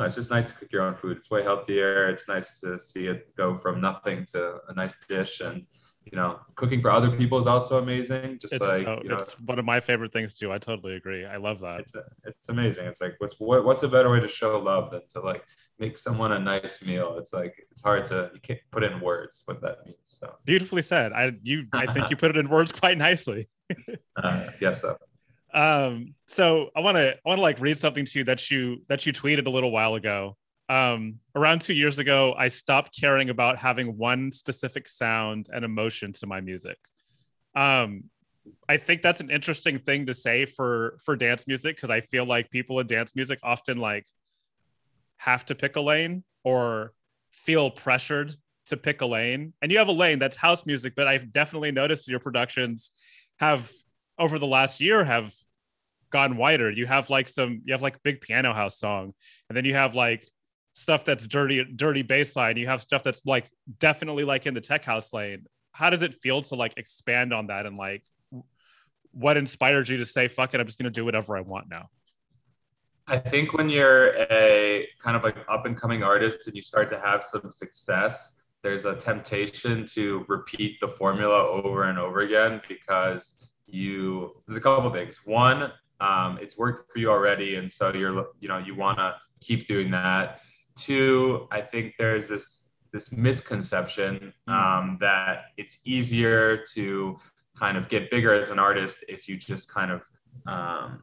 I 0.00 0.06
it's 0.06 0.14
just 0.14 0.30
nice 0.30 0.46
to 0.46 0.54
cook 0.54 0.72
your 0.72 0.82
own 0.82 0.94
food. 0.94 1.18
It's 1.18 1.30
way 1.30 1.42
healthier. 1.42 2.08
It's 2.08 2.28
nice 2.28 2.60
to 2.60 2.78
see 2.78 3.06
it 3.06 3.34
go 3.36 3.58
from 3.58 3.80
nothing 3.80 4.26
to 4.26 4.58
a 4.68 4.74
nice 4.74 4.94
dish, 5.06 5.40
and 5.40 5.66
you 6.04 6.16
know, 6.16 6.38
cooking 6.54 6.80
for 6.82 6.90
other 6.90 7.10
people 7.16 7.38
is 7.38 7.46
also 7.46 7.78
amazing. 7.78 8.38
Just 8.38 8.54
It's 8.54 8.62
like 8.62 8.84
so, 8.84 9.00
you 9.02 9.08
know, 9.08 9.14
it's 9.14 9.38
one 9.40 9.58
of 9.58 9.64
my 9.64 9.80
favorite 9.80 10.12
things 10.12 10.34
too. 10.34 10.52
I 10.52 10.58
totally 10.58 10.96
agree. 10.96 11.24
I 11.24 11.36
love 11.36 11.60
that. 11.60 11.80
it's 11.80 11.92
it's 12.24 12.48
amazing. 12.48 12.86
It's 12.86 13.00
like 13.00 13.14
what's 13.18 13.38
what, 13.40 13.64
what's 13.64 13.82
a 13.82 13.88
better 13.88 14.10
way 14.10 14.20
to 14.20 14.28
show 14.28 14.58
love 14.58 14.90
than 14.90 15.02
to 15.10 15.20
like 15.20 15.44
make 15.78 15.96
someone 15.96 16.32
a 16.32 16.38
nice 16.38 16.82
meal? 16.82 17.16
It's 17.18 17.32
like 17.32 17.54
it's 17.70 17.82
hard 17.82 18.04
to 18.06 18.30
you 18.34 18.40
can't 18.40 18.60
put 18.70 18.82
in 18.82 19.00
words 19.00 19.42
what 19.46 19.60
that 19.62 19.84
means. 19.86 19.98
So 20.04 20.34
Beautifully 20.44 20.82
said. 20.82 21.12
I 21.12 21.32
you 21.42 21.66
I 21.72 21.86
think 21.86 22.10
you 22.10 22.16
put 22.16 22.30
it 22.30 22.36
in 22.36 22.48
words 22.48 22.70
quite 22.72 22.98
nicely. 22.98 23.48
uh, 24.22 24.46
yes, 24.60 24.82
so 24.82 24.98
Um, 25.54 26.14
so 26.26 26.70
I 26.76 26.80
want 26.80 26.96
to 26.96 27.14
I 27.14 27.20
want 27.24 27.38
to 27.38 27.42
like 27.42 27.60
read 27.60 27.78
something 27.78 28.04
to 28.04 28.18
you 28.18 28.24
that 28.24 28.50
you 28.50 28.82
that 28.88 29.06
you 29.06 29.12
tweeted 29.12 29.46
a 29.46 29.50
little 29.50 29.70
while 29.70 29.94
ago. 29.94 30.36
Um, 30.68 31.20
around 31.36 31.60
two 31.60 31.74
years 31.74 31.98
ago, 31.98 32.34
I 32.36 32.48
stopped 32.48 32.98
caring 32.98 33.30
about 33.30 33.58
having 33.58 33.96
one 33.96 34.32
specific 34.32 34.88
sound 34.88 35.48
and 35.52 35.64
emotion 35.64 36.12
to 36.14 36.26
my 36.26 36.40
music. 36.40 36.78
Um, 37.54 38.04
I 38.68 38.78
think 38.78 39.02
that's 39.02 39.20
an 39.20 39.30
interesting 39.30 39.78
thing 39.78 40.06
to 40.06 40.14
say 40.14 40.44
for 40.44 40.98
for 41.04 41.14
dance 41.14 41.46
music 41.46 41.76
because 41.76 41.90
I 41.90 42.00
feel 42.00 42.26
like 42.26 42.50
people 42.50 42.80
in 42.80 42.88
dance 42.88 43.14
music 43.14 43.38
often 43.42 43.78
like 43.78 44.06
have 45.18 45.44
to 45.46 45.54
pick 45.54 45.76
a 45.76 45.80
lane 45.80 46.24
or 46.42 46.92
feel 47.30 47.70
pressured 47.70 48.34
to 48.66 48.76
pick 48.76 49.02
a 49.02 49.06
lane. 49.06 49.52
And 49.62 49.70
you 49.70 49.78
have 49.78 49.88
a 49.88 49.92
lane 49.92 50.18
that's 50.18 50.36
house 50.36 50.66
music, 50.66 50.94
but 50.96 51.06
I've 51.06 51.32
definitely 51.32 51.70
noticed 51.70 52.08
your 52.08 52.18
productions 52.18 52.90
have 53.38 53.70
over 54.18 54.38
the 54.38 54.46
last 54.46 54.80
year 54.80 55.04
have 55.04 55.32
gone 56.14 56.36
wider. 56.36 56.70
You 56.70 56.86
have 56.86 57.10
like 57.10 57.26
some 57.26 57.62
you 57.64 57.74
have 57.74 57.82
like 57.82 58.00
big 58.04 58.20
piano 58.20 58.54
house 58.54 58.78
song, 58.78 59.14
and 59.48 59.56
then 59.56 59.64
you 59.64 59.74
have 59.74 59.96
like 59.96 60.24
stuff 60.72 61.04
that's 61.04 61.26
dirty 61.26 61.64
dirty 61.64 62.02
bass 62.02 62.36
line. 62.36 62.56
You 62.56 62.68
have 62.68 62.82
stuff 62.82 63.02
that's 63.02 63.22
like 63.26 63.50
definitely 63.80 64.22
like 64.22 64.46
in 64.46 64.54
the 64.54 64.60
tech 64.60 64.84
house 64.84 65.12
lane. 65.12 65.46
How 65.72 65.90
does 65.90 66.02
it 66.02 66.14
feel 66.22 66.40
to 66.42 66.54
like 66.54 66.74
expand 66.76 67.34
on 67.34 67.48
that 67.48 67.66
and 67.66 67.76
like 67.76 68.04
what 69.10 69.36
inspired 69.36 69.88
you 69.88 69.96
to 69.96 70.06
say 70.06 70.28
fuck 70.28 70.54
it, 70.54 70.60
I'm 70.60 70.66
just 70.66 70.78
gonna 70.78 70.90
do 70.90 71.04
whatever 71.04 71.36
I 71.36 71.40
want 71.40 71.68
now? 71.68 71.88
I 73.08 73.18
think 73.18 73.52
when 73.52 73.68
you're 73.68 74.14
a 74.30 74.86
kind 75.02 75.16
of 75.16 75.24
like 75.24 75.36
up 75.48 75.66
and 75.66 75.76
coming 75.76 76.04
artist 76.04 76.46
and 76.46 76.54
you 76.54 76.62
start 76.62 76.88
to 76.90 77.00
have 77.00 77.24
some 77.24 77.50
success, 77.50 78.36
there's 78.62 78.84
a 78.84 78.94
temptation 78.94 79.84
to 79.86 80.24
repeat 80.28 80.78
the 80.80 80.88
formula 80.88 81.44
over 81.48 81.84
and 81.84 81.98
over 81.98 82.20
again 82.20 82.62
because 82.68 83.34
you 83.66 84.40
there's 84.46 84.58
a 84.58 84.60
couple 84.60 84.92
things. 84.92 85.20
One, 85.24 85.72
um, 86.00 86.38
it's 86.40 86.58
worked 86.58 86.92
for 86.92 86.98
you 86.98 87.10
already, 87.10 87.56
and 87.56 87.70
so 87.70 87.92
you're 87.92 88.26
you 88.40 88.48
know 88.48 88.58
you 88.58 88.74
want 88.74 88.98
to 88.98 89.14
keep 89.40 89.66
doing 89.66 89.90
that. 89.92 90.40
Two, 90.76 91.46
I 91.50 91.60
think 91.60 91.94
there's 91.98 92.28
this 92.28 92.64
this 92.92 93.12
misconception 93.12 94.32
um, 94.46 94.98
that 95.00 95.46
it's 95.56 95.78
easier 95.84 96.64
to 96.74 97.16
kind 97.58 97.76
of 97.76 97.88
get 97.88 98.10
bigger 98.10 98.32
as 98.34 98.50
an 98.50 98.58
artist 98.58 99.04
if 99.08 99.28
you 99.28 99.36
just 99.36 99.68
kind 99.68 99.90
of 99.90 100.02
um, 100.46 101.02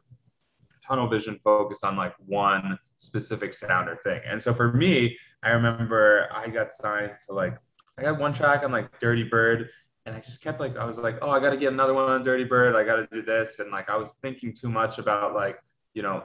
tunnel 0.86 1.08
vision 1.08 1.38
focus 1.44 1.82
on 1.84 1.96
like 1.96 2.14
one 2.26 2.78
specific 2.98 3.52
sound 3.54 3.88
or 3.88 3.96
thing. 4.04 4.20
And 4.26 4.40
so 4.40 4.54
for 4.54 4.72
me, 4.72 5.16
I 5.42 5.50
remember 5.50 6.28
I 6.32 6.48
got 6.48 6.72
signed 6.72 7.12
to 7.26 7.34
like 7.34 7.56
I 7.98 8.02
got 8.02 8.18
one 8.18 8.32
track 8.32 8.64
on 8.64 8.72
like 8.72 8.98
Dirtybird 9.00 9.68
and 10.06 10.14
I 10.14 10.20
just 10.20 10.42
kept 10.42 10.60
like 10.60 10.76
I 10.76 10.84
was 10.84 10.98
like, 10.98 11.18
oh, 11.22 11.30
I 11.30 11.40
got 11.40 11.50
to 11.50 11.56
get 11.56 11.72
another 11.72 11.94
one 11.94 12.10
on 12.10 12.24
Dirtybird. 12.24 12.74
I 12.74 12.84
got 12.84 12.96
to 12.96 13.08
do 13.12 13.22
this 13.22 13.58
and 13.58 13.70
like 13.70 13.88
I 13.88 13.96
was 13.96 14.14
thinking 14.22 14.52
too 14.52 14.68
much 14.68 14.98
about 14.98 15.34
like, 15.34 15.58
you 15.94 16.02
know, 16.02 16.24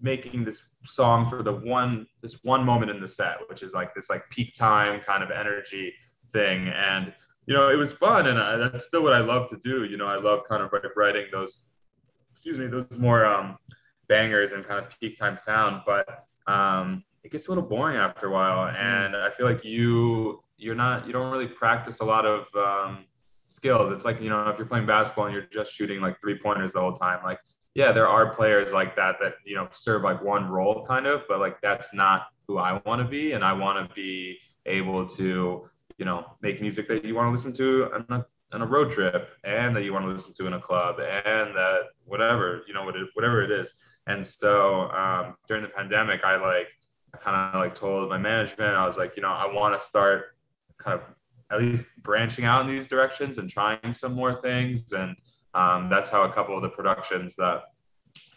making 0.00 0.44
this 0.44 0.62
song 0.84 1.28
for 1.28 1.42
the 1.42 1.52
one 1.52 2.06
this 2.22 2.42
one 2.44 2.64
moment 2.64 2.90
in 2.90 3.00
the 3.00 3.08
set, 3.08 3.38
which 3.48 3.62
is 3.62 3.72
like 3.72 3.94
this 3.94 4.10
like 4.10 4.22
peak 4.30 4.54
time 4.54 5.00
kind 5.00 5.22
of 5.22 5.30
energy 5.30 5.92
thing 6.32 6.68
and 6.68 7.12
you 7.46 7.52
know, 7.52 7.68
it 7.68 7.76
was 7.76 7.92
fun 7.92 8.28
and 8.28 8.38
I, 8.38 8.56
that's 8.56 8.86
still 8.86 9.02
what 9.02 9.12
I 9.12 9.20
love 9.20 9.50
to 9.50 9.56
do. 9.56 9.84
You 9.84 9.98
know, 9.98 10.06
I 10.06 10.16
love 10.16 10.40
kind 10.48 10.62
of 10.62 10.72
like 10.72 10.82
writing 10.96 11.26
those 11.30 11.58
excuse 12.32 12.58
me, 12.58 12.66
those 12.66 12.98
more 12.98 13.24
um, 13.24 13.58
bangers 14.08 14.52
and 14.52 14.66
kind 14.66 14.84
of 14.84 14.90
peak 14.98 15.18
time 15.18 15.36
sound, 15.36 15.82
but 15.86 16.26
um, 16.46 17.04
it 17.22 17.32
gets 17.32 17.48
a 17.48 17.50
little 17.50 17.64
boring 17.64 17.96
after 17.96 18.26
a 18.26 18.30
while. 18.30 18.68
And 18.68 19.16
I 19.16 19.30
feel 19.30 19.46
like 19.46 19.64
you 19.64 20.43
you're 20.56 20.74
not 20.74 21.06
you 21.06 21.12
don't 21.12 21.30
really 21.30 21.48
practice 21.48 22.00
a 22.00 22.04
lot 22.04 22.26
of 22.26 22.46
um, 22.56 23.04
skills. 23.48 23.90
It's 23.90 24.04
like 24.04 24.20
you 24.20 24.30
know 24.30 24.48
if 24.48 24.58
you're 24.58 24.66
playing 24.66 24.86
basketball 24.86 25.26
and 25.26 25.34
you're 25.34 25.46
just 25.46 25.72
shooting 25.72 26.00
like 26.00 26.20
three 26.20 26.38
pointers 26.38 26.72
the 26.72 26.80
whole 26.80 26.92
time, 26.92 27.20
like 27.24 27.38
yeah, 27.74 27.90
there 27.90 28.06
are 28.06 28.32
players 28.32 28.72
like 28.72 28.94
that 28.96 29.16
that 29.20 29.34
you 29.44 29.56
know 29.56 29.68
serve 29.72 30.02
like 30.02 30.22
one 30.22 30.48
role 30.48 30.84
kind 30.86 31.06
of, 31.06 31.22
but 31.28 31.40
like 31.40 31.60
that's 31.60 31.92
not 31.92 32.28
who 32.46 32.58
I 32.58 32.80
want 32.84 33.02
to 33.02 33.08
be, 33.08 33.32
and 33.32 33.44
I 33.44 33.52
want 33.52 33.88
to 33.88 33.94
be 33.94 34.38
able 34.66 35.06
to 35.06 35.68
you 35.98 36.04
know 36.04 36.24
make 36.42 36.60
music 36.60 36.88
that 36.88 37.04
you 37.04 37.14
want 37.14 37.26
to 37.26 37.30
listen 37.30 37.52
to 37.52 37.90
on 37.92 38.06
a, 38.10 38.26
on 38.54 38.62
a 38.62 38.66
road 38.66 38.90
trip 38.90 39.30
and 39.44 39.74
that 39.74 39.82
you 39.82 39.92
want 39.92 40.04
to 40.04 40.10
listen 40.10 40.32
to 40.34 40.46
in 40.46 40.54
a 40.54 40.60
club 40.60 40.96
and 41.00 41.54
that 41.54 41.80
whatever 42.04 42.62
you 42.66 42.74
know 42.74 42.84
whatever 43.14 43.42
it 43.42 43.50
is 43.50 43.74
and 44.06 44.26
so 44.26 44.90
um, 44.90 45.36
during 45.46 45.62
the 45.62 45.68
pandemic 45.68 46.22
i 46.24 46.36
like 46.36 46.68
kind 47.20 47.36
of 47.54 47.60
like 47.60 47.74
told 47.74 48.08
my 48.08 48.18
management 48.18 48.74
i 48.74 48.84
was 48.84 48.96
like 48.96 49.16
you 49.16 49.22
know 49.22 49.28
i 49.28 49.46
want 49.46 49.78
to 49.78 49.84
start 49.84 50.33
kind 50.78 50.98
of 51.00 51.06
at 51.50 51.60
least 51.60 51.86
branching 52.02 52.44
out 52.44 52.62
in 52.62 52.68
these 52.74 52.86
directions 52.86 53.38
and 53.38 53.48
trying 53.48 53.92
some 53.92 54.12
more 54.14 54.40
things. 54.40 54.92
And 54.92 55.16
um, 55.54 55.88
that's 55.88 56.08
how 56.08 56.24
a 56.24 56.32
couple 56.32 56.56
of 56.56 56.62
the 56.62 56.68
productions 56.68 57.36
that 57.36 57.64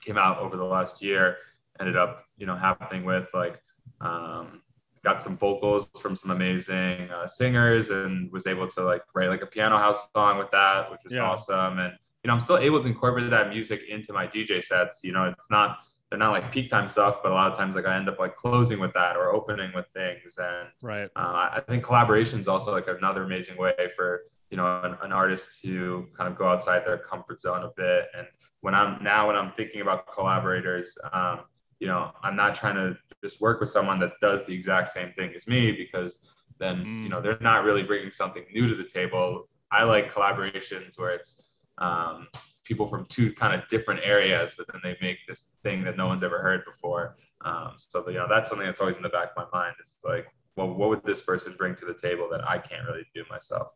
came 0.03 0.17
out 0.17 0.37
over 0.39 0.55
the 0.57 0.63
last 0.63 1.01
year 1.01 1.37
ended 1.79 1.95
up 1.97 2.23
you 2.37 2.45
know 2.45 2.55
happening 2.55 3.03
with 3.05 3.27
like 3.33 3.61
um, 4.01 4.61
got 5.03 5.21
some 5.21 5.37
vocals 5.37 5.89
from 6.01 6.15
some 6.15 6.31
amazing 6.31 7.09
uh, 7.11 7.27
singers 7.27 7.89
and 7.89 8.31
was 8.31 8.47
able 8.47 8.67
to 8.67 8.83
like 8.83 9.01
write 9.13 9.29
like 9.29 9.41
a 9.41 9.45
piano 9.45 9.77
house 9.77 10.07
song 10.15 10.37
with 10.37 10.49
that 10.51 10.89
which 10.91 10.99
was 11.03 11.13
Yeah. 11.13 11.21
awesome. 11.21 11.79
And 11.79 11.93
you 12.23 12.27
know 12.27 12.33
i'm 12.33 12.39
still 12.39 12.57
able 12.57 12.81
to 12.81 12.87
incorporate 12.87 13.29
that 13.29 13.49
music 13.49 13.81
into 13.89 14.11
my 14.13 14.27
dj 14.27 14.63
sets. 14.63 15.01
You 15.03 15.11
know 15.11 15.25
it's 15.25 15.49
not 15.49 15.77
they're 16.09 16.19
not 16.19 16.31
like 16.31 16.51
peak 16.51 16.69
time 16.69 16.87
stuff 16.87 17.17
but 17.21 17.31
a 17.31 17.35
lot 17.35 17.51
of 17.51 17.57
times 17.57 17.75
like 17.75 17.85
i 17.85 17.95
end 17.95 18.07
up 18.09 18.19
like 18.19 18.35
closing 18.35 18.79
with 18.79 18.93
that 18.93 19.15
or 19.17 19.33
opening 19.33 19.71
with 19.75 19.85
things 19.93 20.37
and 20.37 20.67
Right. 20.81 21.09
uh, 21.15 21.49
I 21.53 21.61
think 21.67 21.83
collaboration 21.83 22.39
is 22.39 22.47
also 22.47 22.71
like 22.71 22.87
another 22.87 23.23
amazing 23.23 23.57
way 23.57 23.73
for 23.95 24.23
you 24.49 24.57
know 24.57 24.81
an, 24.83 24.97
an 25.01 25.11
artist 25.11 25.61
to 25.63 26.07
kind 26.17 26.31
of 26.31 26.37
go 26.37 26.47
outside 26.47 26.85
their 26.85 26.97
comfort 26.97 27.41
zone 27.41 27.63
a 27.63 27.71
bit. 27.75 28.05
And 28.17 28.27
when 28.61 28.73
I'm 28.73 29.03
now 29.03 29.27
when 29.27 29.35
I'm 29.35 29.51
thinking 29.53 29.81
about 29.81 30.07
collaborators, 30.11 30.97
um, 31.11 31.41
you 31.79 31.87
know, 31.87 32.11
I'm 32.23 32.35
not 32.35 32.55
trying 32.55 32.75
to 32.75 32.97
just 33.23 33.41
work 33.41 33.59
with 33.59 33.69
someone 33.69 33.99
that 33.99 34.13
does 34.21 34.45
the 34.45 34.53
exact 34.53 34.89
same 34.89 35.11
thing 35.13 35.33
as 35.35 35.47
me 35.47 35.71
because 35.71 36.25
then 36.59 36.85
you 37.03 37.09
know 37.09 37.21
they're 37.21 37.37
not 37.41 37.63
really 37.65 37.83
bringing 37.83 38.11
something 38.11 38.45
new 38.53 38.67
to 38.67 38.75
the 38.75 38.87
table. 38.87 39.49
I 39.71 39.83
like 39.83 40.13
collaborations 40.13 40.97
where 40.97 41.11
it's 41.11 41.41
um, 41.79 42.27
people 42.67 42.87
from 42.87 43.05
two 43.05 43.33
kind 43.33 43.59
of 43.59 43.67
different 43.69 44.01
areas, 44.03 44.55
but 44.57 44.67
then 44.71 44.81
they 44.83 44.97
make 45.01 45.19
this 45.27 45.51
thing 45.63 45.83
that 45.83 45.97
no 45.97 46.07
one's 46.07 46.23
ever 46.23 46.39
heard 46.41 46.63
before. 46.65 47.15
Um, 47.45 47.73
so 47.77 48.07
you 48.09 48.15
know 48.15 48.27
that's 48.29 48.49
something 48.49 48.65
that's 48.65 48.81
always 48.81 48.97
in 48.97 49.03
the 49.03 49.09
back 49.09 49.29
of 49.35 49.47
my 49.51 49.59
mind. 49.59 49.75
It's 49.79 49.97
like 50.03 50.27
well, 50.57 50.73
what 50.73 50.89
would 50.89 51.05
this 51.05 51.21
person 51.21 51.53
bring 51.57 51.75
to 51.75 51.85
the 51.85 51.93
table 51.93 52.27
that 52.31 52.47
I 52.47 52.57
can't 52.57 52.85
really 52.85 53.05
do 53.13 53.23
myself? 53.29 53.67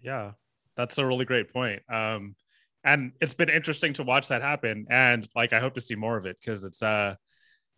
Yeah, 0.00 0.32
that's 0.76 0.98
a 0.98 1.06
really 1.06 1.24
great 1.24 1.52
point. 1.52 1.82
Um, 1.90 2.36
and 2.84 3.12
it's 3.20 3.34
been 3.34 3.48
interesting 3.48 3.94
to 3.94 4.04
watch 4.04 4.28
that 4.28 4.42
happen. 4.42 4.86
And 4.90 5.26
like, 5.34 5.52
I 5.52 5.60
hope 5.60 5.74
to 5.74 5.80
see 5.80 5.96
more 5.96 6.16
of 6.16 6.26
it 6.26 6.36
because 6.38 6.62
it's, 6.62 6.82
uh, 6.82 7.16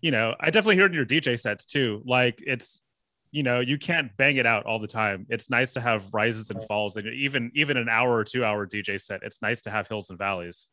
you 0.01 0.11
know, 0.11 0.35
I 0.39 0.47
definitely 0.47 0.77
hear 0.77 0.87
it 0.87 0.91
in 0.91 0.95
your 0.95 1.07
DJ 1.07 1.39
sets 1.39 1.65
too. 1.65 2.03
Like, 2.05 2.43
it's, 2.45 2.83
you 3.31 3.43
know, 3.43 3.61
you 3.61 3.79
can't 3.79 4.17
bang 4.17 4.37
it 4.37 4.47
out 4.47 4.65
all 4.67 4.79
the 4.79 4.87
time. 4.87 5.27
It's 5.29 5.51
nice 5.51 5.73
to 5.75 5.81
have 5.81 6.09
rises 6.13 6.51
and 6.51 6.65
falls, 6.65 6.97
and 6.97 7.07
even 7.09 7.51
even 7.55 7.77
an 7.77 7.89
hour 7.89 8.17
or 8.17 8.25
two 8.25 8.45
hour 8.45 8.67
DJ 8.67 9.01
set. 9.01 9.21
It's 9.23 9.43
nice 9.43 9.61
to 9.63 9.71
have 9.71 9.89
hills 9.89 10.11
and 10.11 10.19
valleys. 10.19 10.71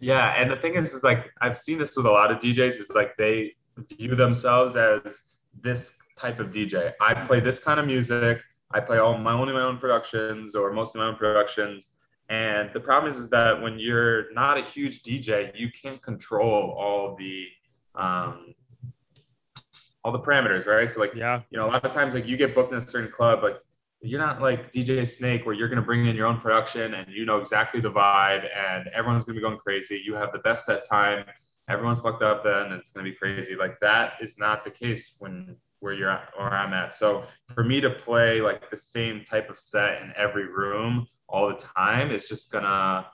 Yeah, 0.00 0.34
and 0.36 0.50
the 0.50 0.56
thing 0.56 0.74
is, 0.74 0.92
is 0.94 1.04
like 1.04 1.30
I've 1.40 1.56
seen 1.56 1.78
this 1.78 1.96
with 1.96 2.06
a 2.06 2.10
lot 2.10 2.30
of 2.30 2.38
DJs. 2.38 2.80
Is 2.80 2.90
like 2.90 3.16
they 3.16 3.54
view 3.96 4.14
themselves 4.14 4.76
as 4.76 5.22
this 5.60 5.92
type 6.16 6.40
of 6.40 6.48
DJ. 6.48 6.92
I 7.00 7.14
play 7.14 7.40
this 7.40 7.58
kind 7.58 7.78
of 7.78 7.86
music. 7.86 8.40
I 8.72 8.80
play 8.80 8.98
all 8.98 9.16
my 9.16 9.32
only 9.32 9.52
my 9.52 9.62
own 9.62 9.78
productions 9.78 10.54
or 10.54 10.72
most 10.72 10.94
of 10.94 11.00
my 11.00 11.06
own 11.06 11.16
productions. 11.16 11.90
And 12.28 12.70
the 12.72 12.80
problem 12.80 13.12
is, 13.12 13.18
is 13.18 13.28
that 13.30 13.60
when 13.60 13.78
you're 13.78 14.32
not 14.32 14.56
a 14.56 14.62
huge 14.62 15.02
DJ, 15.02 15.52
you 15.54 15.68
can't 15.70 16.02
control 16.02 16.70
all 16.70 17.14
the 17.16 17.46
um, 17.94 18.54
all 20.04 20.12
the 20.12 20.18
parameters, 20.18 20.66
right? 20.66 20.90
So 20.90 21.00
like, 21.00 21.14
yeah, 21.14 21.40
you 21.50 21.58
know, 21.58 21.66
a 21.66 21.70
lot 21.70 21.84
of 21.84 21.92
times 21.92 22.14
like 22.14 22.26
you 22.26 22.36
get 22.36 22.54
booked 22.54 22.72
in 22.72 22.78
a 22.78 22.86
certain 22.86 23.10
club, 23.10 23.42
like 23.42 23.58
you're 24.00 24.20
not 24.20 24.40
like 24.42 24.72
DJ 24.72 25.06
Snake 25.06 25.46
where 25.46 25.54
you're 25.54 25.68
gonna 25.68 25.82
bring 25.82 26.06
in 26.06 26.16
your 26.16 26.26
own 26.26 26.40
production 26.40 26.94
and 26.94 27.10
you 27.12 27.24
know 27.24 27.38
exactly 27.38 27.80
the 27.80 27.90
vibe 27.90 28.46
and 28.56 28.88
everyone's 28.88 29.24
gonna 29.24 29.36
be 29.36 29.40
going 29.40 29.58
crazy. 29.58 30.02
You 30.04 30.14
have 30.14 30.32
the 30.32 30.40
best 30.40 30.66
set 30.66 30.88
time. 30.88 31.24
Everyone's 31.68 32.00
fucked 32.00 32.22
up 32.22 32.42
then, 32.42 32.64
and 32.64 32.74
it's 32.74 32.90
gonna 32.90 33.04
be 33.04 33.14
crazy. 33.14 33.54
Like 33.54 33.78
that 33.80 34.14
is 34.20 34.38
not 34.38 34.64
the 34.64 34.70
case 34.70 35.14
when 35.18 35.56
where 35.78 35.92
you're 35.92 36.10
at 36.10 36.28
or 36.38 36.48
I'm 36.48 36.72
at. 36.72 36.94
So 36.94 37.24
for 37.54 37.64
me 37.64 37.80
to 37.80 37.90
play 37.90 38.40
like 38.40 38.70
the 38.70 38.76
same 38.76 39.24
type 39.28 39.50
of 39.50 39.58
set 39.58 40.02
in 40.02 40.12
every 40.16 40.46
room 40.46 41.06
all 41.28 41.48
the 41.48 41.54
time 41.54 42.10
is 42.10 42.28
just 42.28 42.52
gonna 42.52 43.06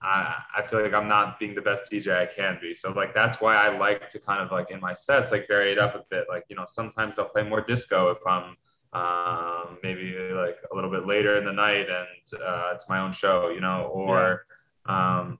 I, 0.00 0.42
I 0.56 0.66
feel 0.66 0.82
like 0.82 0.94
I'm 0.94 1.08
not 1.08 1.40
being 1.40 1.54
the 1.54 1.60
best 1.60 1.90
DJ 1.90 2.16
I 2.16 2.26
can 2.26 2.58
be. 2.60 2.74
So 2.74 2.92
like 2.92 3.14
that's 3.14 3.40
why 3.40 3.56
I 3.56 3.76
like 3.76 4.08
to 4.10 4.18
kind 4.20 4.40
of 4.40 4.52
like 4.52 4.70
in 4.70 4.80
my 4.80 4.94
sets 4.94 5.32
like 5.32 5.48
vary 5.48 5.72
it 5.72 5.78
up 5.78 5.94
a 5.94 6.04
bit. 6.10 6.26
Like 6.28 6.44
you 6.48 6.56
know 6.56 6.64
sometimes 6.66 7.18
I'll 7.18 7.28
play 7.28 7.42
more 7.42 7.60
disco 7.60 8.10
if 8.10 8.18
I'm 8.26 8.56
um, 8.92 9.78
maybe 9.82 10.16
like 10.32 10.56
a 10.70 10.74
little 10.74 10.90
bit 10.90 11.06
later 11.06 11.36
in 11.38 11.44
the 11.44 11.52
night 11.52 11.86
and 11.90 12.42
uh, 12.42 12.70
it's 12.74 12.88
my 12.88 13.00
own 13.00 13.12
show, 13.12 13.50
you 13.50 13.60
know, 13.60 13.90
or 13.92 14.44
yeah. 14.88 15.20
um, 15.20 15.38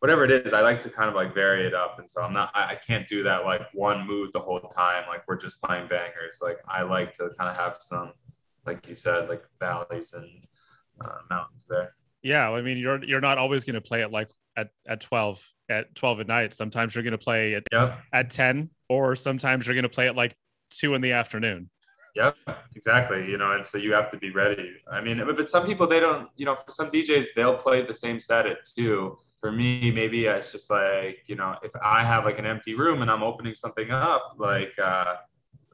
whatever 0.00 0.24
it 0.24 0.30
is. 0.30 0.52
I 0.52 0.60
like 0.60 0.80
to 0.80 0.90
kind 0.90 1.08
of 1.08 1.14
like 1.14 1.34
vary 1.34 1.66
it 1.66 1.74
up, 1.74 1.98
and 1.98 2.10
so 2.10 2.22
I'm 2.22 2.32
not. 2.32 2.50
I, 2.54 2.72
I 2.72 2.74
can't 2.74 3.06
do 3.06 3.22
that 3.24 3.44
like 3.44 3.62
one 3.74 4.06
mood 4.06 4.30
the 4.32 4.40
whole 4.40 4.60
time. 4.60 5.04
Like 5.08 5.22
we're 5.28 5.36
just 5.36 5.62
playing 5.62 5.88
bangers. 5.88 6.40
Like 6.42 6.58
I 6.68 6.82
like 6.82 7.12
to 7.14 7.30
kind 7.38 7.50
of 7.50 7.56
have 7.56 7.76
some, 7.80 8.12
like 8.66 8.86
you 8.88 8.94
said, 8.94 9.28
like 9.28 9.44
valleys 9.60 10.12
and 10.14 10.28
uh, 11.00 11.18
mountains 11.30 11.66
there. 11.68 11.94
Yeah, 12.24 12.50
I 12.50 12.62
mean, 12.62 12.78
you're 12.78 13.04
you're 13.04 13.20
not 13.20 13.36
always 13.36 13.64
going 13.64 13.74
to 13.74 13.82
play 13.82 14.00
it 14.00 14.10
like 14.10 14.30
at 14.56 14.70
at 14.88 15.00
twelve 15.02 15.46
at 15.68 15.94
twelve 15.94 16.20
at 16.20 16.26
night. 16.26 16.54
Sometimes 16.54 16.94
you're 16.94 17.04
going 17.04 17.12
to 17.12 17.18
play 17.18 17.52
it 17.52 17.64
yep. 17.70 18.00
at 18.14 18.30
ten, 18.30 18.70
or 18.88 19.14
sometimes 19.14 19.66
you're 19.66 19.74
going 19.74 19.84
to 19.84 19.90
play 19.90 20.06
it 20.06 20.16
like 20.16 20.34
two 20.70 20.94
in 20.94 21.02
the 21.02 21.12
afternoon. 21.12 21.70
Yep, 22.16 22.36
exactly. 22.74 23.30
You 23.30 23.36
know, 23.36 23.52
and 23.52 23.66
so 23.66 23.76
you 23.76 23.92
have 23.92 24.10
to 24.10 24.16
be 24.16 24.30
ready. 24.30 24.72
I 24.90 25.02
mean, 25.02 25.22
but 25.36 25.50
some 25.50 25.66
people 25.66 25.86
they 25.86 26.00
don't. 26.00 26.30
You 26.36 26.46
know, 26.46 26.56
for 26.64 26.70
some 26.70 26.90
DJs 26.90 27.26
they'll 27.36 27.58
play 27.58 27.82
the 27.82 27.94
same 27.94 28.18
set 28.18 28.46
at 28.46 28.64
two. 28.64 29.18
For 29.40 29.52
me, 29.52 29.90
maybe 29.90 30.24
it's 30.24 30.50
just 30.50 30.70
like 30.70 31.18
you 31.26 31.36
know, 31.36 31.56
if 31.62 31.72
I 31.82 32.04
have 32.04 32.24
like 32.24 32.38
an 32.38 32.46
empty 32.46 32.74
room 32.74 33.02
and 33.02 33.10
I'm 33.10 33.22
opening 33.22 33.54
something 33.54 33.90
up, 33.90 34.36
like 34.38 34.72
uh, 34.82 35.16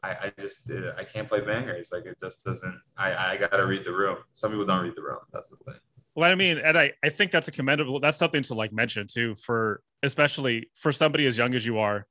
I, 0.03 0.11
I 0.11 0.33
just 0.41 0.69
I 0.99 1.05
can't 1.05 1.29
play 1.29 1.43
bangers. 1.43 1.91
Like 1.93 2.07
it 2.07 2.19
just 2.19 2.45
doesn't. 2.45 2.81
I 2.97 3.35
I 3.35 3.37
gotta 3.37 3.65
read 3.67 3.85
the 3.85 3.93
room. 3.93 4.17
Some 4.33 4.51
people 4.51 4.67
don't 4.67 4.83
read 4.83 4.97
the 4.97 5.03
room. 5.03 5.21
That's 5.33 5.51
the 5.51 5.57
thing. 5.59 5.81
Well, 6.15 6.31
I 6.31 6.35
mean, 6.35 6.59
and 6.59 6.77
I, 6.77 6.93
I 7.05 7.09
think 7.09 7.31
that's 7.31 7.49
a 7.49 7.53
commendable, 7.53 8.01
that's 8.01 8.19
something 8.19 8.43
to 8.45 8.55
like 8.55 8.73
mention 8.73 9.07
too, 9.07 9.35
for 9.37 9.81
especially 10.03 10.71
for 10.75 10.93
somebody 10.93 11.27
as 11.27 11.39
young 11.39 11.55
as 11.55 11.65
you 11.65 11.79
are, 11.79 12.07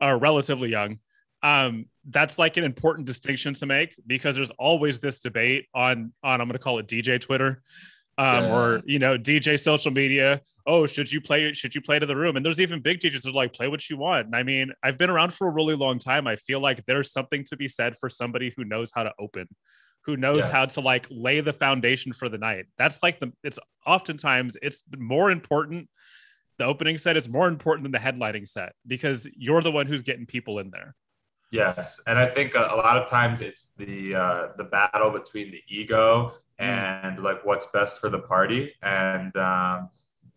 or 0.00 0.18
relatively 0.18 0.70
young. 0.70 0.98
Um, 1.42 1.86
that's 2.08 2.38
like 2.38 2.56
an 2.56 2.64
important 2.64 3.06
distinction 3.06 3.54
to 3.54 3.66
make 3.66 3.94
because 4.06 4.34
there's 4.34 4.50
always 4.52 4.98
this 4.98 5.20
debate 5.20 5.66
on, 5.74 6.12
on, 6.22 6.40
I'm 6.40 6.48
going 6.48 6.58
to 6.58 6.58
call 6.58 6.78
it 6.78 6.86
DJ 6.86 7.20
Twitter, 7.20 7.62
um, 8.18 8.44
yeah. 8.44 8.54
or, 8.54 8.82
you 8.84 8.98
know, 8.98 9.16
DJ 9.16 9.58
social 9.58 9.92
media. 9.92 10.40
Oh, 10.66 10.86
should 10.86 11.10
you 11.10 11.20
play, 11.20 11.52
should 11.54 11.74
you 11.74 11.80
play 11.80 11.98
to 11.98 12.04
the 12.04 12.16
room? 12.16 12.36
And 12.36 12.44
there's 12.44 12.60
even 12.60 12.82
big 12.82 12.98
DJs 13.00 13.22
that 13.22 13.30
are 13.30 13.32
like, 13.32 13.54
play 13.54 13.68
what 13.68 13.88
you 13.88 13.96
want. 13.96 14.26
And 14.26 14.36
I 14.36 14.42
mean, 14.42 14.72
I've 14.82 14.98
been 14.98 15.08
around 15.08 15.32
for 15.32 15.46
a 15.46 15.50
really 15.50 15.74
long 15.74 15.98
time. 15.98 16.26
I 16.26 16.36
feel 16.36 16.60
like 16.60 16.84
there's 16.84 17.12
something 17.12 17.44
to 17.44 17.56
be 17.56 17.68
said 17.68 17.96
for 17.98 18.10
somebody 18.10 18.52
who 18.56 18.64
knows 18.64 18.90
how 18.94 19.04
to 19.04 19.12
open 19.18 19.48
who 20.08 20.16
knows 20.16 20.44
yes. 20.44 20.48
how 20.50 20.64
to 20.64 20.80
like 20.80 21.06
lay 21.10 21.42
the 21.42 21.52
foundation 21.52 22.14
for 22.14 22.30
the 22.30 22.38
night. 22.38 22.64
That's 22.78 23.02
like 23.02 23.20
the 23.20 23.30
it's 23.44 23.58
oftentimes 23.86 24.56
it's 24.62 24.82
more 24.96 25.30
important. 25.30 25.90
The 26.56 26.64
opening 26.64 26.96
set 26.96 27.18
is 27.18 27.28
more 27.28 27.46
important 27.46 27.82
than 27.82 27.92
the 27.92 27.98
headlining 27.98 28.48
set 28.48 28.72
because 28.86 29.28
you're 29.36 29.60
the 29.60 29.70
one 29.70 29.86
who's 29.86 30.02
getting 30.02 30.24
people 30.24 30.60
in 30.60 30.70
there. 30.70 30.94
Yes, 31.50 32.00
and 32.06 32.18
I 32.18 32.26
think 32.26 32.54
a, 32.54 32.60
a 32.60 32.76
lot 32.76 32.96
of 32.96 33.10
times 33.10 33.42
it's 33.42 33.66
the 33.76 34.14
uh, 34.14 34.46
the 34.56 34.64
battle 34.64 35.10
between 35.10 35.50
the 35.50 35.60
ego 35.68 36.32
mm. 36.58 36.64
and 36.64 37.22
like 37.22 37.44
what's 37.44 37.66
best 37.66 38.00
for 38.00 38.08
the 38.08 38.20
party, 38.20 38.72
and 38.82 39.36
um, 39.36 39.90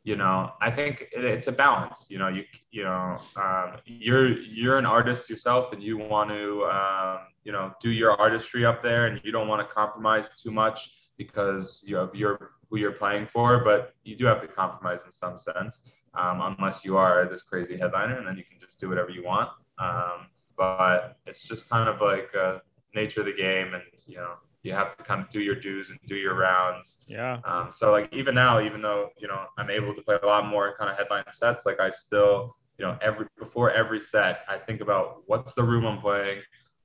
you 0.03 0.15
know 0.15 0.51
i 0.61 0.71
think 0.71 1.07
it's 1.11 1.47
a 1.47 1.51
balance 1.51 2.07
you 2.09 2.17
know 2.17 2.27
you 2.27 2.43
you 2.71 2.83
know 2.83 3.17
um, 3.35 3.77
you're 3.85 4.29
you're 4.41 4.77
an 4.77 4.85
artist 4.85 5.29
yourself 5.29 5.73
and 5.73 5.83
you 5.83 5.97
want 5.97 6.29
to 6.29 6.65
um, 6.65 7.19
you 7.43 7.51
know 7.51 7.71
do 7.79 7.91
your 7.91 8.19
artistry 8.19 8.65
up 8.65 8.81
there 8.81 9.07
and 9.07 9.21
you 9.23 9.31
don't 9.31 9.47
want 9.47 9.61
to 9.67 9.73
compromise 9.73 10.29
too 10.35 10.51
much 10.51 10.91
because 11.17 11.83
you 11.85 11.95
have 11.95 12.13
your 12.15 12.51
who 12.69 12.77
you're 12.77 12.93
playing 12.93 13.27
for 13.27 13.63
but 13.63 13.93
you 14.03 14.15
do 14.15 14.25
have 14.25 14.41
to 14.41 14.47
compromise 14.47 15.05
in 15.05 15.11
some 15.11 15.37
sense 15.37 15.83
um, 16.13 16.55
unless 16.57 16.83
you 16.83 16.97
are 16.97 17.25
this 17.25 17.41
crazy 17.41 17.77
headliner 17.77 18.17
and 18.17 18.27
then 18.27 18.37
you 18.37 18.43
can 18.43 18.59
just 18.59 18.79
do 18.79 18.89
whatever 18.89 19.09
you 19.09 19.23
want. 19.23 19.49
Um, 19.79 20.27
but 20.57 21.17
it's 21.25 21.47
just 21.47 21.69
kind 21.69 21.87
of 21.87 22.01
like 22.01 22.29
uh, 22.35 22.59
nature 22.93 23.21
of 23.21 23.27
the 23.27 23.33
game 23.33 23.73
and 23.73 23.83
you 24.05 24.17
know 24.17 24.33
you 24.63 24.73
have 24.73 24.95
to 24.95 25.03
kind 25.03 25.21
of 25.21 25.29
do 25.29 25.41
your 25.41 25.55
dues 25.55 25.89
and 25.89 25.99
do 26.05 26.15
your 26.15 26.35
rounds. 26.35 26.97
Yeah. 27.07 27.39
Um, 27.45 27.69
so 27.71 27.91
like 27.91 28.13
even 28.13 28.35
now, 28.35 28.61
even 28.61 28.81
though 28.81 29.09
you 29.17 29.27
know 29.27 29.45
I'm 29.57 29.69
able 29.69 29.95
to 29.95 30.01
play 30.01 30.17
a 30.21 30.25
lot 30.25 30.47
more 30.47 30.75
kind 30.77 30.89
of 30.89 30.97
headline 30.97 31.23
sets, 31.31 31.65
like 31.65 31.79
I 31.79 31.89
still 31.89 32.55
you 32.77 32.85
know 32.85 32.97
every 33.01 33.27
before 33.39 33.71
every 33.71 33.99
set 33.99 34.41
I 34.47 34.57
think 34.57 34.81
about 34.81 35.23
what's 35.25 35.53
the 35.53 35.63
room 35.63 35.85
I'm 35.85 35.99
playing, 35.99 36.41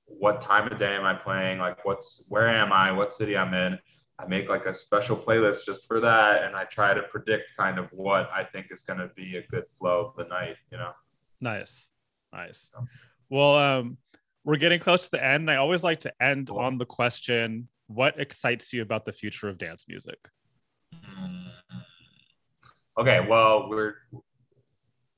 what 0.07 0.41
time 0.41 0.71
of 0.71 0.79
day 0.79 0.95
am 0.95 1.05
I 1.05 1.15
playing, 1.15 1.59
like 1.59 1.85
what's 1.85 2.25
where 2.29 2.49
am 2.49 2.73
I, 2.73 2.93
what 2.93 3.15
city 3.15 3.37
I'm 3.37 3.55
in. 3.55 3.79
I 4.19 4.27
make 4.27 4.49
like 4.49 4.65
a 4.65 4.73
special 4.73 5.15
playlist 5.15 5.67
just 5.67 5.87
for 5.87 6.01
that, 6.01 6.43
and 6.45 6.57
I 6.57 6.65
try 6.65 6.95
to 6.95 7.03
predict 7.03 7.55
kind 7.59 7.79
of 7.79 7.89
what 7.93 8.31
I 8.35 8.45
think 8.45 8.69
is 8.71 8.81
going 8.81 8.99
to 8.99 9.09
be 9.09 9.37
a 9.37 9.47
good 9.49 9.65
flow 9.79 10.07
of 10.07 10.17
the 10.17 10.25
night. 10.31 10.57
You 10.73 10.79
know. 10.79 10.93
Nice, 11.43 11.91
nice. 12.33 12.71
So. 12.73 12.87
Well, 13.29 13.57
um, 13.57 13.99
we're 14.47 14.57
getting 14.57 14.79
close 14.79 15.05
to 15.05 15.11
the 15.11 15.23
end. 15.23 15.51
I 15.51 15.57
always 15.57 15.83
like 15.83 16.01
to 16.01 16.23
end 16.23 16.49
cool. 16.49 16.61
on 16.61 16.79
the 16.79 16.87
question 16.87 17.69
what 17.89 18.19
excites 18.19 18.73
you 18.73 18.83
about 18.83 19.05
the 19.05 19.13
future 19.13 19.49
of 19.49 19.59
dance 19.59 19.85
music? 19.89 20.19
Mm. 20.95 21.51
Okay, 22.99 23.27
well, 23.29 23.69
we're 23.69 23.95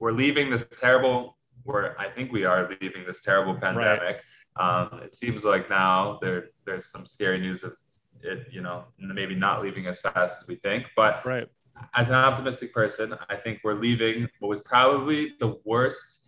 we're 0.01 0.13
leaving 0.13 0.51
this 0.51 0.67
terrible 0.81 1.37
we're 1.65 1.95
I 1.99 2.09
think 2.09 2.33
we 2.33 2.45
are 2.45 2.69
leaving 2.81 3.05
this 3.07 3.21
terrible 3.21 3.55
pandemic. 3.55 4.23
Right. 4.59 4.83
Um, 4.91 5.01
it 5.05 5.15
seems 5.15 5.45
like 5.45 5.71
now 5.71 6.19
there 6.21 6.49
there's 6.65 6.87
some 6.87 7.07
scary 7.07 7.39
news 7.39 7.63
of 7.63 7.77
it, 8.23 8.49
you 8.51 8.61
know, 8.61 8.85
maybe 8.99 9.35
not 9.35 9.63
leaving 9.63 9.87
as 9.87 10.01
fast 10.01 10.43
as 10.43 10.49
we 10.49 10.57
think. 10.57 10.87
But 10.97 11.25
right. 11.25 11.47
as 11.95 12.09
an 12.09 12.17
optimistic 12.17 12.75
person, 12.75 13.15
I 13.29 13.37
think 13.37 13.61
we're 13.63 13.75
leaving 13.75 14.29
what 14.41 14.49
was 14.49 14.61
probably 14.61 15.35
the 15.39 15.59
worst 15.65 16.21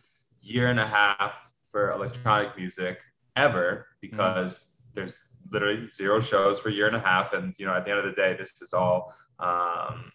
year 0.42 0.68
and 0.68 0.78
a 0.78 0.86
half 0.86 1.49
for 1.70 1.92
electronic 1.92 2.56
music 2.56 2.98
ever 3.36 3.86
because 4.00 4.62
mm 4.62 4.66
there's 4.92 5.20
literally 5.52 5.88
zero 5.88 6.20
shows 6.20 6.58
for 6.58 6.68
a 6.68 6.72
year 6.72 6.88
and 6.88 6.96
a 6.96 7.00
half. 7.00 7.32
And 7.32 7.54
you 7.58 7.64
know 7.64 7.72
at 7.74 7.84
the 7.84 7.92
end 7.92 8.00
of 8.00 8.04
the 8.06 8.20
day 8.20 8.36
this 8.36 8.60
is 8.60 8.72
all 8.72 9.14
um, 9.38 10.10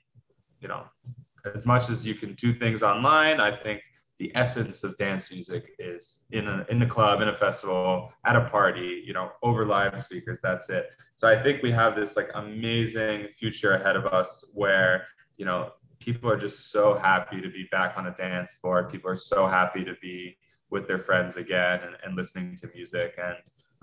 you 0.59 0.67
know 0.67 0.83
as 1.55 1.65
much 1.65 1.89
as 1.89 2.05
you 2.05 2.13
can 2.13 2.33
do 2.33 2.53
things 2.53 2.83
online 2.83 3.39
i 3.39 3.55
think 3.55 3.79
the 4.17 4.31
essence 4.35 4.83
of 4.83 4.97
dance 4.97 5.31
music 5.31 5.75
is 5.77 6.21
in 6.31 6.47
a 6.47 6.65
in 6.69 6.81
a 6.81 6.87
club 6.87 7.21
in 7.21 7.27
a 7.27 7.37
festival 7.37 8.11
at 8.25 8.35
a 8.35 8.49
party 8.49 9.03
you 9.05 9.13
know 9.13 9.29
over 9.43 9.65
live 9.65 10.01
speakers 10.01 10.39
that's 10.43 10.69
it. 10.69 10.89
So 11.15 11.27
i 11.27 11.41
think 11.41 11.63
we 11.63 11.71
have 11.71 11.95
this 11.95 12.17
like 12.17 12.29
amazing 12.35 13.27
future 13.39 13.73
ahead 13.73 13.95
of 13.95 14.07
us 14.07 14.51
where 14.53 15.05
you 15.37 15.45
know 15.45 15.71
people 15.99 16.29
are 16.29 16.37
just 16.37 16.71
so 16.71 16.95
happy 16.95 17.41
to 17.41 17.49
be 17.49 17.67
back 17.71 17.97
on 17.97 18.07
a 18.07 18.11
dance 18.11 18.53
floor. 18.53 18.89
People 18.89 19.09
are 19.09 19.15
so 19.15 19.47
happy 19.47 19.83
to 19.83 19.93
be 20.01 20.37
with 20.75 20.87
their 20.87 20.99
friends 20.99 21.37
again 21.37 21.79
and, 21.85 21.95
and 22.03 22.15
listening 22.15 22.55
to 22.57 22.69
music. 22.75 23.17
And, 23.27 23.37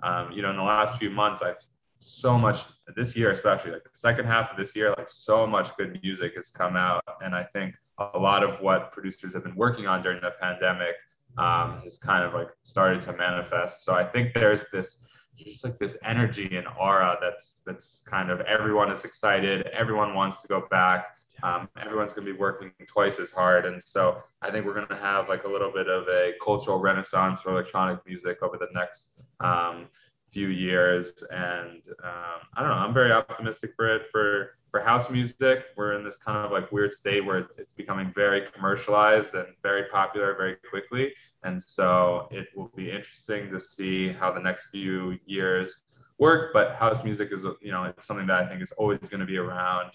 um, 0.08 0.32
you 0.34 0.42
know, 0.42 0.50
in 0.50 0.56
the 0.56 0.62
last 0.62 0.98
few 0.98 1.10
months, 1.10 1.40
I've 1.42 1.56
so 1.98 2.36
much 2.36 2.58
this 2.96 3.16
year, 3.16 3.30
especially 3.30 3.70
like 3.70 3.84
the 3.84 3.90
second 4.08 4.26
half 4.26 4.50
of 4.50 4.56
this 4.56 4.76
year, 4.76 4.94
like 4.98 5.08
so 5.08 5.46
much 5.46 5.74
good 5.76 5.98
music 6.02 6.34
has 6.34 6.50
come 6.50 6.76
out. 6.76 7.02
And 7.24 7.34
I 7.34 7.44
think 7.44 7.74
a 7.98 8.18
lot 8.18 8.42
of 8.42 8.60
what 8.60 8.92
producers 8.92 9.32
have 9.34 9.44
been 9.44 9.54
working 9.56 9.86
on 9.86 10.02
during 10.02 10.20
the 10.20 10.32
pandemic 10.40 10.94
um, 11.38 11.80
has 11.84 11.98
kind 11.98 12.24
of 12.24 12.34
like 12.34 12.48
started 12.62 13.00
to 13.02 13.12
manifest. 13.12 13.84
So 13.84 13.94
I 13.94 14.04
think 14.04 14.34
there's 14.34 14.64
this 14.72 14.98
just 15.36 15.64
like 15.64 15.78
this 15.78 15.96
energy 16.04 16.56
and 16.56 16.66
aura 16.78 17.16
that's 17.20 17.62
that's 17.64 18.02
kind 18.04 18.30
of 18.30 18.40
everyone 18.42 18.92
is 18.92 19.04
excited, 19.04 19.66
everyone 19.68 20.14
wants 20.14 20.42
to 20.42 20.48
go 20.48 20.66
back. 20.70 21.16
Um, 21.42 21.68
everyone's 21.80 22.12
going 22.12 22.26
to 22.26 22.32
be 22.32 22.38
working 22.38 22.72
twice 22.86 23.18
as 23.18 23.30
hard, 23.30 23.66
and 23.66 23.82
so 23.82 24.22
I 24.40 24.50
think 24.50 24.66
we're 24.66 24.74
going 24.74 24.88
to 24.88 24.96
have 24.96 25.28
like 25.28 25.44
a 25.44 25.48
little 25.48 25.72
bit 25.72 25.88
of 25.88 26.06
a 26.08 26.32
cultural 26.42 26.78
renaissance 26.78 27.40
for 27.40 27.50
electronic 27.50 27.98
music 28.06 28.42
over 28.42 28.56
the 28.56 28.68
next 28.74 29.22
um, 29.40 29.88
few 30.32 30.48
years. 30.48 31.22
And 31.30 31.82
um, 32.02 32.40
I 32.54 32.60
don't 32.60 32.70
know, 32.70 32.76
I'm 32.76 32.94
very 32.94 33.12
optimistic 33.12 33.72
for 33.76 33.94
it. 33.94 34.02
For 34.10 34.56
for 34.72 34.80
house 34.80 35.10
music, 35.10 35.66
we're 35.76 35.92
in 35.92 36.02
this 36.02 36.16
kind 36.16 36.38
of 36.38 36.50
like 36.50 36.72
weird 36.72 36.92
state 36.92 37.24
where 37.24 37.38
it's, 37.38 37.58
it's 37.58 37.74
becoming 37.74 38.10
very 38.14 38.46
commercialized 38.54 39.34
and 39.34 39.46
very 39.62 39.84
popular 39.92 40.34
very 40.34 40.56
quickly. 40.70 41.12
And 41.42 41.62
so 41.62 42.26
it 42.30 42.48
will 42.56 42.72
be 42.74 42.90
interesting 42.90 43.50
to 43.50 43.60
see 43.60 44.10
how 44.12 44.32
the 44.32 44.40
next 44.40 44.70
few 44.70 45.18
years 45.26 45.82
work. 46.18 46.54
But 46.54 46.76
house 46.76 47.04
music 47.04 47.28
is, 47.32 47.44
you 47.60 47.70
know, 47.70 47.84
it's 47.84 48.06
something 48.06 48.26
that 48.28 48.44
I 48.44 48.48
think 48.48 48.62
is 48.62 48.72
always 48.72 49.00
going 49.00 49.20
to 49.20 49.26
be 49.26 49.36
around. 49.36 49.90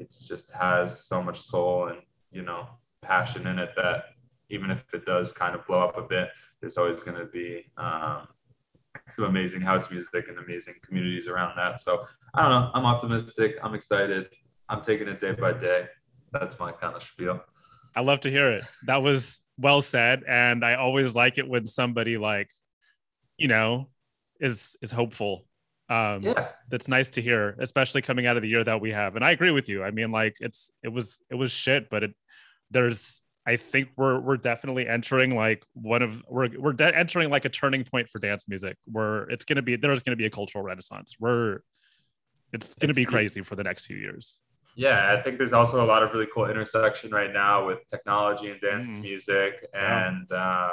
It 0.00 0.14
just 0.26 0.50
has 0.52 1.04
so 1.04 1.22
much 1.22 1.40
soul 1.40 1.88
and, 1.88 1.98
you 2.32 2.42
know, 2.42 2.66
passion 3.02 3.46
in 3.46 3.58
it 3.58 3.70
that 3.76 4.04
even 4.48 4.70
if 4.70 4.82
it 4.94 5.04
does 5.04 5.30
kind 5.30 5.54
of 5.54 5.66
blow 5.66 5.80
up 5.80 5.96
a 5.98 6.02
bit, 6.02 6.30
there's 6.60 6.76
always 6.76 7.02
going 7.02 7.18
to 7.18 7.26
be 7.26 7.66
um, 7.76 8.26
some 9.10 9.26
amazing 9.26 9.60
house 9.60 9.90
music 9.90 10.26
and 10.28 10.38
amazing 10.38 10.74
communities 10.82 11.28
around 11.28 11.54
that. 11.56 11.80
So 11.80 12.06
I 12.34 12.42
don't 12.42 12.50
know. 12.50 12.70
I'm 12.74 12.86
optimistic. 12.86 13.56
I'm 13.62 13.74
excited. 13.74 14.28
I'm 14.68 14.80
taking 14.80 15.06
it 15.06 15.20
day 15.20 15.32
by 15.32 15.52
day. 15.52 15.86
That's 16.32 16.58
my 16.58 16.72
kind 16.72 16.96
of 16.96 17.02
spiel. 17.02 17.40
I 17.94 18.00
love 18.02 18.20
to 18.20 18.30
hear 18.30 18.50
it. 18.52 18.64
That 18.86 19.02
was 19.02 19.44
well 19.58 19.82
said, 19.82 20.22
and 20.26 20.64
I 20.64 20.74
always 20.74 21.14
like 21.14 21.38
it 21.38 21.48
when 21.48 21.66
somebody 21.66 22.18
like, 22.18 22.48
you 23.36 23.48
know, 23.48 23.88
is 24.38 24.76
is 24.80 24.92
hopeful. 24.92 25.44
Um, 25.90 26.22
yeah, 26.22 26.48
that's 26.68 26.86
nice 26.86 27.10
to 27.10 27.22
hear, 27.22 27.56
especially 27.58 28.00
coming 28.00 28.24
out 28.26 28.36
of 28.36 28.42
the 28.42 28.48
year 28.48 28.62
that 28.62 28.80
we 28.80 28.92
have. 28.92 29.16
And 29.16 29.24
I 29.24 29.32
agree 29.32 29.50
with 29.50 29.68
you. 29.68 29.82
I 29.82 29.90
mean, 29.90 30.12
like 30.12 30.36
it's 30.40 30.70
it 30.84 30.88
was 30.88 31.20
it 31.30 31.34
was 31.34 31.50
shit, 31.50 31.90
but 31.90 32.04
it 32.04 32.14
there's 32.70 33.22
I 33.44 33.56
think 33.56 33.88
we're 33.96 34.20
we're 34.20 34.36
definitely 34.36 34.86
entering 34.86 35.34
like 35.34 35.64
one 35.72 36.02
of 36.02 36.22
we're 36.28 36.48
we're 36.56 36.72
de- 36.74 36.96
entering 36.96 37.28
like 37.28 37.44
a 37.44 37.48
turning 37.48 37.84
point 37.84 38.08
for 38.08 38.20
dance 38.20 38.46
music 38.48 38.76
where 38.84 39.24
it's 39.24 39.44
going 39.44 39.56
to 39.56 39.62
be 39.62 39.74
there's 39.74 40.04
going 40.04 40.12
to 40.12 40.16
be 40.16 40.26
a 40.26 40.30
cultural 40.30 40.62
renaissance. 40.62 41.16
We're 41.18 41.60
it's 42.52 42.74
going 42.76 42.88
to 42.88 42.94
be 42.94 43.04
crazy 43.04 43.42
for 43.42 43.56
the 43.56 43.64
next 43.64 43.86
few 43.86 43.96
years. 43.96 44.40
Yeah, 44.76 45.12
I 45.12 45.22
think 45.22 45.38
there's 45.38 45.52
also 45.52 45.84
a 45.84 45.86
lot 45.86 46.04
of 46.04 46.12
really 46.12 46.28
cool 46.32 46.48
intersection 46.48 47.10
right 47.10 47.32
now 47.32 47.66
with 47.66 47.80
technology 47.90 48.50
and 48.50 48.60
dance 48.60 48.86
mm. 48.86 49.02
music, 49.02 49.66
and 49.74 50.30
um, 50.30 50.70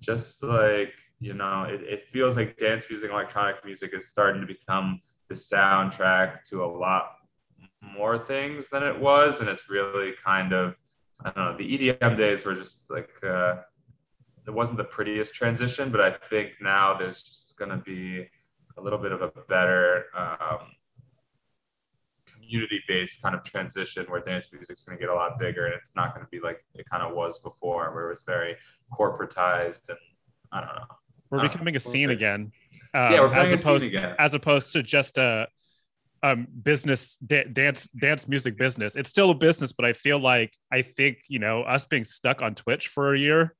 just 0.00 0.42
like 0.42 0.94
you 1.20 1.34
know, 1.34 1.64
it, 1.64 1.82
it 1.82 2.04
feels 2.12 2.36
like 2.36 2.56
dance 2.56 2.86
music, 2.88 3.10
electronic 3.10 3.62
music 3.64 3.92
is 3.94 4.08
starting 4.08 4.40
to 4.40 4.46
become 4.46 5.00
the 5.28 5.34
soundtrack 5.34 6.42
to 6.48 6.64
a 6.64 6.66
lot 6.66 7.12
more 7.82 8.18
things 8.18 8.68
than 8.68 8.82
it 8.82 8.98
was, 8.98 9.40
and 9.40 9.48
it's 9.48 9.68
really 9.68 10.12
kind 10.24 10.52
of 10.52 10.74
I 11.22 11.30
don't 11.30 11.36
know. 11.36 11.56
The 11.56 11.92
EDM 11.92 12.16
days 12.16 12.46
were 12.46 12.54
just 12.54 12.90
like 12.90 13.10
uh, 13.22 13.56
it 14.46 14.50
wasn't 14.50 14.78
the 14.78 14.84
prettiest 14.84 15.34
transition, 15.34 15.90
but 15.90 16.00
I 16.00 16.12
think 16.12 16.52
now 16.62 16.96
there's 16.96 17.22
just 17.22 17.54
going 17.58 17.70
to 17.70 17.76
be 17.76 18.26
a 18.78 18.80
little 18.80 18.98
bit 18.98 19.12
of 19.12 19.20
a 19.20 19.30
better 19.48 20.06
um, 20.16 20.60
community-based 22.32 23.20
kind 23.20 23.34
of 23.34 23.44
transition 23.44 24.06
where 24.08 24.20
dance 24.20 24.48
music's 24.50 24.84
going 24.84 24.96
to 24.96 25.00
get 25.00 25.10
a 25.10 25.14
lot 25.14 25.38
bigger, 25.38 25.66
and 25.66 25.74
it's 25.74 25.92
not 25.94 26.14
going 26.14 26.24
to 26.24 26.30
be 26.30 26.40
like 26.40 26.64
it 26.74 26.88
kind 26.90 27.02
of 27.02 27.14
was 27.14 27.38
before, 27.40 27.92
where 27.94 28.06
it 28.06 28.10
was 28.10 28.22
very 28.22 28.56
corporatized 28.98 29.88
and 29.90 29.98
I 30.52 30.60
don't 30.60 30.74
know. 30.74 30.96
We're 31.30 31.42
becoming 31.42 31.76
a 31.76 31.80
scene 31.80 32.10
again. 32.10 32.52
Um, 32.92 33.12
yeah, 33.12 33.20
we're 33.20 33.34
as 33.34 33.60
opposed, 33.60 33.84
again. 33.86 34.14
As 34.18 34.34
opposed 34.34 34.72
to 34.72 34.82
just 34.82 35.16
a 35.16 35.48
um 36.22 36.46
business 36.62 37.16
da- 37.18 37.44
dance 37.44 37.88
dance 37.98 38.28
music 38.28 38.58
business 38.58 38.94
it's 38.94 39.08
still 39.08 39.30
a 39.30 39.34
business 39.34 39.72
but 39.72 39.84
i 39.84 39.92
feel 39.92 40.18
like 40.18 40.54
i 40.70 40.82
think 40.82 41.18
you 41.28 41.38
know 41.38 41.62
us 41.62 41.86
being 41.86 42.04
stuck 42.04 42.42
on 42.42 42.54
twitch 42.54 42.88
for 42.88 43.14
a 43.14 43.18
year 43.18 43.54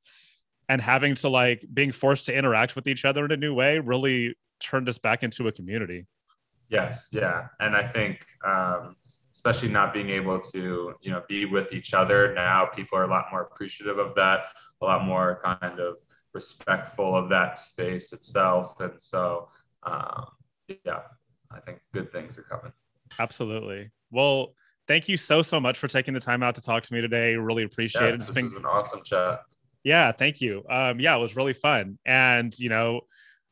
and 0.68 0.82
having 0.82 1.14
to 1.14 1.28
like 1.28 1.64
being 1.72 1.90
forced 1.90 2.26
to 2.26 2.34
interact 2.36 2.76
with 2.76 2.86
each 2.86 3.04
other 3.04 3.24
in 3.24 3.32
a 3.32 3.36
new 3.36 3.54
way 3.54 3.78
really 3.78 4.34
turned 4.60 4.88
us 4.88 4.98
back 4.98 5.22
into 5.22 5.48
a 5.48 5.52
community 5.52 6.06
yes 6.68 7.08
yeah 7.12 7.46
and 7.60 7.74
i 7.74 7.86
think 7.86 8.26
um 8.46 8.94
especially 9.32 9.68
not 9.68 9.94
being 9.94 10.10
able 10.10 10.38
to 10.38 10.94
you 11.00 11.10
know 11.10 11.22
be 11.28 11.46
with 11.46 11.72
each 11.72 11.94
other 11.94 12.34
now 12.34 12.66
people 12.66 12.98
are 12.98 13.04
a 13.04 13.10
lot 13.10 13.24
more 13.30 13.42
appreciative 13.42 13.98
of 13.98 14.14
that 14.14 14.46
a 14.82 14.84
lot 14.84 15.04
more 15.04 15.40
kind 15.42 15.80
of 15.80 15.96
respectful 16.32 17.16
of 17.16 17.28
that 17.28 17.58
space 17.58 18.12
itself 18.12 18.78
and 18.80 19.00
so 19.00 19.48
um 19.84 20.26
yeah 20.84 21.00
I 21.52 21.60
think 21.60 21.80
good 21.92 22.12
things 22.12 22.38
are 22.38 22.42
coming. 22.42 22.72
Absolutely. 23.18 23.90
Well, 24.10 24.54
thank 24.86 25.08
you 25.08 25.16
so 25.16 25.42
so 25.42 25.60
much 25.60 25.78
for 25.78 25.88
taking 25.88 26.14
the 26.14 26.20
time 26.20 26.42
out 26.42 26.54
to 26.56 26.60
talk 26.60 26.82
to 26.84 26.94
me 26.94 27.00
today. 27.00 27.34
Really 27.34 27.64
appreciate 27.64 28.02
yes, 28.02 28.14
it. 28.14 28.18
This 28.18 28.30
been... 28.30 28.44
was 28.46 28.54
an 28.54 28.66
awesome 28.66 29.02
chat. 29.02 29.42
Yeah, 29.82 30.12
thank 30.12 30.40
you. 30.40 30.62
Um, 30.68 31.00
yeah, 31.00 31.16
it 31.16 31.20
was 31.20 31.36
really 31.36 31.54
fun, 31.54 31.98
and 32.04 32.56
you 32.58 32.68
know, 32.68 33.00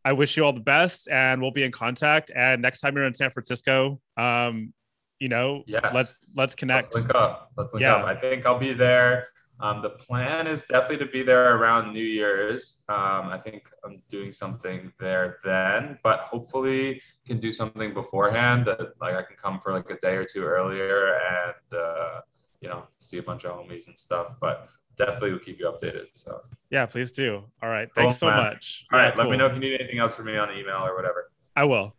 I 0.04 0.12
wish 0.12 0.36
you 0.36 0.44
all 0.44 0.52
the 0.52 0.60
best, 0.60 1.08
and 1.08 1.40
we'll 1.40 1.50
be 1.50 1.64
in 1.64 1.72
contact. 1.72 2.30
And 2.34 2.60
next 2.60 2.80
time 2.80 2.94
you're 2.94 3.06
in 3.06 3.14
San 3.14 3.30
Francisco, 3.30 3.98
um, 4.16 4.74
you 5.18 5.28
know, 5.28 5.64
yes. 5.66 5.86
let 5.94 6.06
let's 6.36 6.54
connect. 6.54 6.94
Let's 6.94 7.06
link 7.06 7.14
up. 7.14 7.50
Let's 7.56 7.72
link 7.72 7.82
yeah. 7.82 7.96
up. 7.96 8.04
I 8.04 8.14
think 8.14 8.46
I'll 8.46 8.58
be 8.58 8.74
there 8.74 9.28
um, 9.60 9.82
the 9.82 9.90
plan 9.90 10.46
is 10.46 10.62
definitely 10.62 10.98
to 10.98 11.06
be 11.06 11.22
there 11.22 11.56
around 11.56 11.92
New 11.92 12.04
Year's. 12.04 12.78
Um, 12.88 13.28
I 13.28 13.40
think 13.42 13.64
I'm 13.84 14.00
doing 14.08 14.32
something 14.32 14.92
there 15.00 15.38
then, 15.44 15.98
but 16.02 16.20
hopefully 16.20 17.02
can 17.26 17.40
do 17.40 17.50
something 17.50 17.92
beforehand 17.92 18.66
that 18.66 18.78
like 19.00 19.14
I 19.14 19.22
can 19.22 19.36
come 19.36 19.60
for 19.60 19.72
like 19.72 19.90
a 19.90 19.96
day 19.96 20.14
or 20.14 20.24
two 20.24 20.44
earlier 20.44 21.14
and 21.14 21.78
uh, 21.78 22.20
you 22.60 22.68
know 22.68 22.84
see 22.98 23.18
a 23.18 23.22
bunch 23.22 23.44
of 23.44 23.56
homies 23.56 23.88
and 23.88 23.98
stuff. 23.98 24.36
But 24.40 24.68
definitely 24.96 25.32
will 25.32 25.38
keep 25.40 25.58
you 25.58 25.66
updated. 25.66 26.06
So 26.14 26.40
yeah, 26.70 26.86
please 26.86 27.10
do. 27.10 27.42
All 27.62 27.68
right, 27.68 27.88
thanks 27.94 28.14
cool, 28.14 28.18
so 28.18 28.26
man. 28.26 28.36
much. 28.36 28.86
All 28.92 28.98
right, 28.98 29.12
yeah, 29.12 29.16
let 29.16 29.24
cool. 29.24 29.32
me 29.32 29.36
know 29.38 29.46
if 29.46 29.54
you 29.54 29.60
need 29.60 29.80
anything 29.80 29.98
else 29.98 30.14
from 30.14 30.26
me 30.26 30.36
on 30.36 30.56
email 30.56 30.84
or 30.84 30.94
whatever. 30.94 31.30
I 31.56 31.64
will. 31.64 31.94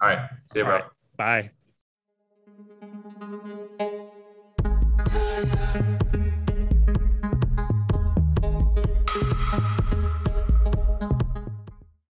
All 0.00 0.08
right, 0.08 0.30
see 0.46 0.60
you, 0.60 0.64
All 0.64 0.70
bro. 0.70 0.80
Right. 1.18 1.50
Bye. 3.68 3.88